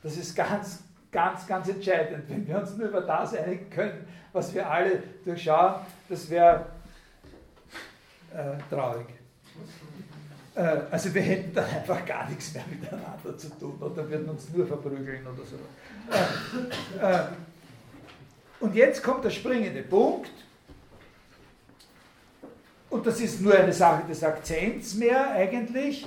[0.04, 2.24] Das ist ganz, ganz, ganz entscheidend.
[2.28, 6.66] Wenn wir uns nur über das einigen können, was wir alle durchschauen, das wäre
[8.34, 9.08] äh, traurig.
[10.56, 14.50] Äh, also wir hätten dann einfach gar nichts mehr miteinander zu tun oder würden uns
[14.54, 17.06] nur verprügeln oder so.
[17.06, 17.26] Äh, äh
[18.60, 20.32] und jetzt kommt der springende Punkt
[22.92, 26.06] und das ist nur eine Sache des Akzents mehr eigentlich,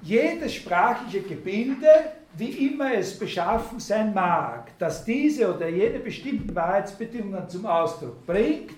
[0.00, 1.88] jedes sprachliche Gebilde,
[2.36, 8.72] wie immer es beschaffen sein mag, dass diese oder jene bestimmten Wahrheitsbedingungen zum Ausdruck bringt,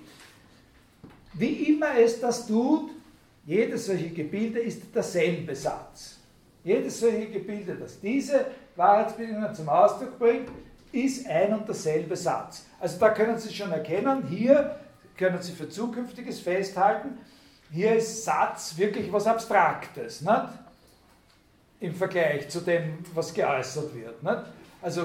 [1.34, 2.90] wie immer es das tut,
[3.46, 6.18] jedes solche Gebilde ist derselbe Satz.
[6.64, 10.48] Jedes solche Gebilde, das diese Wahrheitsbedingungen zum Ausdruck bringt,
[10.92, 12.66] ist ein und derselbe Satz.
[12.80, 14.76] Also da können Sie schon erkennen, hier
[15.16, 17.18] können Sie für Zukünftiges festhalten,
[17.70, 20.48] hier ist Satz wirklich was Abstraktes, nicht?
[21.80, 24.22] Im Vergleich zu dem, was geäußert wird.
[24.22, 24.42] Nicht?
[24.82, 25.02] Also,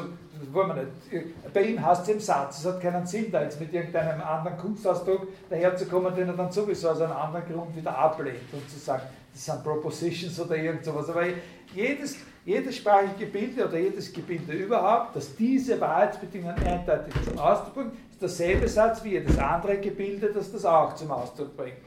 [0.51, 1.53] wollen wir nicht.
[1.53, 4.57] Bei ihm heißt es im Satz, es hat keinen Sinn, da jetzt mit irgendeinem anderen
[4.57, 9.03] Kunstausdruck daherzukommen, den er dann sowieso aus einem anderen Grund wieder ablehnt und zu sagen,
[9.33, 11.09] das sind Propositions oder irgend sowas.
[11.09, 11.25] Aber
[11.73, 17.93] jedes, jedes sprachliche Gebilde oder jedes Gebilde überhaupt, das diese Wahrheitsbedingungen eindeutig zum Ausdruck bringt,
[18.19, 21.77] derselbe Satz wie jedes andere Gebilde, das das auch zum Ausdruck bringt.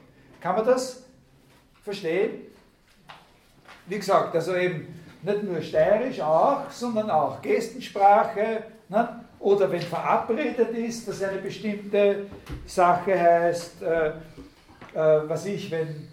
[0.40, 1.04] Kann man das
[1.82, 2.53] verstehen?
[3.86, 8.64] Wie gesagt, also eben nicht nur steirisch auch, sondern auch Gestensprache.
[8.88, 9.20] Ne?
[9.40, 12.26] Oder wenn verabredet ist, dass eine bestimmte
[12.66, 14.12] Sache heißt, äh, äh,
[15.28, 16.08] was ich, wenn,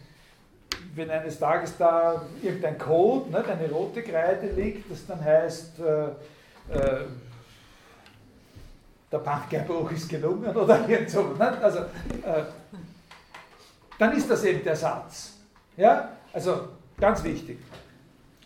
[0.96, 6.04] wenn eines Tages da irgendein Code, ne, eine rote Kreide liegt, das dann heißt, äh,
[6.78, 7.06] äh
[9.12, 11.22] der Bankeinbruch ist gelungen oder irgend so.
[11.22, 11.62] Ne?
[11.62, 12.44] Also, äh,
[14.00, 15.34] dann ist das eben der Satz.
[15.76, 16.14] Ja?
[16.32, 16.70] Also
[17.02, 17.58] ganz wichtig.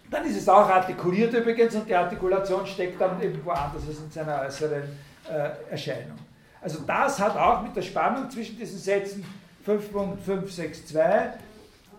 [0.10, 4.10] Dann ist es auch artikuliert übrigens und die Artikulation steckt dann irgendwo anders als in
[4.10, 4.84] seiner äußeren
[5.30, 6.18] äh, Erscheinung.
[6.62, 9.26] Also das hat auch mit der Spannung zwischen diesen Sätzen
[9.68, 11.34] 5.562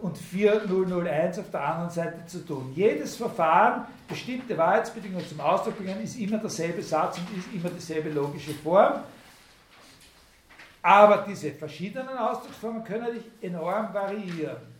[0.01, 2.73] und 4001 auf der anderen Seite zu tun.
[2.75, 8.11] Jedes Verfahren, bestimmte Wahrheitsbedingungen zum Ausdruck bringen, ist immer derselbe Satz und ist immer dieselbe
[8.11, 9.01] logische Form.
[10.83, 14.76] Aber diese verschiedenen Ausdrucksformen können sich enorm variieren.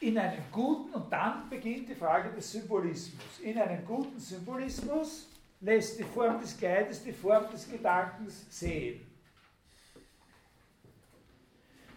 [0.00, 3.40] In einem guten, und dann beginnt die Frage des Symbolismus.
[3.42, 5.26] In einem guten Symbolismus
[5.60, 9.00] lässt die Form des Kleides die Form des Gedankens sehen.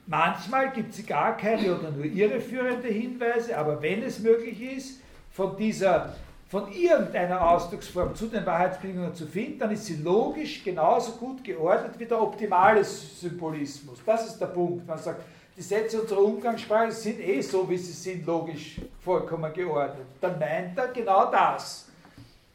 [0.07, 5.55] Manchmal gibt es gar keine oder nur irreführende Hinweise, aber wenn es möglich ist, von
[5.55, 6.15] dieser
[6.51, 11.97] von irgendeiner Ausdrucksform zu den Wahrheitsbedingungen zu finden, dann ist sie logisch genauso gut geordnet
[11.97, 13.99] wie der optimale Symbolismus.
[14.05, 14.85] Das ist der Punkt.
[14.85, 15.23] Man sagt,
[15.61, 20.07] die Sätze unserer Umgangssprache sind eh so, wie sie sind, logisch vollkommen geordnet.
[20.19, 21.85] Dann meint er genau das.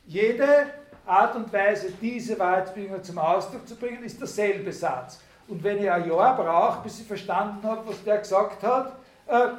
[0.09, 0.67] Jede
[1.07, 5.21] Art und Weise, diese Wahrheitsbedingungen zum Ausdruck zu bringen, ist derselbe Satz.
[5.47, 9.51] Und wenn ich ein Jahr brauche, bis ich verstanden habe, was der gesagt hat, äh,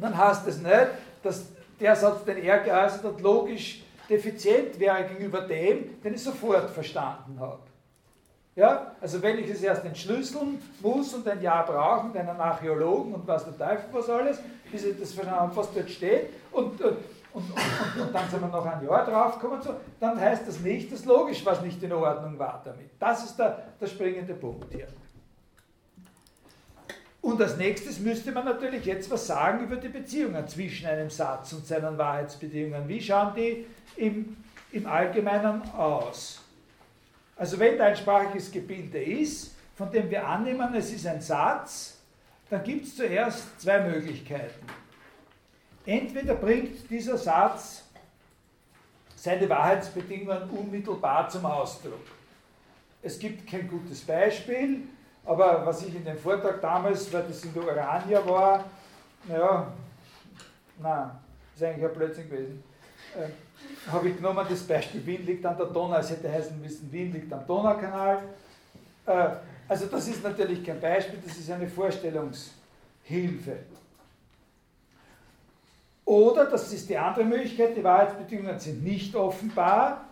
[0.00, 0.88] dann heißt es nicht,
[1.22, 1.44] dass
[1.78, 7.38] der Satz, den er geäußert hat, logisch defizient wäre gegenüber dem, den ich sofort verstanden
[7.38, 7.69] habe.
[8.56, 8.92] Ja?
[9.00, 13.26] Also wenn ich es erst entschlüsseln muss und ein Jahr brauche und einen Archäologen und
[13.26, 14.38] was der Teufel was alles,
[14.70, 16.96] bis das verstanden was dort steht und, und,
[17.32, 17.44] und,
[18.00, 21.44] und, dann sind wir noch ein Jahr draufgekommen, so, dann heißt das nicht, dass logisch
[21.44, 22.90] was nicht in Ordnung war damit.
[22.98, 24.88] Das ist der, der springende Punkt hier.
[27.22, 31.52] Und als nächstes müsste man natürlich jetzt was sagen über die Beziehungen zwischen einem Satz
[31.52, 32.88] und seinen Wahrheitsbedingungen.
[32.88, 33.66] Wie schauen die
[33.96, 34.36] im,
[34.72, 36.40] im Allgemeinen aus?
[37.40, 41.96] Also wenn da ein sprachliches Gebilde ist, von dem wir annehmen, es ist ein Satz,
[42.50, 44.66] dann gibt es zuerst zwei Möglichkeiten.
[45.86, 47.88] Entweder bringt dieser Satz
[49.16, 52.04] seine Wahrheitsbedingungen unmittelbar zum Ausdruck.
[53.00, 54.82] Es gibt kein gutes Beispiel,
[55.24, 58.64] aber was ich in dem Vortrag damals, weil das in der Urania war,
[59.26, 59.72] naja,
[60.78, 61.10] nein,
[61.54, 62.62] ist eigentlich ein Blödsinn gewesen,
[63.16, 63.30] äh,
[63.90, 67.12] habe ich genommen, das Beispiel Wien liegt an der Donau, es hätte heißen müssen, Wien
[67.12, 68.22] liegt am Donaukanal.
[69.06, 69.28] Äh,
[69.68, 73.56] also das ist natürlich kein Beispiel, das ist eine Vorstellungshilfe.
[76.04, 80.06] Oder, das ist die andere Möglichkeit, die Wahrheitsbedingungen sind nicht offenbar,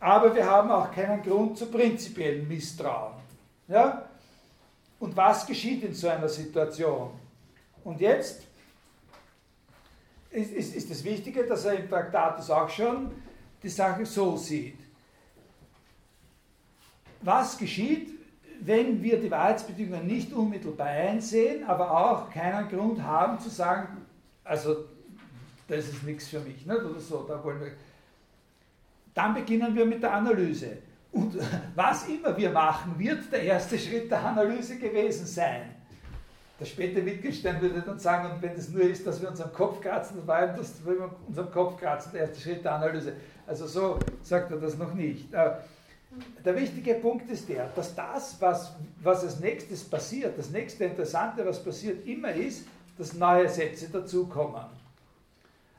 [0.00, 3.12] aber wir haben auch keinen Grund zu prinzipiellen Misstrauen.
[3.68, 4.06] Ja?
[4.98, 7.10] Und was geschieht in so einer Situation?
[7.84, 8.42] Und jetzt
[10.32, 13.10] ist, ist, ist das Wichtige, dass er im Traktatus auch schon
[13.62, 14.78] die Sache so sieht.
[17.20, 18.10] Was geschieht,
[18.60, 23.98] wenn wir die Wahrheitsbedingungen nicht unmittelbar einsehen, aber auch keinen Grund haben zu sagen,
[24.44, 24.86] also
[25.68, 26.80] das ist nichts für mich, nicht?
[26.82, 27.72] oder so, da wollen wir.
[29.14, 30.78] Dann beginnen wir mit der Analyse.
[31.12, 31.36] Und
[31.74, 35.81] was immer wir machen, wird der erste Schritt der Analyse gewesen sein.
[36.62, 39.52] Der späte Wittgenstein würde dann sagen, und wenn es nur ist, dass wir uns am
[39.52, 42.74] Kopf kratzen, dann war das, wenn wir uns am Kopf kratzen, der erste Schritt der
[42.74, 43.14] Analyse.
[43.48, 45.34] Also so sagt er das noch nicht.
[45.34, 45.54] Äh,
[46.44, 51.44] der wichtige Punkt ist der, dass das, was, was als nächstes passiert, das nächste Interessante,
[51.44, 52.64] was passiert, immer ist,
[52.96, 54.62] dass neue Sätze dazukommen.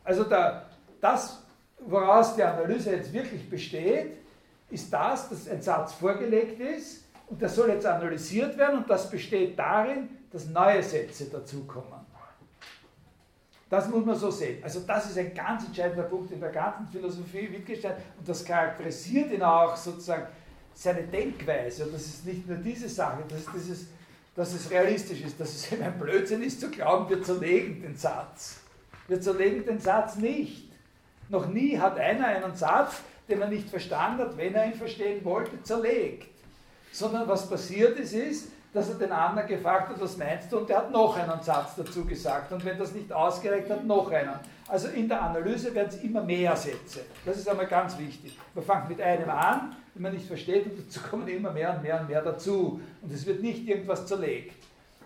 [0.03, 0.65] Also der,
[0.99, 1.43] das,
[1.79, 4.17] woraus die Analyse jetzt wirklich besteht,
[4.69, 9.09] ist das, dass ein Satz vorgelegt ist und der soll jetzt analysiert werden und das
[9.09, 12.01] besteht darin, dass neue Sätze dazukommen.
[13.69, 14.61] Das muss man so sehen.
[14.63, 19.31] Also das ist ein ganz entscheidender Punkt in der ganzen Philosophie Wittgenstein und das charakterisiert
[19.31, 20.27] ihn auch sozusagen
[20.73, 21.85] seine Denkweise.
[21.85, 23.87] Und das ist nicht nur diese Sache, das ist dieses,
[24.35, 27.95] dass es realistisch ist, dass es eben ein Blödsinn ist zu glauben, wir zerlegen den
[27.95, 28.57] Satz.
[29.07, 30.71] Wir zerlegen den Satz nicht.
[31.29, 35.23] Noch nie hat einer einen Satz, den er nicht verstanden hat, wenn er ihn verstehen
[35.23, 36.27] wollte, zerlegt.
[36.91, 40.57] Sondern was passiert ist, ist, dass er den anderen gefragt hat, was meinst du?
[40.57, 42.51] Und der hat noch einen Satz dazu gesagt.
[42.51, 44.33] Und wenn das nicht ausgereicht hat, noch einen.
[44.67, 47.01] Also in der Analyse werden es immer mehr Sätze.
[47.23, 48.37] Das ist einmal ganz wichtig.
[48.55, 51.83] Man fängt mit einem an, den man nicht versteht, und dazu kommen immer mehr und
[51.83, 52.81] mehr und mehr dazu.
[53.01, 54.55] Und es wird nicht irgendwas zerlegt.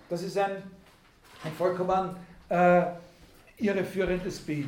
[0.09, 0.51] Das ist ein,
[1.43, 2.15] ein vollkommen
[2.47, 2.83] äh,
[3.57, 4.67] irreführendes Bild.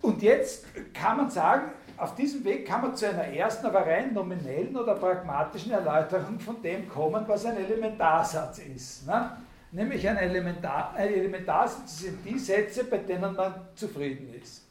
[0.00, 4.12] Und jetzt kann man sagen, auf diesem Weg kann man zu einer ersten, aber rein
[4.12, 9.06] nominellen oder pragmatischen Erläuterung von dem kommen, was ein Elementarsatz ist.
[9.06, 9.36] Ne?
[9.70, 14.62] Nämlich ein, Elementar, ein Elementarsatz sind die Sätze, bei denen man zufrieden ist.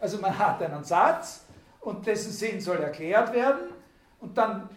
[0.00, 1.44] Also man hat einen Satz
[1.80, 3.70] und dessen Sinn soll erklärt werden
[4.20, 4.68] und dann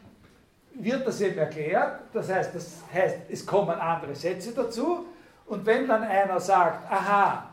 [0.73, 2.01] wird das eben erklärt.
[2.13, 5.05] Das heißt, das heißt, es kommen andere Sätze dazu
[5.45, 7.49] und wenn dann einer sagt, aha,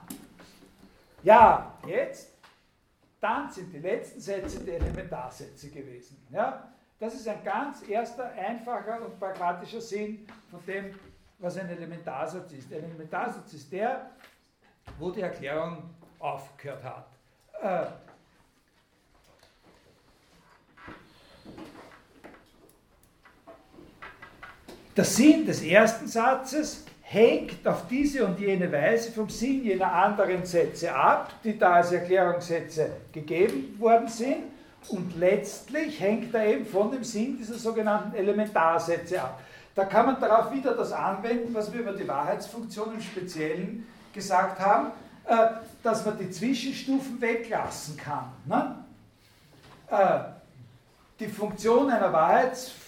[1.22, 2.27] ja, jetzt,
[3.20, 6.26] dann sind die letzten Sätze die Elementarsätze gewesen.
[6.30, 6.68] Ja?
[6.98, 10.94] Das ist ein ganz erster, einfacher und pragmatischer Sinn von dem,
[11.38, 12.72] was ein Elementarsatz ist.
[12.72, 14.10] Ein Elementarsatz ist der,
[14.98, 17.06] wo die Erklärung aufgehört hat.
[17.60, 17.86] Äh,
[24.96, 30.44] der Sinn des ersten Satzes hängt auf diese und jene Weise vom Sinn jener anderen
[30.44, 34.44] Sätze ab, die da als Erklärungssätze gegeben worden sind.
[34.88, 39.40] Und letztlich hängt er eben von dem Sinn dieser sogenannten Elementarsätze ab.
[39.74, 44.60] Da kann man darauf wieder das anwenden, was wir über die Wahrheitsfunktion im Speziellen gesagt
[44.60, 44.88] haben,
[45.24, 45.36] äh,
[45.82, 48.32] dass man die Zwischenstufen weglassen kann.
[48.44, 48.84] Ne?
[49.90, 50.18] Äh,
[51.20, 52.87] die Funktion einer Wahrheitsfunktion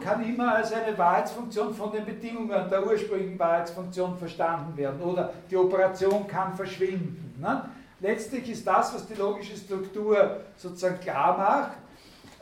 [0.00, 5.56] kann immer als eine Wahrheitsfunktion von den Bedingungen der ursprünglichen Wahrheitsfunktion verstanden werden oder die
[5.56, 7.34] Operation kann verschwinden.
[7.40, 7.68] Ne?
[8.00, 11.72] Letztlich ist das, was die logische Struktur sozusagen klar macht,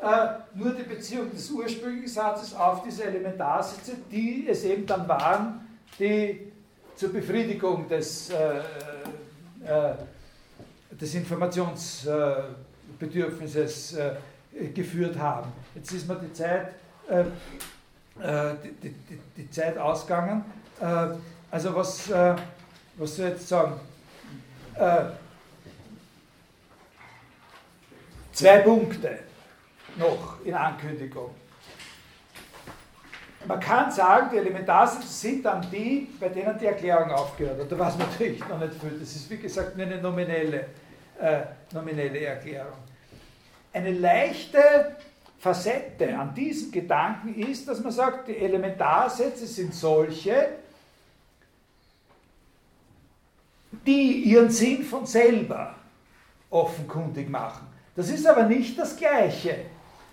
[0.03, 5.61] äh, nur die Beziehung des ursprünglichen Satzes auf diese Elementarsätze, die es eben dann waren,
[5.99, 6.51] die
[6.97, 8.61] zur Befriedigung des, äh,
[9.67, 9.93] äh,
[10.99, 14.15] des Informationsbedürfnisses äh,
[14.75, 15.53] geführt haben.
[15.75, 16.73] Jetzt ist mir die Zeit,
[17.11, 17.21] äh,
[18.23, 20.45] äh, die, die, die, Zeit ausgegangen.
[21.51, 23.81] also was, was soll ich jetzt sagen?
[28.33, 29.19] zwei Punkte
[29.97, 31.31] noch in Ankündigung.
[33.47, 37.73] Man kann sagen, die Elementarsätze sind dann die, bei denen die Erklärung aufgehört hat.
[37.73, 38.99] Da weiß man natürlich noch nicht viel.
[38.99, 40.67] Das ist wie gesagt nur eine nominelle,
[41.19, 41.41] äh,
[41.73, 42.79] nominelle Erklärung.
[43.73, 44.97] Eine leichte
[45.41, 50.51] Facette an diesem Gedanken ist, dass man sagt, die Elementarsätze sind solche,
[53.85, 55.75] die ihren Sinn von selber
[56.51, 57.67] offenkundig machen.
[57.97, 59.57] Das ist aber nicht das Gleiche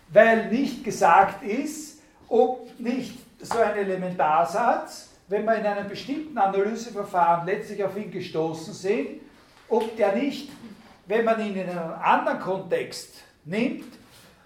[0.09, 7.45] weil nicht gesagt ist, ob nicht so ein Elementarsatz, wenn wir in einem bestimmten Analyseverfahren
[7.45, 9.21] letztlich auf ihn gestoßen sind,
[9.69, 10.49] ob der nicht,
[11.05, 13.96] wenn man ihn in einem anderen Kontext nimmt,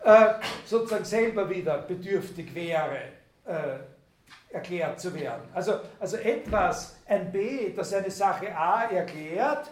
[0.04, 0.34] äh,
[0.66, 2.98] sozusagen selber wieder bedürftig wäre,
[3.46, 5.44] äh, erklärt zu werden.
[5.54, 9.72] Also, also etwas, ein B, das eine Sache A erklärt,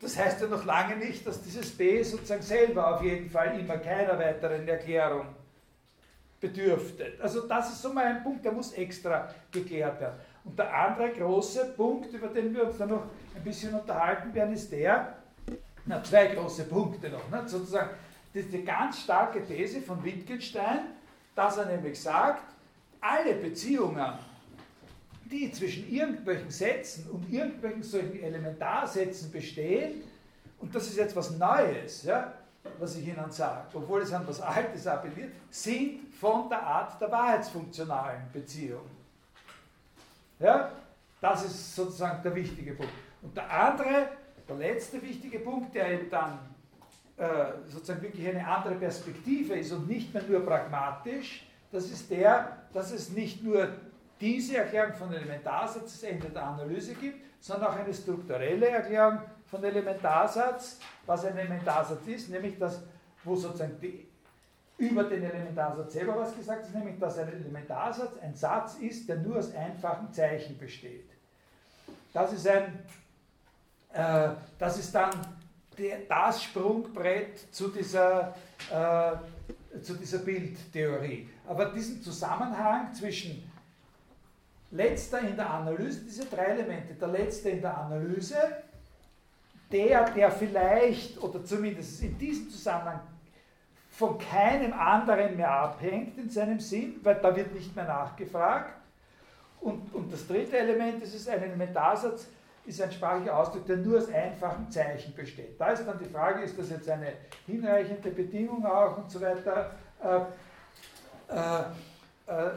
[0.00, 3.78] das heißt ja noch lange nicht, dass dieses B sozusagen selber auf jeden Fall immer
[3.78, 5.26] keiner weiteren Erklärung
[6.40, 7.14] bedürfte.
[7.20, 10.20] Also das ist so mal ein Punkt, der muss extra geklärt werden.
[10.44, 13.02] Und der andere große Punkt, über den wir uns dann noch
[13.34, 15.14] ein bisschen unterhalten werden, ist der,
[15.84, 17.42] na, zwei große Punkte noch, ne?
[17.46, 17.90] sozusagen
[18.46, 20.80] die ganz starke These von Wittgenstein,
[21.34, 22.42] dass er nämlich sagt,
[23.00, 24.18] alle Beziehungen
[25.30, 30.02] die zwischen irgendwelchen Sätzen und irgendwelchen solchen Elementarsätzen bestehen,
[30.58, 32.32] und das ist jetzt was Neues, ja,
[32.78, 37.10] was ich Ihnen sage, obwohl es an was Altes appelliert, sind von der Art der
[37.10, 38.84] wahrheitsfunktionalen Beziehung.
[40.40, 40.72] Ja,
[41.20, 42.92] das ist sozusagen der wichtige Punkt.
[43.22, 44.08] Und der andere,
[44.48, 46.38] der letzte wichtige Punkt, der eben dann
[47.68, 52.92] sozusagen wirklich eine andere Perspektive ist und nicht mehr nur pragmatisch, das ist der, dass
[52.92, 53.68] es nicht nur
[54.20, 59.62] diese Erklärung von Elementarsatz das Ende der Analyse gibt, sondern auch eine strukturelle Erklärung von
[59.62, 62.82] Elementarsatz, was ein Elementarsatz ist, nämlich das,
[63.24, 64.06] wo sozusagen die,
[64.78, 69.16] über den Elementarsatz selber was gesagt ist, nämlich dass ein Elementarsatz ein Satz ist, der
[69.16, 71.10] nur aus einfachen Zeichen besteht.
[72.12, 72.78] Das ist ein,
[73.92, 75.10] äh, das ist dann
[76.08, 78.34] das Sprungbrett zu dieser,
[78.70, 81.28] äh, zu dieser Bildtheorie.
[81.46, 83.50] Aber diesen Zusammenhang zwischen
[84.70, 88.36] letzter in der Analyse, diese drei Elemente, der letzte in der Analyse,
[89.70, 93.00] der, der vielleicht oder zumindest in diesem Zusammenhang
[93.90, 98.74] von keinem anderen mehr abhängt in seinem Sinn, weil da wird nicht mehr nachgefragt.
[99.60, 102.28] Und, und das dritte Element, das ist ein Elementarsatz,
[102.68, 105.58] ist ein sprachlicher Ausdruck, der nur aus einfachen Zeichen besteht.
[105.58, 107.12] Da ist dann die Frage, ist das jetzt eine
[107.46, 109.72] hinreichende Bedingung auch und so weiter.
[110.02, 111.60] Äh, äh,
[112.26, 112.50] äh,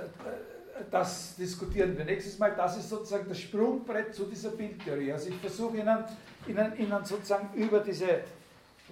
[0.89, 2.53] das diskutieren wir nächstes Mal.
[2.55, 5.13] Das ist sozusagen das Sprungbrett zu dieser Bildtheorie.
[5.13, 6.03] Also ich versuche Ihnen,
[6.47, 8.21] Ihnen, Ihnen sozusagen über diese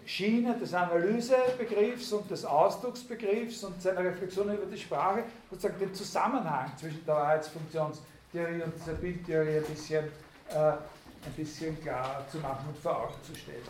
[0.06, 6.72] Schiene des Analysebegriffs und des Ausdrucksbegriffs und seiner Reflexion über die Sprache sozusagen den Zusammenhang
[6.78, 10.06] zwischen der Wahrheitsfunktionstheorie und dieser Bildtheorie ein bisschen,
[10.50, 10.74] äh,
[11.26, 13.64] ein bisschen klar zu machen und vor Augen zu stellen.